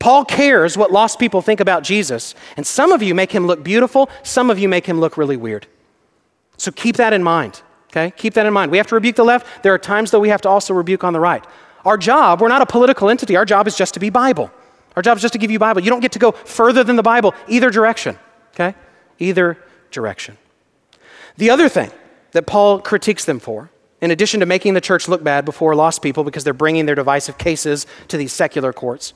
Paul 0.00 0.24
cares 0.24 0.76
what 0.76 0.90
lost 0.90 1.20
people 1.20 1.40
think 1.40 1.60
about 1.60 1.82
Jesus, 1.82 2.34
and 2.58 2.66
some 2.66 2.92
of 2.92 3.02
you 3.02 3.14
make 3.14 3.32
him 3.32 3.46
look 3.46 3.62
beautiful, 3.64 4.10
some 4.22 4.50
of 4.50 4.58
you 4.58 4.68
make 4.68 4.84
him 4.84 5.00
look 5.00 5.16
really 5.16 5.36
weird. 5.36 5.66
So 6.58 6.70
keep 6.70 6.96
that 6.96 7.14
in 7.14 7.22
mind, 7.22 7.62
okay? 7.90 8.10
Keep 8.10 8.34
that 8.34 8.44
in 8.44 8.52
mind. 8.52 8.70
We 8.70 8.76
have 8.76 8.86
to 8.88 8.96
rebuke 8.96 9.16
the 9.16 9.24
left. 9.24 9.62
There 9.62 9.72
are 9.72 9.78
times, 9.78 10.10
though, 10.10 10.20
we 10.20 10.28
have 10.28 10.42
to 10.42 10.48
also 10.50 10.74
rebuke 10.74 11.04
on 11.04 11.14
the 11.14 11.20
right. 11.20 11.42
Our 11.86 11.96
job, 11.96 12.42
we're 12.42 12.48
not 12.48 12.60
a 12.60 12.66
political 12.66 13.08
entity, 13.08 13.34
our 13.36 13.46
job 13.46 13.66
is 13.66 13.76
just 13.76 13.94
to 13.94 14.00
be 14.00 14.10
Bible. 14.10 14.50
Our 14.94 15.00
job 15.00 15.16
is 15.16 15.22
just 15.22 15.32
to 15.32 15.38
give 15.38 15.50
you 15.50 15.58
Bible. 15.58 15.80
You 15.80 15.90
don't 15.90 16.00
get 16.00 16.12
to 16.12 16.18
go 16.18 16.32
further 16.32 16.84
than 16.84 16.96
the 16.96 17.02
Bible, 17.02 17.34
either 17.48 17.70
direction, 17.70 18.18
okay? 18.54 18.74
Either 19.18 19.58
direction. 19.90 20.36
The 21.36 21.50
other 21.50 21.68
thing 21.68 21.90
that 22.32 22.46
Paul 22.46 22.80
critiques 22.80 23.24
them 23.24 23.38
for, 23.38 23.70
in 24.00 24.10
addition 24.10 24.40
to 24.40 24.46
making 24.46 24.74
the 24.74 24.80
church 24.80 25.08
look 25.08 25.24
bad 25.24 25.44
before 25.44 25.74
lost 25.74 26.02
people 26.02 26.24
because 26.24 26.44
they're 26.44 26.52
bringing 26.52 26.86
their 26.86 26.94
divisive 26.94 27.38
cases 27.38 27.86
to 28.08 28.16
these 28.16 28.32
secular 28.32 28.72
courts, 28.72 29.14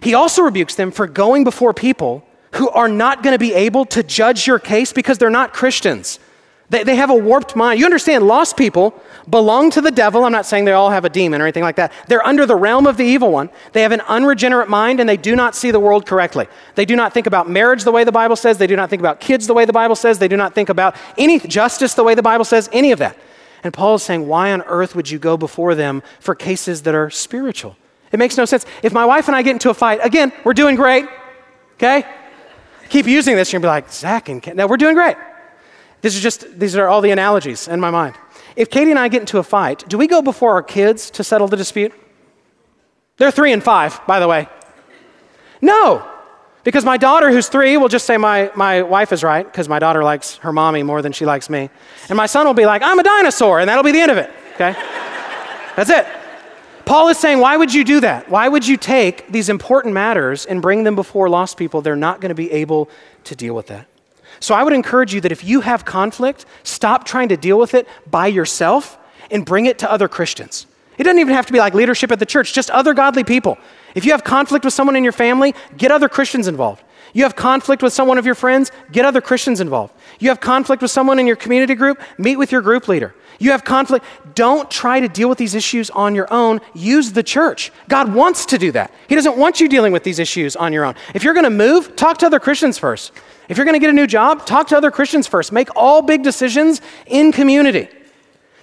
he 0.00 0.14
also 0.14 0.42
rebukes 0.42 0.74
them 0.74 0.90
for 0.90 1.06
going 1.06 1.44
before 1.44 1.72
people 1.72 2.24
who 2.52 2.68
are 2.70 2.88
not 2.88 3.22
going 3.22 3.34
to 3.34 3.38
be 3.38 3.54
able 3.54 3.84
to 3.86 4.02
judge 4.02 4.46
your 4.46 4.58
case 4.58 4.92
because 4.92 5.18
they're 5.18 5.30
not 5.30 5.52
Christians. 5.52 6.18
They, 6.70 6.84
they 6.84 6.96
have 6.96 7.10
a 7.10 7.14
warped 7.14 7.56
mind. 7.56 7.80
You 7.80 7.86
understand, 7.86 8.26
lost 8.26 8.56
people 8.56 8.94
belong 9.28 9.70
to 9.70 9.80
the 9.80 9.90
devil. 9.90 10.24
I'm 10.24 10.32
not 10.32 10.46
saying 10.46 10.64
they 10.64 10.72
all 10.72 10.90
have 10.90 11.04
a 11.04 11.08
demon 11.08 11.40
or 11.40 11.44
anything 11.44 11.62
like 11.62 11.76
that. 11.76 11.92
They're 12.08 12.26
under 12.26 12.46
the 12.46 12.56
realm 12.56 12.86
of 12.86 12.96
the 12.96 13.04
evil 13.04 13.32
one. 13.32 13.50
They 13.72 13.82
have 13.82 13.92
an 13.92 14.02
unregenerate 14.02 14.68
mind 14.68 15.00
and 15.00 15.08
they 15.08 15.16
do 15.16 15.34
not 15.34 15.54
see 15.54 15.70
the 15.70 15.80
world 15.80 16.06
correctly. 16.06 16.46
They 16.74 16.84
do 16.84 16.96
not 16.96 17.14
think 17.14 17.26
about 17.26 17.48
marriage 17.48 17.84
the 17.84 17.92
way 17.92 18.04
the 18.04 18.12
Bible 18.12 18.36
says. 18.36 18.58
They 18.58 18.66
do 18.66 18.76
not 18.76 18.90
think 18.90 19.00
about 19.00 19.20
kids 19.20 19.46
the 19.46 19.54
way 19.54 19.64
the 19.64 19.72
Bible 19.72 19.96
says. 19.96 20.18
They 20.18 20.28
do 20.28 20.36
not 20.36 20.54
think 20.54 20.68
about 20.68 20.94
any 21.16 21.38
justice 21.38 21.94
the 21.94 22.04
way 22.04 22.14
the 22.14 22.22
Bible 22.22 22.44
says, 22.44 22.68
any 22.72 22.92
of 22.92 22.98
that. 22.98 23.16
And 23.64 23.72
Paul 23.72 23.96
is 23.96 24.02
saying, 24.02 24.28
why 24.28 24.52
on 24.52 24.62
earth 24.62 24.94
would 24.94 25.10
you 25.10 25.18
go 25.18 25.36
before 25.36 25.74
them 25.74 26.02
for 26.20 26.34
cases 26.34 26.82
that 26.82 26.94
are 26.94 27.10
spiritual? 27.10 27.76
It 28.12 28.18
makes 28.18 28.36
no 28.36 28.44
sense. 28.44 28.64
If 28.82 28.92
my 28.92 29.04
wife 29.04 29.26
and 29.26 29.36
I 29.36 29.42
get 29.42 29.52
into 29.52 29.70
a 29.70 29.74
fight, 29.74 30.00
again, 30.02 30.32
we're 30.44 30.54
doing 30.54 30.76
great, 30.76 31.06
okay? 31.74 32.06
Keep 32.88 33.06
using 33.06 33.36
this, 33.36 33.52
you're 33.52 33.60
gonna 33.60 33.70
be 33.70 33.82
like, 33.82 33.92
Zach 33.92 34.28
and 34.28 34.42
Ken, 34.42 34.56
no, 34.56 34.66
we're 34.66 34.76
doing 34.76 34.94
great. 34.94 35.16
This 36.00 36.14
is 36.14 36.22
just, 36.22 36.58
these 36.58 36.76
are 36.76 36.88
all 36.88 37.00
the 37.00 37.10
analogies 37.10 37.68
in 37.68 37.80
my 37.80 37.90
mind. 37.90 38.14
If 38.56 38.70
Katie 38.70 38.90
and 38.90 38.98
I 38.98 39.08
get 39.08 39.20
into 39.20 39.38
a 39.38 39.42
fight, 39.42 39.84
do 39.88 39.98
we 39.98 40.06
go 40.06 40.22
before 40.22 40.52
our 40.52 40.62
kids 40.62 41.10
to 41.12 41.24
settle 41.24 41.48
the 41.48 41.56
dispute? 41.56 41.92
They're 43.16 43.30
three 43.30 43.52
and 43.52 43.62
five, 43.62 44.00
by 44.06 44.20
the 44.20 44.28
way. 44.28 44.48
No, 45.60 46.08
because 46.62 46.84
my 46.84 46.96
daughter, 46.96 47.30
who's 47.30 47.48
three, 47.48 47.76
will 47.76 47.88
just 47.88 48.06
say, 48.06 48.16
My, 48.16 48.50
my 48.54 48.82
wife 48.82 49.12
is 49.12 49.24
right, 49.24 49.44
because 49.44 49.68
my 49.68 49.78
daughter 49.78 50.04
likes 50.04 50.36
her 50.36 50.52
mommy 50.52 50.82
more 50.82 51.02
than 51.02 51.12
she 51.12 51.26
likes 51.26 51.50
me. 51.50 51.70
And 52.08 52.16
my 52.16 52.26
son 52.26 52.46
will 52.46 52.54
be 52.54 52.66
like, 52.66 52.82
I'm 52.82 52.98
a 52.98 53.02
dinosaur, 53.02 53.58
and 53.58 53.68
that'll 53.68 53.84
be 53.84 53.92
the 53.92 54.00
end 54.00 54.10
of 54.12 54.18
it, 54.18 54.30
okay? 54.54 54.72
That's 55.76 55.90
it. 55.90 56.06
Paul 56.84 57.08
is 57.08 57.18
saying, 57.18 57.40
Why 57.40 57.56
would 57.56 57.74
you 57.74 57.84
do 57.84 58.00
that? 58.00 58.28
Why 58.28 58.48
would 58.48 58.66
you 58.66 58.76
take 58.76 59.30
these 59.30 59.48
important 59.48 59.94
matters 59.94 60.46
and 60.46 60.62
bring 60.62 60.84
them 60.84 60.94
before 60.94 61.28
lost 61.28 61.56
people? 61.56 61.82
They're 61.82 61.96
not 61.96 62.20
going 62.20 62.30
to 62.30 62.34
be 62.34 62.50
able 62.52 62.88
to 63.24 63.34
deal 63.36 63.54
with 63.54 63.66
that. 63.66 63.86
So 64.40 64.54
I 64.54 64.62
would 64.62 64.72
encourage 64.72 65.14
you 65.14 65.20
that 65.22 65.32
if 65.32 65.44
you 65.44 65.60
have 65.60 65.84
conflict, 65.84 66.46
stop 66.62 67.04
trying 67.04 67.28
to 67.30 67.36
deal 67.36 67.58
with 67.58 67.74
it 67.74 67.88
by 68.10 68.26
yourself 68.26 68.98
and 69.30 69.44
bring 69.44 69.66
it 69.66 69.78
to 69.80 69.90
other 69.90 70.08
Christians. 70.08 70.66
It 70.96 71.04
doesn't 71.04 71.18
even 71.18 71.34
have 71.34 71.46
to 71.46 71.52
be 71.52 71.58
like 71.58 71.74
leadership 71.74 72.10
at 72.10 72.18
the 72.18 72.26
church, 72.26 72.52
just 72.52 72.70
other 72.70 72.92
godly 72.94 73.24
people. 73.24 73.58
If 73.94 74.04
you 74.04 74.12
have 74.12 74.24
conflict 74.24 74.64
with 74.64 74.74
someone 74.74 74.96
in 74.96 75.04
your 75.04 75.12
family, 75.12 75.54
get 75.76 75.90
other 75.90 76.08
Christians 76.08 76.48
involved. 76.48 76.82
You 77.12 77.22
have 77.22 77.36
conflict 77.36 77.82
with 77.82 77.92
someone 77.92 78.18
of 78.18 78.26
your 78.26 78.34
friends, 78.34 78.70
get 78.92 79.04
other 79.04 79.20
Christians 79.20 79.60
involved. 79.60 79.94
You 80.18 80.28
have 80.28 80.40
conflict 80.40 80.82
with 80.82 80.90
someone 80.90 81.18
in 81.18 81.26
your 81.26 81.36
community 81.36 81.74
group, 81.74 82.00
meet 82.18 82.36
with 82.36 82.52
your 82.52 82.60
group 82.60 82.88
leader. 82.88 83.14
You 83.38 83.52
have 83.52 83.64
conflict, 83.64 84.04
don't 84.34 84.70
try 84.70 84.98
to 85.00 85.08
deal 85.08 85.28
with 85.28 85.38
these 85.38 85.54
issues 85.54 85.90
on 85.90 86.14
your 86.14 86.32
own. 86.32 86.60
Use 86.74 87.12
the 87.12 87.22
church. 87.22 87.70
God 87.88 88.12
wants 88.12 88.46
to 88.46 88.58
do 88.58 88.72
that. 88.72 88.92
He 89.08 89.14
doesn't 89.14 89.36
want 89.36 89.60
you 89.60 89.68
dealing 89.68 89.92
with 89.92 90.02
these 90.02 90.18
issues 90.18 90.56
on 90.56 90.72
your 90.72 90.84
own. 90.84 90.94
If 91.14 91.22
you're 91.22 91.34
going 91.34 91.44
to 91.44 91.50
move, 91.50 91.94
talk 91.94 92.18
to 92.18 92.26
other 92.26 92.40
Christians 92.40 92.78
first. 92.78 93.12
If 93.48 93.56
you're 93.56 93.64
going 93.64 93.76
to 93.76 93.80
get 93.80 93.90
a 93.90 93.94
new 93.94 94.06
job, 94.06 94.44
talk 94.44 94.68
to 94.68 94.76
other 94.76 94.90
Christians 94.90 95.26
first. 95.26 95.52
Make 95.52 95.68
all 95.76 96.02
big 96.02 96.22
decisions 96.22 96.80
in 97.06 97.32
community. 97.32 97.88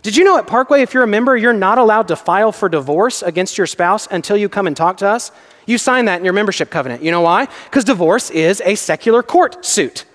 Did 0.02 0.16
you 0.16 0.24
know 0.24 0.38
at 0.38 0.46
Parkway, 0.46 0.84
if 0.84 0.94
you're 0.94 1.04
a 1.04 1.08
member, 1.08 1.36
you're 1.36 1.54
not 1.54 1.80
allowed 1.80 2.10
to 2.10 2.16
file 2.16 2.52
for 2.52 2.70
divorce 2.70 3.24
against 3.24 3.58
your 3.58 3.66
spouse 3.66 4.08
until 4.12 4.38
you 4.38 4.50
come 4.50 4.68
and 4.68 4.78
talk 4.78 4.98
to 4.98 5.08
us? 5.08 5.32
You 5.66 5.78
sign 5.78 6.06
that 6.06 6.20
in 6.20 6.26
your 6.26 6.34
membership 6.34 6.70
covenant. 6.70 7.04
You 7.04 7.12
know 7.12 7.22
why? 7.22 7.48
Because 7.66 7.84
divorce 7.84 8.30
is 8.30 8.62
a 8.66 8.76
secular 8.76 9.24
court 9.24 9.66
suit. 9.66 10.06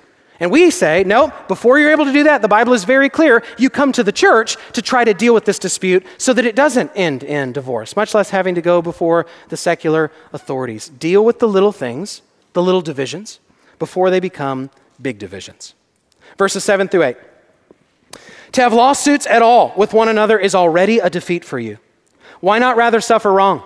And 0.41 0.51
we 0.51 0.71
say, 0.71 1.05
no, 1.05 1.31
before 1.49 1.79
you're 1.79 1.91
able 1.91 2.07
to 2.07 2.13
do 2.13 2.23
that, 2.25 2.41
the 2.41 2.49
Bible 2.49 2.73
is 2.73 2.85
very 2.85 3.11
clear. 3.11 3.43
You 3.59 3.69
come 3.69 3.93
to 3.93 4.03
the 4.03 4.11
church 4.11 4.57
to 4.73 4.81
try 4.81 5.05
to 5.05 5.13
deal 5.13 5.35
with 5.35 5.45
this 5.45 5.59
dispute 5.59 6.05
so 6.17 6.33
that 6.33 6.47
it 6.47 6.57
doesn't 6.57 6.91
end 6.95 7.23
in 7.23 7.53
divorce, 7.53 7.95
much 7.95 8.15
less 8.15 8.31
having 8.31 8.55
to 8.55 8.63
go 8.63 8.81
before 8.81 9.27
the 9.51 9.57
secular 9.59 10.11
authorities. 10.33 10.89
Deal 10.89 11.23
with 11.23 11.41
the 11.41 11.49
little 11.49 11.73
things, 11.73 12.23
the 12.55 12.63
little 12.63 12.81
divisions, 12.81 13.39
before 13.79 14.09
they 14.09 14.19
become 14.19 14.71
big 15.01 15.19
divisions. 15.19 15.75
Verses 16.39 16.65
7 16.65 16.89
through 16.89 17.03
8. 17.03 17.17
To 18.53 18.63
have 18.63 18.73
lawsuits 18.73 19.27
at 19.27 19.43
all 19.43 19.75
with 19.77 19.93
one 19.93 20.09
another 20.09 20.39
is 20.39 20.55
already 20.55 21.01
a 21.01 21.11
defeat 21.11 21.45
for 21.45 21.59
you. 21.59 21.79
Why 22.41 22.59
not 22.59 22.79
rather 22.79 23.03
suffer 23.03 23.31
wrong? 23.31 23.63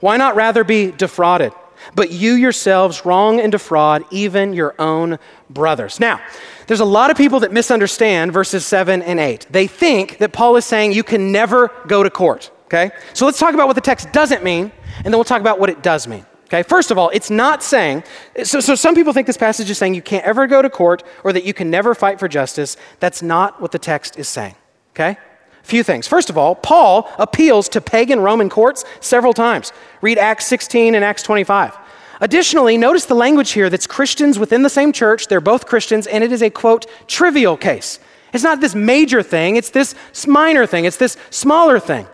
Why 0.00 0.16
not 0.16 0.36
rather 0.36 0.64
be 0.64 0.90
defrauded? 0.90 1.52
But 1.94 2.10
you 2.10 2.32
yourselves 2.34 3.04
wrong 3.04 3.40
and 3.40 3.52
defraud 3.52 4.04
even 4.10 4.52
your 4.52 4.74
own 4.78 5.18
brothers. 5.50 6.00
Now, 6.00 6.20
there's 6.66 6.80
a 6.80 6.84
lot 6.84 7.10
of 7.10 7.16
people 7.16 7.40
that 7.40 7.52
misunderstand 7.52 8.32
verses 8.32 8.64
7 8.64 9.02
and 9.02 9.20
8. 9.20 9.48
They 9.50 9.66
think 9.66 10.18
that 10.18 10.32
Paul 10.32 10.56
is 10.56 10.64
saying 10.64 10.92
you 10.92 11.02
can 11.02 11.30
never 11.30 11.70
go 11.86 12.02
to 12.02 12.10
court, 12.10 12.50
okay? 12.66 12.90
So 13.12 13.26
let's 13.26 13.38
talk 13.38 13.54
about 13.54 13.66
what 13.66 13.74
the 13.74 13.82
text 13.82 14.12
doesn't 14.12 14.42
mean, 14.42 14.72
and 14.98 15.06
then 15.06 15.14
we'll 15.14 15.24
talk 15.24 15.40
about 15.40 15.60
what 15.60 15.68
it 15.68 15.82
does 15.82 16.06
mean. 16.06 16.24
Okay, 16.44 16.62
first 16.62 16.90
of 16.90 16.98
all, 16.98 17.08
it's 17.08 17.30
not 17.30 17.62
saying, 17.62 18.04
so, 18.44 18.60
so 18.60 18.74
some 18.74 18.94
people 18.94 19.12
think 19.12 19.26
this 19.26 19.36
passage 19.36 19.68
is 19.70 19.78
saying 19.78 19.94
you 19.94 20.02
can't 20.02 20.24
ever 20.24 20.46
go 20.46 20.62
to 20.62 20.70
court 20.70 21.02
or 21.24 21.32
that 21.32 21.44
you 21.44 21.54
can 21.54 21.70
never 21.70 21.94
fight 21.94 22.20
for 22.20 22.28
justice. 22.28 22.76
That's 23.00 23.22
not 23.22 23.60
what 23.60 23.72
the 23.72 23.78
text 23.78 24.18
is 24.18 24.28
saying. 24.28 24.54
Okay? 24.90 25.16
Few 25.64 25.82
things. 25.82 26.06
First 26.06 26.30
of 26.30 26.38
all, 26.38 26.54
Paul 26.54 27.10
appeals 27.18 27.68
to 27.70 27.80
pagan 27.80 28.20
Roman 28.20 28.48
courts 28.48 28.84
several 29.00 29.32
times. 29.32 29.72
Read 30.00 30.18
Acts 30.18 30.46
16 30.46 30.94
and 30.94 31.04
Acts 31.04 31.22
25. 31.22 31.76
Additionally, 32.20 32.78
notice 32.78 33.06
the 33.06 33.14
language 33.14 33.50
here 33.50 33.68
that's 33.68 33.86
Christians 33.86 34.38
within 34.38 34.62
the 34.62 34.70
same 34.70 34.92
church, 34.92 35.26
they're 35.26 35.40
both 35.40 35.66
Christians, 35.66 36.06
and 36.06 36.22
it 36.22 36.30
is 36.30 36.42
a 36.42 36.50
quote, 36.50 36.86
trivial 37.08 37.56
case. 37.56 37.98
It's 38.32 38.44
not 38.44 38.60
this 38.60 38.74
major 38.74 39.22
thing, 39.22 39.56
it's 39.56 39.70
this 39.70 39.94
minor 40.26 40.66
thing, 40.66 40.84
it's 40.84 40.96
this 40.96 41.16
smaller 41.30 41.80
thing. 41.80 42.06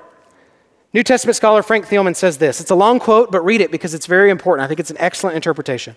New 0.92 1.02
Testament 1.02 1.36
scholar 1.36 1.62
Frank 1.62 1.86
Thielman 1.86 2.16
says 2.16 2.38
this. 2.38 2.60
It's 2.60 2.70
a 2.70 2.74
long 2.74 2.98
quote, 2.98 3.30
but 3.30 3.40
read 3.42 3.60
it 3.60 3.70
because 3.70 3.94
it's 3.94 4.06
very 4.06 4.30
important. 4.30 4.64
I 4.64 4.68
think 4.68 4.80
it's 4.80 4.90
an 4.90 4.96
excellent 4.98 5.36
interpretation. 5.36 5.96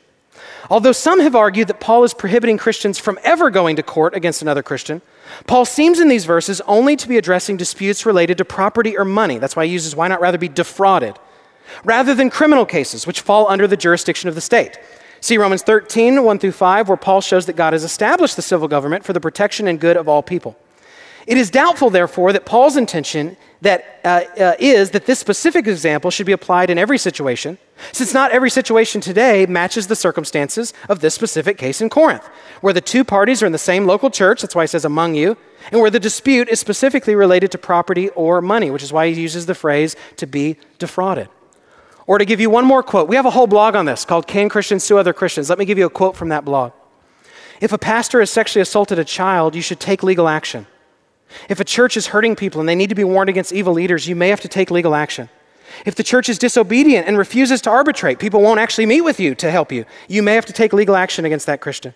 Although 0.69 0.91
some 0.93 1.19
have 1.19 1.35
argued 1.35 1.67
that 1.67 1.79
Paul 1.79 2.03
is 2.03 2.13
prohibiting 2.13 2.57
Christians 2.57 2.97
from 2.97 3.19
ever 3.23 3.49
going 3.49 3.75
to 3.75 3.83
court 3.83 4.15
against 4.15 4.41
another 4.41 4.63
Christian, 4.63 5.01
Paul 5.45 5.65
seems 5.65 5.99
in 5.99 6.07
these 6.07 6.25
verses 6.25 6.61
only 6.61 6.95
to 6.95 7.07
be 7.07 7.17
addressing 7.17 7.57
disputes 7.57 8.05
related 8.05 8.37
to 8.37 8.45
property 8.45 8.97
or 8.97 9.05
money. 9.05 9.37
That's 9.37 9.55
why 9.55 9.65
he 9.65 9.73
uses 9.73 9.95
why 9.95 10.07
not 10.07 10.21
rather 10.21 10.37
be 10.37 10.47
defrauded, 10.49 11.17
rather 11.83 12.15
than 12.15 12.29
criminal 12.29 12.65
cases, 12.65 13.05
which 13.05 13.21
fall 13.21 13.47
under 13.49 13.67
the 13.67 13.77
jurisdiction 13.77 14.29
of 14.29 14.35
the 14.35 14.41
state. 14.41 14.79
See 15.19 15.37
Romans 15.37 15.63
13, 15.63 16.23
1 16.23 16.39
through 16.39 16.51
5, 16.51 16.89
where 16.89 16.97
Paul 16.97 17.21
shows 17.21 17.45
that 17.45 17.55
God 17.55 17.73
has 17.73 17.83
established 17.83 18.35
the 18.35 18.41
civil 18.41 18.67
government 18.67 19.05
for 19.05 19.13
the 19.13 19.21
protection 19.21 19.67
and 19.67 19.79
good 19.79 19.95
of 19.95 20.07
all 20.07 20.21
people. 20.21 20.57
It 21.25 21.37
is 21.37 21.49
doubtful, 21.49 21.89
therefore, 21.89 22.33
that 22.33 22.45
Paul's 22.45 22.75
intention 22.75 23.37
that 23.61 24.01
uh, 24.03 24.23
uh, 24.37 24.55
is 24.59 24.91
that 24.91 25.05
this 25.05 25.19
specific 25.19 25.67
example 25.67 26.11
should 26.11 26.25
be 26.25 26.33
applied 26.33 26.69
in 26.69 26.77
every 26.77 26.97
situation, 26.97 27.57
since 27.93 28.13
not 28.13 28.31
every 28.31 28.49
situation 28.49 28.99
today 28.99 29.45
matches 29.45 29.87
the 29.87 29.95
circumstances 29.95 30.73
of 30.89 30.99
this 30.99 31.13
specific 31.13 31.57
case 31.57 31.79
in 31.79 31.89
Corinth, 31.89 32.27
where 32.59 32.73
the 32.73 32.81
two 32.81 33.05
parties 33.05 33.41
are 33.41 33.45
in 33.45 33.53
the 33.53 33.57
same 33.57 33.85
local 33.85 34.09
church, 34.09 34.41
that's 34.41 34.53
why 34.53 34.63
he 34.63 34.67
says 34.67 34.83
among 34.83 35.15
you, 35.15 35.37
and 35.71 35.79
where 35.79 35.89
the 35.89 35.99
dispute 35.99 36.49
is 36.49 36.59
specifically 36.59 37.15
related 37.15 37.51
to 37.51 37.57
property 37.57 38.09
or 38.09 38.41
money, 38.41 38.69
which 38.69 38.83
is 38.83 38.91
why 38.91 39.09
he 39.09 39.21
uses 39.21 39.45
the 39.45 39.55
phrase 39.55 39.95
to 40.17 40.27
be 40.27 40.57
defrauded. 40.77 41.29
Or 42.05 42.17
to 42.17 42.25
give 42.25 42.41
you 42.41 42.49
one 42.49 42.65
more 42.65 42.83
quote, 42.83 43.07
we 43.07 43.15
have 43.15 43.25
a 43.25 43.31
whole 43.31 43.47
blog 43.47 43.77
on 43.77 43.85
this 43.85 44.03
called 44.03 44.27
Can 44.27 44.49
Christians 44.49 44.83
Sue 44.83 44.97
Other 44.97 45.13
Christians? 45.13 45.49
Let 45.49 45.57
me 45.57 45.63
give 45.63 45.77
you 45.77 45.85
a 45.85 45.89
quote 45.89 46.17
from 46.17 46.29
that 46.29 46.43
blog. 46.43 46.73
If 47.61 47.71
a 47.71 47.77
pastor 47.77 48.19
has 48.19 48.29
sexually 48.29 48.61
assaulted 48.61 48.99
a 48.99 49.05
child, 49.05 49.55
you 49.55 49.61
should 49.61 49.79
take 49.79 50.03
legal 50.03 50.27
action. 50.27 50.67
If 51.49 51.59
a 51.59 51.63
church 51.63 51.97
is 51.97 52.07
hurting 52.07 52.35
people 52.35 52.59
and 52.59 52.69
they 52.69 52.75
need 52.75 52.89
to 52.89 52.95
be 52.95 53.03
warned 53.03 53.29
against 53.29 53.51
evil 53.51 53.73
leaders, 53.73 54.07
you 54.07 54.15
may 54.15 54.29
have 54.29 54.41
to 54.41 54.47
take 54.47 54.71
legal 54.71 54.95
action. 54.95 55.29
If 55.85 55.95
the 55.95 56.03
church 56.03 56.29
is 56.29 56.37
disobedient 56.37 57.07
and 57.07 57.17
refuses 57.17 57.61
to 57.61 57.69
arbitrate, 57.69 58.19
people 58.19 58.41
won't 58.41 58.59
actually 58.59 58.85
meet 58.85 59.01
with 59.01 59.19
you 59.19 59.35
to 59.35 59.49
help 59.49 59.71
you. 59.71 59.85
You 60.07 60.21
may 60.21 60.35
have 60.35 60.45
to 60.45 60.53
take 60.53 60.73
legal 60.73 60.95
action 60.95 61.25
against 61.25 61.45
that 61.47 61.61
Christian. 61.61 61.93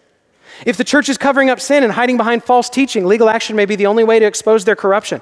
If 0.65 0.77
the 0.77 0.83
church 0.83 1.09
is 1.09 1.17
covering 1.17 1.49
up 1.49 1.59
sin 1.59 1.83
and 1.83 1.93
hiding 1.93 2.17
behind 2.17 2.43
false 2.43 2.69
teaching, 2.69 3.05
legal 3.05 3.29
action 3.29 3.55
may 3.55 3.65
be 3.65 3.75
the 3.75 3.85
only 3.85 4.03
way 4.03 4.19
to 4.19 4.25
expose 4.25 4.65
their 4.65 4.75
corruption. 4.75 5.21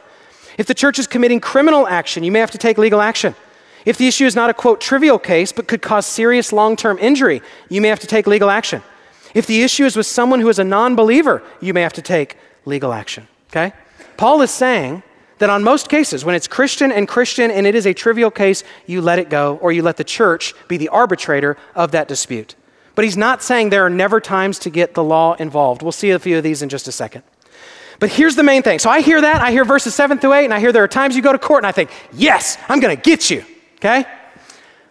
If 0.58 0.68
the 0.68 0.74
church 0.74 1.00
is 1.00 1.08
committing 1.08 1.42
criminal 1.42 1.88
action, 1.88 2.24
you 2.24 2.32
may 2.32 2.40
have 2.40 2.52
to 2.52 2.58
take 2.58 2.78
legal 2.78 3.02
action. 3.02 3.36
If 3.84 3.98
the 3.98 4.08
issue 4.08 4.26
is 4.26 4.36
not 4.36 4.50
a 4.50 4.54
quote 4.54 4.80
trivial 4.82 5.20
case 5.20 5.52
but 5.52 5.68
could 5.68 5.82
cause 5.82 6.06
serious 6.06 6.54
long 6.54 6.76
term 6.76 6.98
injury, 7.00 7.42
you 7.70 7.82
may 7.82 7.90
have 7.90 8.00
to 8.00 8.08
take 8.08 8.26
legal 8.26 8.50
action. 8.50 8.82
If 9.34 9.48
the 9.48 9.64
issue 9.64 9.84
is 9.84 9.98
with 9.98 10.08
someone 10.08 10.40
who 10.40 10.50
is 10.50 10.60
a 10.60 10.64
non 10.64 10.96
believer, 10.96 11.44
you 11.60 11.74
may 11.74 11.82
have 11.82 11.94
to 11.94 12.02
take 12.02 12.38
legal 12.64 12.94
action. 12.94 13.28
Okay? 13.50 13.74
Paul 14.18 14.42
is 14.42 14.52
saying 14.52 15.04
that 15.40 15.50
on 15.50 15.64
most 15.64 15.90
cases, 15.90 16.24
when 16.24 16.36
it's 16.36 16.48
Christian 16.48 16.92
and 16.92 17.08
Christian 17.08 17.52
and 17.52 17.68
it 17.68 17.76
is 17.76 17.86
a 17.86 17.94
trivial 17.94 18.32
case, 18.32 18.64
you 18.86 19.02
let 19.02 19.20
it 19.20 19.30
go 19.30 19.58
or 19.58 19.72
you 19.72 19.82
let 19.82 19.98
the 19.98 20.04
church 20.04 20.54
be 20.68 20.78
the 20.78 20.90
arbitrator 20.90 21.58
of 21.74 21.92
that 21.92 22.08
dispute. 22.08 22.56
But 22.96 23.04
he's 23.04 23.18
not 23.18 23.44
saying 23.44 23.70
there 23.70 23.86
are 23.86 23.90
never 23.90 24.22
times 24.22 24.58
to 24.60 24.70
get 24.70 24.94
the 24.94 25.04
law 25.04 25.34
involved. 25.34 25.82
We'll 25.82 25.92
see 25.92 26.12
a 26.12 26.20
few 26.20 26.38
of 26.38 26.44
these 26.44 26.62
in 26.62 26.70
just 26.70 26.88
a 26.88 26.92
second. 26.92 27.24
But 28.00 28.10
here's 28.10 28.36
the 28.36 28.44
main 28.44 28.64
thing. 28.64 28.80
So 28.80 28.90
I 28.90 29.02
hear 29.02 29.20
that, 29.22 29.42
I 29.42 29.52
hear 29.52 29.66
verses 29.66 29.94
7 29.96 30.20
through 30.20 30.34
8, 30.34 30.46
and 30.46 30.54
I 30.54 30.60
hear 30.60 30.72
there 30.72 30.84
are 30.84 30.88
times 30.88 31.16
you 31.16 31.22
go 31.22 31.32
to 31.32 31.40
court 31.40 31.60
and 31.60 31.68
I 31.68 31.72
think, 31.72 31.92
yes, 32.14 32.58
I'm 32.70 32.80
going 32.80 32.96
to 32.96 33.02
get 33.02 33.30
you. 33.30 33.44
Okay? 33.78 34.06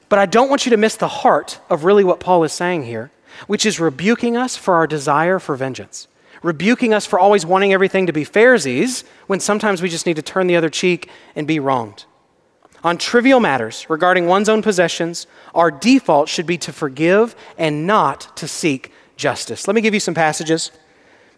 But 0.08 0.18
I 0.18 0.26
don't 0.26 0.48
want 0.48 0.66
you 0.66 0.70
to 0.70 0.76
miss 0.76 0.96
the 0.96 1.08
heart 1.08 1.60
of 1.70 1.84
really 1.84 2.04
what 2.04 2.20
Paul 2.20 2.44
is 2.44 2.52
saying 2.52 2.84
here, 2.84 3.10
which 3.46 3.64
is 3.64 3.80
rebuking 3.80 4.36
us 4.36 4.56
for 4.56 4.74
our 4.74 4.86
desire 4.86 5.38
for 5.38 5.56
vengeance 5.56 6.08
rebuking 6.44 6.92
us 6.92 7.06
for 7.06 7.18
always 7.18 7.46
wanting 7.46 7.72
everything 7.72 8.06
to 8.06 8.12
be 8.12 8.24
fairsies 8.24 9.02
when 9.26 9.40
sometimes 9.40 9.80
we 9.80 9.88
just 9.88 10.04
need 10.04 10.16
to 10.16 10.22
turn 10.22 10.46
the 10.46 10.54
other 10.54 10.68
cheek 10.68 11.08
and 11.34 11.48
be 11.48 11.58
wronged. 11.58 12.04
On 12.84 12.98
trivial 12.98 13.40
matters 13.40 13.86
regarding 13.88 14.26
one's 14.26 14.50
own 14.50 14.60
possessions, 14.60 15.26
our 15.54 15.70
default 15.70 16.28
should 16.28 16.44
be 16.44 16.58
to 16.58 16.72
forgive 16.72 17.34
and 17.56 17.86
not 17.86 18.36
to 18.36 18.46
seek 18.46 18.92
justice. 19.16 19.66
Let 19.66 19.74
me 19.74 19.80
give 19.80 19.94
you 19.94 20.00
some 20.00 20.12
passages. 20.12 20.70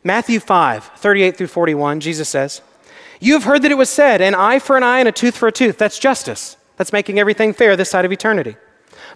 Matthew 0.03 0.41
5, 0.41 0.85
38 0.97 1.37
through 1.37 1.47
41, 1.47 2.01
Jesus 2.01 2.29
says, 2.29 2.61
You 3.21 3.35
have 3.35 3.45
heard 3.45 3.63
that 3.63 3.71
it 3.71 3.79
was 3.79 3.89
said, 3.89 4.21
an 4.21 4.35
eye 4.35 4.59
for 4.59 4.77
an 4.77 4.83
eye 4.83 4.99
and 4.99 5.09
a 5.09 5.13
tooth 5.13 5.37
for 5.37 5.47
a 5.47 5.53
tooth. 5.53 5.79
That's 5.79 6.01
justice. 6.01 6.57
That's 6.79 6.93
making 6.93 7.21
everything 7.21 7.53
fair 7.53 7.77
this 7.77 7.91
side 7.91 8.05
of 8.05 8.13
eternity. 8.13 8.57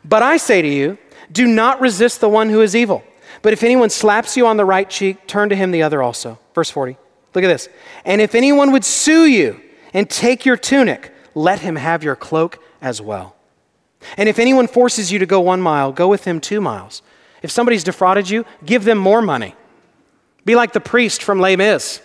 But 0.05 0.23
I 0.23 0.37
say 0.37 0.63
to 0.63 0.69
you, 0.69 0.99
do 1.33 1.49
not 1.49 1.81
resist 1.81 2.21
the 2.21 2.29
one 2.29 2.49
who 2.49 2.61
is 2.61 2.77
evil. 2.77 3.03
But 3.43 3.53
if 3.53 3.63
anyone 3.63 3.91
slaps 3.91 4.37
you 4.37 4.47
on 4.47 4.57
the 4.57 4.65
right 4.65 4.89
cheek, 4.89 5.27
turn 5.27 5.49
to 5.49 5.57
him 5.57 5.71
the 5.71 5.83
other 5.83 6.03
also. 6.03 6.39
Verse 6.55 6.71
40. 6.71 6.97
Look 7.35 7.45
at 7.45 7.49
this. 7.49 7.69
And 8.05 8.21
if 8.21 8.35
anyone 8.35 8.73
would 8.73 8.85
sue 8.85 9.27
you 9.27 9.61
and 9.95 10.09
take 10.09 10.45
your 10.45 10.57
tunic, 10.57 11.13
let 11.35 11.61
him 11.61 11.77
have 11.77 12.03
your 12.03 12.17
cloak 12.17 12.63
as 12.83 13.01
well. 13.01 13.37
And 14.17 14.29
if 14.29 14.39
anyone 14.39 14.67
forces 14.67 15.13
you 15.13 15.19
to 15.19 15.27
go 15.27 15.41
one 15.41 15.61
mile, 15.61 15.93
go 15.93 16.09
with 16.09 16.25
him 16.25 16.41
two 16.41 16.61
miles. 16.61 17.03
If 17.43 17.51
somebody's 17.51 17.85
defrauded 17.85 18.29
you, 18.29 18.45
give 18.65 18.85
them 18.85 18.99
more 18.99 19.23
money. 19.23 19.55
Be 20.45 20.55
like 20.55 20.73
the 20.73 20.81
priest 20.81 21.23
from 21.23 21.39
Les 21.39 21.57
Mis 21.57 22.01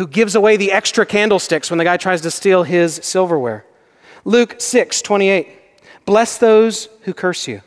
who 0.00 0.06
gives 0.06 0.34
away 0.34 0.56
the 0.56 0.72
extra 0.72 1.04
candlesticks 1.04 1.70
when 1.70 1.78
the 1.78 1.84
guy 1.84 1.96
tries 1.96 2.20
to 2.22 2.30
steal 2.30 2.62
his 2.62 3.00
silverware. 3.02 3.64
Luke 4.24 4.56
6, 4.58 5.02
28. 5.02 5.48
Bless 6.04 6.38
those 6.38 6.88
who 7.02 7.12
curse 7.12 7.46
you. 7.48 7.60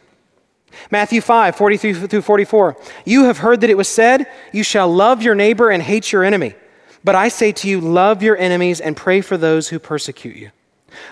Matthew 0.92 1.22
5, 1.22 1.56
43 1.56 1.94
through 1.94 2.22
44. 2.22 2.78
You 3.06 3.26
have 3.26 3.40
heard 3.40 3.62
that 3.62 3.70
it 3.70 3.78
was 3.78 3.88
said, 3.88 4.28
You 4.52 4.64
shall 4.64 4.92
love 4.94 5.22
your 5.22 5.36
neighbor 5.36 5.70
and 5.70 5.82
hate 5.82 6.12
your 6.12 6.24
enemy. 6.24 6.56
But 7.04 7.16
I 7.16 7.28
say 7.28 7.52
to 7.52 7.70
you, 7.70 7.82
love 7.82 8.24
your 8.24 8.38
enemies 8.38 8.80
and 8.80 8.96
pray 8.96 9.22
for 9.22 9.38
those 9.38 9.70
who 9.70 9.80
persecute 9.80 10.36
you. 10.36 10.52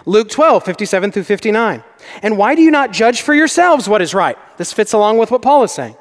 Luke 0.06 0.30
12, 0.30 0.64
57 0.64 1.12
through 1.12 1.24
59. 1.24 1.84
And 2.22 2.38
why 2.38 2.56
do 2.56 2.62
you 2.62 2.72
not 2.72 2.92
judge 2.92 3.22
for 3.22 3.34
yourselves 3.34 3.90
what 3.90 4.02
is 4.02 4.14
right? 4.14 4.38
This 4.58 4.72
fits 4.72 4.94
along 4.94 5.18
with 5.18 5.32
what 5.32 5.42
Paul 5.42 5.64
is 5.64 5.72
saying. 5.72 5.96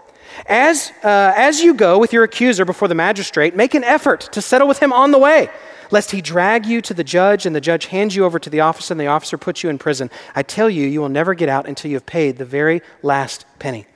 As, 0.46 0.92
uh, 1.02 1.32
as 1.36 1.60
you 1.60 1.74
go 1.74 1.98
with 1.98 2.12
your 2.12 2.24
accuser 2.24 2.64
before 2.64 2.88
the 2.88 2.94
magistrate, 2.94 3.56
make 3.56 3.74
an 3.74 3.84
effort 3.84 4.20
to 4.32 4.40
settle 4.40 4.68
with 4.68 4.78
him 4.78 4.92
on 4.92 5.10
the 5.10 5.18
way 5.18 5.50
lest 5.90 6.10
he 6.10 6.20
drag 6.20 6.66
you 6.66 6.80
to 6.82 6.94
the 6.94 7.04
judge 7.04 7.46
and 7.46 7.54
the 7.54 7.60
judge 7.60 7.86
hands 7.86 8.14
you 8.16 8.24
over 8.24 8.38
to 8.38 8.50
the 8.50 8.60
officer 8.60 8.94
and 8.94 9.00
the 9.00 9.06
officer 9.06 9.36
puts 9.38 9.62
you 9.62 9.70
in 9.70 9.78
prison. 9.78 10.10
I 10.34 10.42
tell 10.42 10.70
you, 10.70 10.86
you 10.86 11.00
will 11.00 11.08
never 11.08 11.34
get 11.34 11.48
out 11.48 11.66
until 11.66 11.90
you 11.90 11.96
have 11.96 12.06
paid 12.06 12.38
the 12.38 12.44
very 12.44 12.82
last 13.02 13.44
penny. 13.58 13.86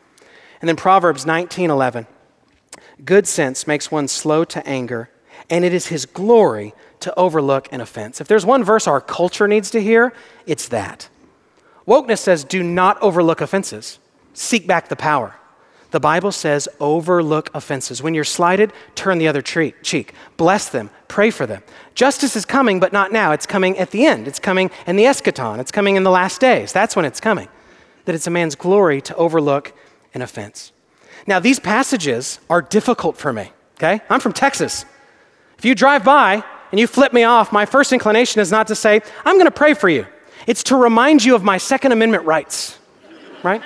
And 0.60 0.68
then 0.68 0.76
Proverbs 0.76 1.24
19:11. 1.24 2.06
Good 3.04 3.26
sense 3.26 3.66
makes 3.66 3.90
one 3.90 4.08
slow 4.08 4.44
to 4.44 4.66
anger, 4.66 5.10
and 5.50 5.64
it 5.64 5.74
is 5.74 5.88
his 5.88 6.06
glory 6.06 6.74
to 7.00 7.14
overlook 7.18 7.68
an 7.72 7.80
offense. 7.80 8.20
If 8.20 8.28
there's 8.28 8.46
one 8.46 8.64
verse 8.64 8.86
our 8.86 9.00
culture 9.00 9.46
needs 9.46 9.70
to 9.72 9.82
hear, 9.82 10.12
it's 10.46 10.68
that. 10.68 11.08
Wokeness 11.86 12.18
says, 12.18 12.44
do 12.44 12.62
not 12.62 13.00
overlook 13.02 13.40
offenses, 13.40 13.98
seek 14.32 14.66
back 14.66 14.88
the 14.88 14.96
power. 14.96 15.34
The 15.94 16.00
Bible 16.00 16.32
says, 16.32 16.68
overlook 16.80 17.52
offenses. 17.54 18.02
When 18.02 18.14
you're 18.14 18.24
slighted, 18.24 18.72
turn 18.96 19.18
the 19.18 19.28
other 19.28 19.40
cheek. 19.40 20.12
Bless 20.36 20.68
them, 20.68 20.90
pray 21.06 21.30
for 21.30 21.46
them. 21.46 21.62
Justice 21.94 22.34
is 22.34 22.44
coming, 22.44 22.80
but 22.80 22.92
not 22.92 23.12
now. 23.12 23.30
It's 23.30 23.46
coming 23.46 23.78
at 23.78 23.92
the 23.92 24.04
end. 24.04 24.26
It's 24.26 24.40
coming 24.40 24.72
in 24.88 24.96
the 24.96 25.04
eschaton. 25.04 25.60
It's 25.60 25.70
coming 25.70 25.94
in 25.94 26.02
the 26.02 26.10
last 26.10 26.40
days. 26.40 26.72
That's 26.72 26.96
when 26.96 27.04
it's 27.04 27.20
coming. 27.20 27.46
That 28.06 28.16
it's 28.16 28.26
a 28.26 28.30
man's 28.30 28.56
glory 28.56 29.00
to 29.02 29.14
overlook 29.14 29.72
an 30.14 30.20
offense. 30.20 30.72
Now, 31.28 31.38
these 31.38 31.60
passages 31.60 32.40
are 32.50 32.60
difficult 32.60 33.16
for 33.16 33.32
me, 33.32 33.52
okay? 33.76 34.00
I'm 34.10 34.18
from 34.18 34.32
Texas. 34.32 34.84
If 35.58 35.64
you 35.64 35.76
drive 35.76 36.02
by 36.02 36.42
and 36.72 36.80
you 36.80 36.88
flip 36.88 37.12
me 37.12 37.22
off, 37.22 37.52
my 37.52 37.66
first 37.66 37.92
inclination 37.92 38.40
is 38.40 38.50
not 38.50 38.66
to 38.66 38.74
say, 38.74 39.00
I'm 39.24 39.36
going 39.36 39.44
to 39.44 39.52
pray 39.52 39.74
for 39.74 39.88
you. 39.88 40.08
It's 40.48 40.64
to 40.64 40.76
remind 40.76 41.24
you 41.24 41.36
of 41.36 41.44
my 41.44 41.58
Second 41.58 41.92
Amendment 41.92 42.24
rights, 42.24 42.80
right? 43.44 43.62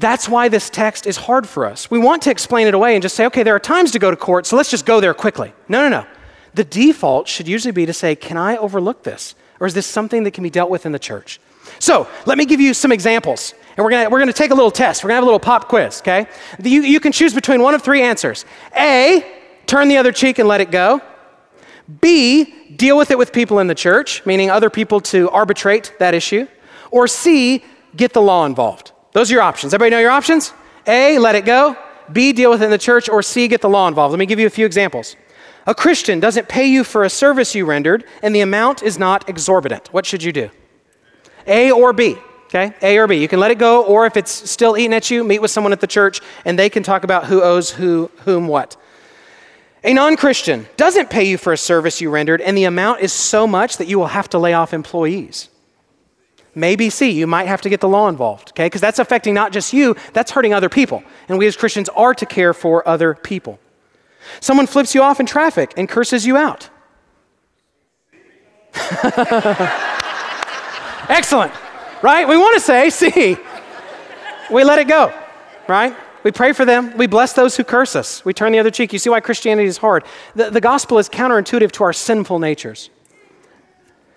That's 0.00 0.30
why 0.30 0.48
this 0.48 0.70
text 0.70 1.06
is 1.06 1.18
hard 1.18 1.46
for 1.46 1.66
us. 1.66 1.90
We 1.90 1.98
want 1.98 2.22
to 2.22 2.30
explain 2.30 2.66
it 2.66 2.72
away 2.72 2.94
and 2.94 3.02
just 3.02 3.14
say, 3.14 3.26
okay, 3.26 3.42
there 3.42 3.54
are 3.54 3.60
times 3.60 3.90
to 3.92 3.98
go 3.98 4.10
to 4.10 4.16
court, 4.16 4.46
so 4.46 4.56
let's 4.56 4.70
just 4.70 4.86
go 4.86 4.98
there 4.98 5.12
quickly. 5.12 5.52
No, 5.68 5.82
no, 5.82 5.90
no. 5.90 6.06
The 6.54 6.64
default 6.64 7.28
should 7.28 7.46
usually 7.46 7.72
be 7.72 7.84
to 7.84 7.92
say, 7.92 8.16
can 8.16 8.38
I 8.38 8.56
overlook 8.56 9.02
this? 9.02 9.34
Or 9.60 9.66
is 9.66 9.74
this 9.74 9.86
something 9.86 10.24
that 10.24 10.30
can 10.30 10.42
be 10.42 10.48
dealt 10.48 10.70
with 10.70 10.86
in 10.86 10.92
the 10.92 10.98
church? 10.98 11.38
So 11.80 12.08
let 12.24 12.38
me 12.38 12.46
give 12.46 12.62
you 12.62 12.72
some 12.72 12.92
examples. 12.92 13.52
And 13.76 13.84
we're 13.84 13.90
gonna, 13.90 14.08
we're 14.08 14.20
gonna 14.20 14.32
take 14.32 14.52
a 14.52 14.54
little 14.54 14.70
test. 14.70 15.04
We're 15.04 15.08
gonna 15.08 15.16
have 15.16 15.24
a 15.24 15.26
little 15.26 15.38
pop 15.38 15.68
quiz, 15.68 16.00
okay? 16.00 16.26
You, 16.62 16.80
you 16.80 16.98
can 16.98 17.12
choose 17.12 17.34
between 17.34 17.60
one 17.60 17.74
of 17.74 17.82
three 17.82 18.00
answers. 18.00 18.46
A, 18.74 19.22
turn 19.66 19.88
the 19.88 19.98
other 19.98 20.12
cheek 20.12 20.38
and 20.38 20.48
let 20.48 20.62
it 20.62 20.70
go. 20.70 21.02
B, 22.00 22.54
deal 22.74 22.96
with 22.96 23.10
it 23.10 23.18
with 23.18 23.34
people 23.34 23.58
in 23.58 23.66
the 23.66 23.74
church, 23.74 24.24
meaning 24.24 24.50
other 24.50 24.70
people 24.70 25.02
to 25.02 25.28
arbitrate 25.28 25.92
that 25.98 26.14
issue. 26.14 26.46
Or 26.90 27.06
C, 27.06 27.62
get 27.94 28.14
the 28.14 28.22
law 28.22 28.46
involved. 28.46 28.92
Those 29.12 29.30
are 29.30 29.34
your 29.34 29.42
options. 29.42 29.74
Everybody 29.74 29.90
know 29.90 30.00
your 30.00 30.10
options? 30.10 30.52
A, 30.86 31.18
let 31.18 31.34
it 31.34 31.44
go. 31.44 31.76
B, 32.12 32.32
deal 32.32 32.50
with 32.50 32.62
it 32.62 32.66
in 32.66 32.70
the 32.70 32.78
church. 32.78 33.08
Or 33.08 33.22
C, 33.22 33.48
get 33.48 33.60
the 33.60 33.68
law 33.68 33.88
involved. 33.88 34.12
Let 34.12 34.18
me 34.18 34.26
give 34.26 34.38
you 34.38 34.46
a 34.46 34.50
few 34.50 34.66
examples. 34.66 35.16
A 35.66 35.74
Christian 35.74 36.20
doesn't 36.20 36.48
pay 36.48 36.66
you 36.66 36.84
for 36.84 37.04
a 37.04 37.10
service 37.10 37.54
you 37.54 37.66
rendered, 37.66 38.04
and 38.22 38.34
the 38.34 38.40
amount 38.40 38.82
is 38.82 38.98
not 38.98 39.28
exorbitant. 39.28 39.92
What 39.92 40.06
should 40.06 40.22
you 40.22 40.32
do? 40.32 40.50
A 41.46 41.70
or 41.70 41.92
B? 41.92 42.16
Okay, 42.46 42.74
A 42.82 42.98
or 42.98 43.06
B. 43.06 43.16
You 43.16 43.28
can 43.28 43.38
let 43.38 43.52
it 43.52 43.58
go, 43.58 43.84
or 43.84 44.06
if 44.06 44.16
it's 44.16 44.32
still 44.50 44.76
eating 44.76 44.94
at 44.94 45.10
you, 45.10 45.22
meet 45.22 45.40
with 45.40 45.52
someone 45.52 45.72
at 45.72 45.80
the 45.80 45.86
church 45.86 46.20
and 46.44 46.58
they 46.58 46.68
can 46.68 46.82
talk 46.82 47.04
about 47.04 47.26
who 47.26 47.42
owes 47.42 47.70
who, 47.70 48.10
whom 48.24 48.48
what. 48.48 48.76
A 49.84 49.92
non 49.92 50.16
Christian 50.16 50.66
doesn't 50.76 51.10
pay 51.10 51.24
you 51.24 51.38
for 51.38 51.52
a 51.52 51.56
service 51.56 52.00
you 52.00 52.10
rendered, 52.10 52.40
and 52.40 52.56
the 52.56 52.64
amount 52.64 53.00
is 53.00 53.12
so 53.12 53.46
much 53.46 53.76
that 53.76 53.86
you 53.86 53.98
will 53.98 54.08
have 54.08 54.28
to 54.30 54.38
lay 54.38 54.52
off 54.52 54.74
employees. 54.74 55.49
Maybe 56.54 56.90
C, 56.90 57.10
you 57.10 57.26
might 57.26 57.46
have 57.46 57.60
to 57.62 57.68
get 57.68 57.80
the 57.80 57.88
law 57.88 58.08
involved, 58.08 58.50
okay? 58.50 58.66
Because 58.66 58.80
that's 58.80 58.98
affecting 58.98 59.34
not 59.34 59.52
just 59.52 59.72
you, 59.72 59.94
that's 60.12 60.32
hurting 60.32 60.52
other 60.52 60.68
people. 60.68 61.04
And 61.28 61.38
we 61.38 61.46
as 61.46 61.56
Christians 61.56 61.88
are 61.90 62.14
to 62.14 62.26
care 62.26 62.52
for 62.52 62.86
other 62.88 63.14
people. 63.14 63.60
Someone 64.40 64.66
flips 64.66 64.94
you 64.94 65.02
off 65.02 65.20
in 65.20 65.26
traffic 65.26 65.72
and 65.76 65.88
curses 65.88 66.26
you 66.26 66.36
out. 66.36 66.68
Excellent, 71.08 71.52
right? 72.02 72.28
We 72.28 72.36
want 72.36 72.54
to 72.54 72.60
say 72.60 72.90
C. 72.90 73.36
We 74.50 74.64
let 74.64 74.78
it 74.78 74.88
go, 74.88 75.12
right? 75.68 75.94
We 76.22 76.32
pray 76.32 76.52
for 76.52 76.64
them. 76.64 76.96
We 76.96 77.06
bless 77.06 77.32
those 77.32 77.56
who 77.56 77.64
curse 77.64 77.96
us. 77.96 78.24
We 78.24 78.34
turn 78.34 78.52
the 78.52 78.58
other 78.58 78.70
cheek. 78.70 78.92
You 78.92 78.98
see 78.98 79.10
why 79.10 79.20
Christianity 79.20 79.68
is 79.68 79.78
hard. 79.78 80.04
The, 80.34 80.50
the 80.50 80.60
gospel 80.60 80.98
is 80.98 81.08
counterintuitive 81.08 81.72
to 81.72 81.84
our 81.84 81.92
sinful 81.92 82.38
natures. 82.38 82.90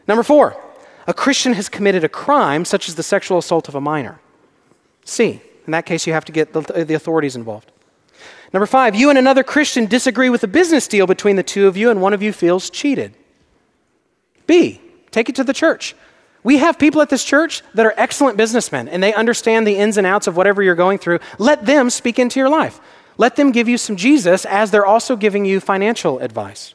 Number 0.08 0.24
four, 0.24 0.62
a 1.08 1.14
Christian 1.14 1.54
has 1.54 1.70
committed 1.70 2.04
a 2.04 2.10
crime 2.10 2.66
such 2.66 2.88
as 2.88 2.96
the 2.96 3.04
sexual 3.04 3.38
assault 3.38 3.68
of 3.68 3.76
a 3.76 3.82
minor. 3.82 4.20
C. 5.06 5.42
In 5.66 5.72
that 5.72 5.86
case, 5.86 6.06
you 6.06 6.14
have 6.14 6.26
to 6.26 6.32
get 6.32 6.54
the, 6.54 6.62
the 6.62 6.94
authorities 6.94 7.36
involved. 7.36 7.72
Number 8.52 8.66
five, 8.66 8.96
you 8.96 9.10
and 9.10 9.18
another 9.18 9.44
Christian 9.44 9.86
disagree 9.86 10.30
with 10.30 10.44
a 10.44 10.48
business 10.48 10.88
deal 10.88 11.08
between 11.08 11.36
the 11.36 11.44
two 11.44 11.68
of 11.68 11.76
you, 11.76 11.90
and 11.90 12.02
one 12.02 12.14
of 12.14 12.22
you 12.22 12.32
feels 12.32 12.70
cheated. 12.70 13.16
B. 14.46 14.82
Take 15.12 15.30
it 15.30 15.36
to 15.36 15.44
the 15.44 15.54
church. 15.54 15.96
We 16.44 16.58
have 16.58 16.78
people 16.78 17.02
at 17.02 17.10
this 17.10 17.24
church 17.24 17.62
that 17.74 17.86
are 17.86 17.94
excellent 17.96 18.38
businessmen 18.38 18.90
and 18.90 19.02
they 19.02 19.14
understand 19.14 19.66
the 19.66 19.78
ins 19.78 19.98
and 19.98 20.06
outs 20.06 20.28
of 20.28 20.36
whatever 20.36 20.62
you're 20.62 20.76
going 20.76 20.98
through. 20.98 21.20
Let 21.38 21.66
them 21.66 21.90
speak 21.90 22.20
into 22.20 22.40
your 22.40 22.50
life. 22.50 22.82
Let 23.18 23.36
them 23.36 23.52
give 23.52 23.70
you 23.70 23.78
some 23.78 23.96
Jesus 23.96 24.46
as 24.46 24.72
they're 24.72 24.86
also 24.86 25.16
giving 25.16 25.46
you 25.46 25.60
financial 25.60 26.20
advice. 26.20 26.74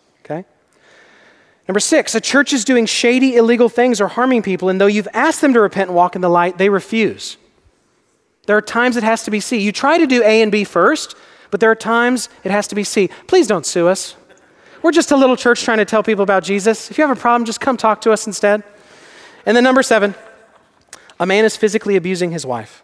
Number 1.69 1.81
six, 1.81 2.15
a 2.15 2.21
church 2.21 2.55
is 2.55 2.65
doing 2.65 2.87
shady, 2.87 3.37
illegal 3.37 3.69
things 3.69 4.01
or 4.01 4.09
harming 4.09 4.43
people, 4.43 4.71
and 4.71 4.81
though 4.81 4.87
you've 4.87 5.09
asked 5.13 5.43
them 5.43 5.53
to 5.53 5.61
repent 5.61 5.91
and 5.91 5.97
walk 5.97 6.17
in 6.17 6.23
the 6.23 6.31
light, 6.31 6.57
they 6.57 6.71
refuse. 6.71 7.37
There 8.47 8.57
are 8.57 8.63
times 8.63 8.97
it 8.97 9.05
has 9.05 9.23
to 9.25 9.31
be 9.31 9.41
C. 9.41 9.59
You 9.59 9.71
try 9.71 9.99
to 9.99 10.07
do 10.07 10.23
A 10.23 10.41
and 10.41 10.51
B 10.51 10.65
first, 10.65 11.15
but 11.51 11.61
there 11.61 11.71
are 11.71 11.77
times 11.77 12.31
it 12.43 12.51
has 12.51 12.67
to 12.69 12.75
be 12.75 12.85
C. 12.85 13.11
Please 13.27 13.47
don't 13.47 13.67
sue 13.67 13.87
us. 13.87 14.17
We're 14.83 14.93
just 14.93 15.11
a 15.11 15.17
little 15.17 15.37
church 15.37 15.63
trying 15.63 15.79
to 15.79 15.85
tell 15.85 16.03
people 16.03 16.23
about 16.23 16.43
Jesus. 16.43 16.91
If 16.91 16.97
you 16.97 17.07
have 17.07 17.15
a 17.15 17.21
problem, 17.21 17.45
just 17.45 17.61
come 17.61 17.77
talk 17.77 18.01
to 18.03 18.13
us 18.13 18.27
instead. 18.27 18.63
And 19.45 19.55
then 19.55 19.65
number 19.65 19.83
seven, 19.83 20.15
a 21.21 21.27
man 21.27 21.45
is 21.45 21.57
physically 21.57 21.97
abusing 21.97 22.31
his 22.31 22.47
wife. 22.47 22.83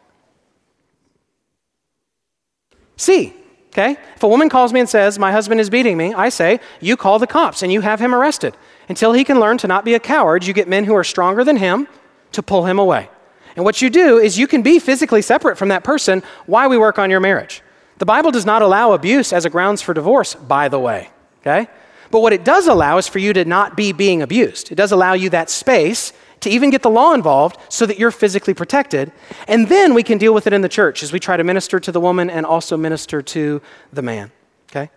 C, 2.97 3.33
okay? 3.75 3.97
If 4.15 4.23
a 4.23 4.29
woman 4.29 4.49
calls 4.49 4.73
me 4.73 4.81
and 4.81 4.89
says, 4.89 5.19
My 5.19 5.33
husband 5.33 5.61
is 5.61 5.69
beating 5.69 5.97
me, 5.97 6.15
I 6.15 6.29
say, 6.29 6.61
You 6.81 6.97
call 6.97 7.19
the 7.19 7.27
cops 7.27 7.63
and 7.63 7.73
you 7.73 7.81
have 7.81 8.01
him 8.01 8.15
arrested. 8.15 8.57
Until 8.89 9.13
he 9.13 9.25
can 9.25 9.41
learn 9.41 9.59
to 9.59 9.67
not 9.67 9.85
be 9.85 9.95
a 9.95 10.01
coward, 10.01 10.47
you 10.47 10.53
get 10.53 10.69
men 10.69 10.85
who 10.85 10.95
are 10.95 11.05
stronger 11.05 11.43
than 11.43 11.57
him 11.57 11.89
to 12.33 12.43
pull 12.43 12.67
him 12.67 12.79
away. 12.79 13.11
And 13.57 13.65
what 13.65 13.83
you 13.83 13.91
do 13.91 14.19
is 14.19 14.39
you 14.39 14.47
can 14.47 14.63
be 14.63 14.79
physically 14.79 15.23
separate 15.23 15.59
from 15.59 15.69
that 15.69 15.85
person 15.85 16.23
while 16.47 16.69
we 16.69 16.79
work 16.79 16.99
on 16.99 17.11
your 17.11 17.21
marriage. 17.21 17.63
The 17.99 18.07
Bible 18.07 18.31
does 18.31 18.47
not 18.47 18.63
allow 18.63 18.93
abuse 18.93 19.33
as 19.33 19.45
a 19.45 19.51
grounds 19.51 19.81
for 19.81 19.95
divorce, 19.95 20.35
by 20.35 20.69
the 20.69 20.81
way, 20.81 21.11
okay? 21.41 21.69
But 22.11 22.21
what 22.21 22.33
it 22.33 22.45
does 22.45 22.67
allow 22.67 22.99
is 22.99 23.09
for 23.09 23.19
you 23.19 23.33
to 23.33 23.45
not 23.45 23.77
be 23.77 23.93
being 23.93 24.23
abused. 24.23 24.73
It 24.73 24.75
does 24.75 24.93
allow 24.93 25.15
you 25.15 25.31
that 25.31 25.51
space 25.51 26.13
to 26.45 26.51
even 26.51 26.71
get 26.71 26.83
the 26.83 26.91
law 26.91 27.13
involved 27.13 27.59
so 27.69 27.85
that 27.87 27.99
you're 27.99 28.11
physically 28.11 28.55
protected. 28.55 29.13
And 29.49 29.69
then 29.69 29.93
we 29.93 30.03
can 30.03 30.19
deal 30.19 30.33
with 30.33 30.47
it 30.47 30.53
in 30.53 30.63
the 30.63 30.69
church 30.69 31.03
as 31.03 31.13
we 31.13 31.19
try 31.19 31.37
to 31.37 31.45
minister 31.45 31.81
to 31.81 31.93
the 31.93 32.01
woman 32.01 32.31
and 32.31 32.47
also 32.47 32.77
minister 32.77 33.21
to 33.21 33.61
the 33.93 34.03
man. 34.03 34.31
Okay? 34.71 34.91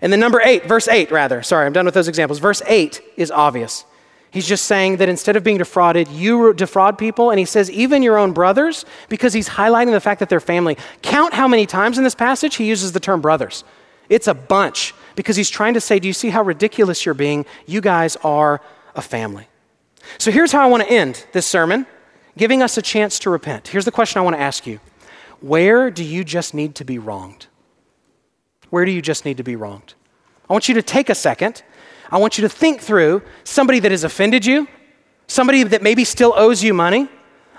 And 0.00 0.12
then 0.12 0.20
number 0.20 0.40
eight, 0.44 0.66
verse 0.66 0.88
eight, 0.88 1.10
rather. 1.10 1.42
Sorry, 1.42 1.66
I'm 1.66 1.72
done 1.72 1.84
with 1.84 1.94
those 1.94 2.08
examples. 2.08 2.38
Verse 2.38 2.62
eight 2.66 3.00
is 3.16 3.30
obvious. 3.30 3.84
He's 4.30 4.48
just 4.48 4.64
saying 4.64 4.96
that 4.96 5.10
instead 5.10 5.36
of 5.36 5.44
being 5.44 5.58
defrauded, 5.58 6.08
you 6.08 6.54
defraud 6.54 6.96
people. 6.96 7.30
And 7.30 7.38
he 7.38 7.44
says, 7.44 7.70
even 7.70 8.02
your 8.02 8.16
own 8.16 8.32
brothers, 8.32 8.86
because 9.10 9.34
he's 9.34 9.48
highlighting 9.48 9.90
the 9.90 10.00
fact 10.00 10.20
that 10.20 10.30
they're 10.30 10.40
family. 10.40 10.78
Count 11.02 11.34
how 11.34 11.46
many 11.46 11.66
times 11.66 11.98
in 11.98 12.04
this 12.04 12.14
passage 12.14 12.56
he 12.56 12.64
uses 12.66 12.92
the 12.92 13.00
term 13.00 13.20
brothers. 13.20 13.62
It's 14.08 14.28
a 14.28 14.34
bunch 14.34 14.94
because 15.16 15.36
he's 15.36 15.50
trying 15.50 15.74
to 15.74 15.80
say, 15.80 15.98
Do 15.98 16.08
you 16.08 16.14
see 16.14 16.30
how 16.30 16.42
ridiculous 16.42 17.04
you're 17.04 17.14
being? 17.14 17.44
You 17.66 17.82
guys 17.82 18.16
are 18.16 18.62
a 18.94 19.02
family. 19.02 19.48
So 20.18 20.30
here's 20.30 20.52
how 20.52 20.62
I 20.62 20.66
want 20.66 20.82
to 20.82 20.90
end 20.90 21.26
this 21.32 21.46
sermon 21.46 21.86
giving 22.36 22.62
us 22.62 22.78
a 22.78 22.82
chance 22.82 23.18
to 23.20 23.30
repent. 23.30 23.68
Here's 23.68 23.84
the 23.84 23.92
question 23.92 24.18
I 24.18 24.22
want 24.22 24.36
to 24.36 24.42
ask 24.42 24.66
you 24.66 24.80
Where 25.40 25.90
do 25.90 26.04
you 26.04 26.24
just 26.24 26.54
need 26.54 26.74
to 26.76 26.84
be 26.84 26.98
wronged? 26.98 27.46
Where 28.70 28.84
do 28.84 28.90
you 28.90 29.02
just 29.02 29.24
need 29.24 29.36
to 29.36 29.42
be 29.42 29.56
wronged? 29.56 29.94
I 30.48 30.52
want 30.52 30.68
you 30.68 30.74
to 30.74 30.82
take 30.82 31.10
a 31.10 31.14
second. 31.14 31.62
I 32.10 32.18
want 32.18 32.36
you 32.36 32.42
to 32.42 32.48
think 32.48 32.80
through 32.80 33.22
somebody 33.44 33.78
that 33.80 33.90
has 33.90 34.04
offended 34.04 34.44
you, 34.44 34.68
somebody 35.26 35.62
that 35.62 35.82
maybe 35.82 36.04
still 36.04 36.34
owes 36.36 36.62
you 36.62 36.74
money, 36.74 37.08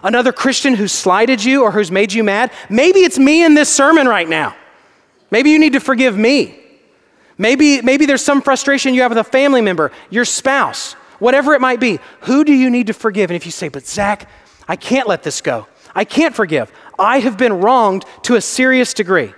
another 0.04 0.32
Christian 0.32 0.76
who 0.76 0.88
slighted 0.88 1.44
you 1.44 1.64
or 1.64 1.72
who's 1.72 1.90
made 1.90 2.14
you 2.14 2.24
mad. 2.24 2.52
Maybe 2.70 3.00
it's 3.00 3.18
me 3.18 3.44
in 3.44 3.56
this 3.56 3.74
sermon 3.74 4.08
right 4.08 4.30
now. 4.30 4.56
Maybe 5.32 5.50
you 5.50 5.58
need 5.58 5.74
to 5.74 5.80
forgive 5.80 6.16
me. 6.16 6.60
Maybe, 7.38 7.82
maybe 7.82 8.06
there's 8.06 8.24
some 8.24 8.42
frustration 8.42 8.94
you 8.94 9.02
have 9.02 9.12
with 9.12 9.18
a 9.18 9.24
family 9.24 9.62
member, 9.62 9.92
your 10.12 10.26
spouse, 10.26 10.96
whatever 11.20 11.54
it 11.54 11.62
might 11.62 11.80
be, 11.80 12.00
who 12.22 12.44
do 12.44 12.54
you 12.54 12.70
need 12.70 12.88
to 12.88 12.94
forgive? 12.94 13.30
And 13.30 13.36
if 13.36 13.46
you 13.46 13.52
say, 13.52 13.70
but 13.70 13.86
Zach, 13.86 14.30
I 14.68 14.76
can't 14.76 15.08
let 15.08 15.24
this 15.24 15.42
go, 15.42 15.68
I 15.96 16.06
can't 16.06 16.36
forgive, 16.36 16.72
I 16.98 17.20
have 17.20 17.38
been 17.38 17.54
wronged 17.54 18.06
to 18.24 18.36
a 18.36 18.42
serious 18.42 18.94
degree. 18.94 19.34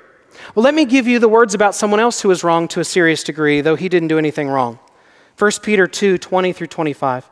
Well, 0.54 0.64
let 0.64 0.74
me 0.74 0.86
give 0.86 1.08
you 1.08 1.20
the 1.20 1.28
words 1.28 1.54
about 1.54 1.76
someone 1.76 2.00
else 2.00 2.22
who 2.22 2.30
was 2.30 2.44
wronged 2.44 2.70
to 2.72 2.80
a 2.80 2.86
serious 2.86 3.24
degree, 3.24 3.62
though 3.62 3.76
he 3.76 3.90
didn't 3.90 4.10
do 4.10 4.18
anything 4.18 4.48
wrong. 4.48 4.80
1 5.38 5.52
Peter 5.64 5.88
2 5.88 6.18
20 6.18 6.54
through 6.54 6.68
25. 6.68 7.30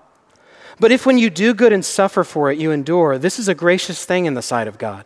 But 0.79 0.91
if 0.91 1.05
when 1.05 1.17
you 1.17 1.29
do 1.29 1.53
good 1.53 1.71
and 1.71 1.85
suffer 1.85 2.23
for 2.23 2.51
it, 2.51 2.57
you 2.57 2.71
endure, 2.71 3.17
this 3.17 3.39
is 3.39 3.47
a 3.47 3.55
gracious 3.55 4.03
thing 4.05 4.25
in 4.25 4.33
the 4.33 4.41
sight 4.41 4.67
of 4.67 4.77
God. 4.77 5.05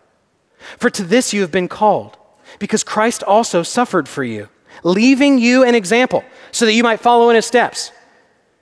For 0.77 0.89
to 0.89 1.03
this 1.03 1.33
you 1.33 1.41
have 1.41 1.51
been 1.51 1.67
called, 1.67 2.17
because 2.59 2.83
Christ 2.83 3.21
also 3.23 3.63
suffered 3.63 4.07
for 4.07 4.23
you, 4.23 4.49
leaving 4.83 5.37
you 5.37 5.63
an 5.63 5.75
example, 5.75 6.23
so 6.51 6.65
that 6.65 6.73
you 6.73 6.83
might 6.83 6.99
follow 6.99 7.29
in 7.29 7.35
his 7.35 7.45
steps. 7.45 7.91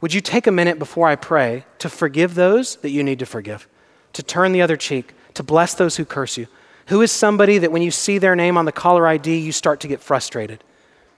Would 0.00 0.12
you 0.12 0.20
take 0.20 0.46
a 0.46 0.52
minute 0.52 0.78
before 0.78 1.08
I 1.08 1.16
pray 1.16 1.64
to 1.78 1.88
forgive 1.88 2.34
those 2.34 2.76
that 2.76 2.90
you 2.90 3.02
need 3.02 3.18
to 3.20 3.26
forgive, 3.26 3.66
to 4.12 4.22
turn 4.22 4.52
the 4.52 4.62
other 4.62 4.76
cheek, 4.76 5.14
to 5.34 5.42
bless 5.42 5.74
those 5.74 5.96
who 5.96 6.04
curse 6.04 6.36
you? 6.36 6.46
Who 6.86 7.02
is 7.02 7.10
somebody 7.10 7.58
that 7.58 7.72
when 7.72 7.82
you 7.82 7.90
see 7.90 8.18
their 8.18 8.36
name 8.36 8.56
on 8.56 8.64
the 8.64 8.72
caller 8.72 9.06
ID, 9.06 9.36
you 9.36 9.52
start 9.52 9.80
to 9.80 9.88
get 9.88 10.00
frustrated? 10.00 10.62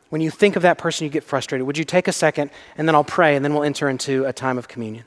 When 0.09 0.21
you 0.21 0.31
think 0.31 0.57
of 0.57 0.63
that 0.63 0.79
person, 0.79 1.05
you 1.05 1.11
get 1.11 1.25
frustrated. 1.25 1.67
Would 1.67 1.77
you 1.77 1.85
take 1.85 2.09
a 2.09 2.13
second 2.13 2.51
and 2.77 2.89
then 2.89 2.95
I'll 2.95 3.05
pray 3.05 3.37
and 3.37 3.45
then 3.45 3.53
we'll 3.53 3.65
enter 3.65 3.89
into 3.89 4.25
a 4.25 4.33
time 4.33 4.57
of 4.57 4.69
communion? 4.69 5.05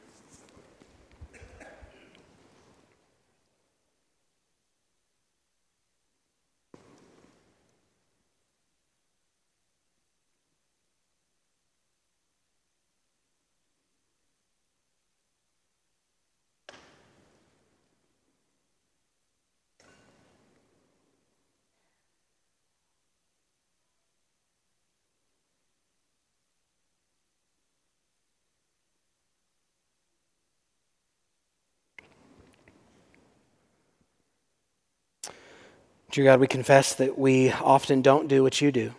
Dear 36.11 36.25
God, 36.25 36.41
we 36.41 36.47
confess 36.47 36.93
that 36.95 37.17
we 37.17 37.53
often 37.53 38.01
don't 38.01 38.27
do 38.27 38.43
what 38.43 38.59
you 38.59 38.69
do. 38.69 38.93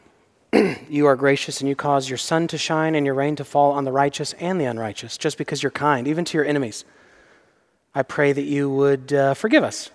you 0.88 1.04
are 1.04 1.14
gracious 1.14 1.60
and 1.60 1.68
you 1.68 1.76
cause 1.76 2.08
your 2.08 2.16
sun 2.16 2.46
to 2.48 2.56
shine 2.56 2.94
and 2.94 3.04
your 3.04 3.14
rain 3.14 3.36
to 3.36 3.44
fall 3.44 3.72
on 3.72 3.84
the 3.84 3.92
righteous 3.92 4.32
and 4.40 4.58
the 4.58 4.64
unrighteous, 4.64 5.18
just 5.18 5.36
because 5.36 5.62
you're 5.62 5.70
kind, 5.70 6.08
even 6.08 6.24
to 6.24 6.38
your 6.38 6.46
enemies. 6.46 6.86
I 7.94 8.02
pray 8.02 8.32
that 8.32 8.44
you 8.44 8.70
would 8.70 9.12
uh, 9.12 9.34
forgive 9.34 9.62
us, 9.62 9.90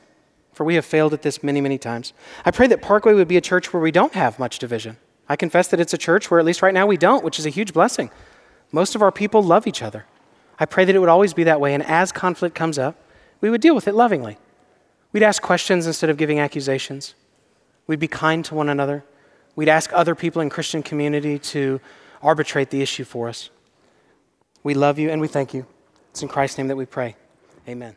for 0.53 0.63
we 0.63 0.76
have 0.76 0.86
failed 0.86 1.11
at 1.11 1.24
this 1.24 1.41
many, 1.41 1.59
many 1.59 1.80
times. 1.80 2.13
I 2.45 2.51
pray 2.51 2.68
that 2.68 2.84
Parkway 2.84 3.15
would 3.15 3.28
be 3.28 3.38
a 3.38 3.41
church 3.41 3.74
where 3.74 3.82
we 3.82 3.91
don't 3.91 4.13
have 4.13 4.38
much 4.38 4.59
division. 4.59 4.97
I 5.28 5.36
confess 5.38 5.70
that 5.70 5.80
it's 5.80 5.95
a 5.95 5.97
church 5.97 6.30
where, 6.30 6.39
at 6.39 6.45
least 6.45 6.61
right 6.61 6.74
now, 6.74 6.86
we 6.86 6.97
don't, 6.97 7.24
which 7.24 7.39
is 7.39 7.47
a 7.47 7.49
huge 7.49 7.74
blessing. 7.74 8.11
Most 8.72 8.93
of 8.93 9.01
our 9.01 9.11
people 9.11 9.41
love 9.41 9.65
each 9.65 9.82
other. 9.82 10.05
I 10.59 10.68
pray 10.68 10.86
that 10.86 10.95
it 10.95 10.99
would 10.99 11.09
always 11.09 11.34
be 11.34 11.45
that 11.45 11.59
way, 11.59 11.74
and 11.74 11.84
as 11.84 12.11
conflict 12.11 12.53
comes 12.53 12.78
up, 12.78 12.95
we 13.41 13.49
would 13.49 13.61
deal 13.61 13.74
with 13.74 13.88
it 13.88 13.95
lovingly. 13.95 14.38
We'd 15.14 15.24
ask 15.24 15.41
questions 15.41 15.88
instead 15.88 16.10
of 16.10 16.18
giving 16.18 16.39
accusations. 16.39 17.16
We'd 17.88 17.99
be 17.99 18.08
kind 18.08 18.43
to 18.45 18.55
one 18.55 18.70
another. 18.70 19.03
We'd 19.55 19.70
ask 19.70 19.91
other 19.93 20.16
people 20.16 20.41
in 20.41 20.49
Christian 20.49 20.84
community 20.84 21.39
to 21.39 21.80
arbitrate 22.22 22.70
the 22.70 22.82
issue 22.82 23.03
for 23.03 23.30
us. 23.30 23.49
We 24.64 24.74
love 24.74 24.99
you 24.99 25.10
and 25.10 25.22
we 25.22 25.28
thank 25.28 25.53
you. 25.53 25.66
It's 26.12 26.22
in 26.22 26.28
Christ's 26.28 26.58
name 26.58 26.68
that 26.68 26.76
we 26.76 26.86
pray. 26.86 27.16
Amen. 27.68 27.95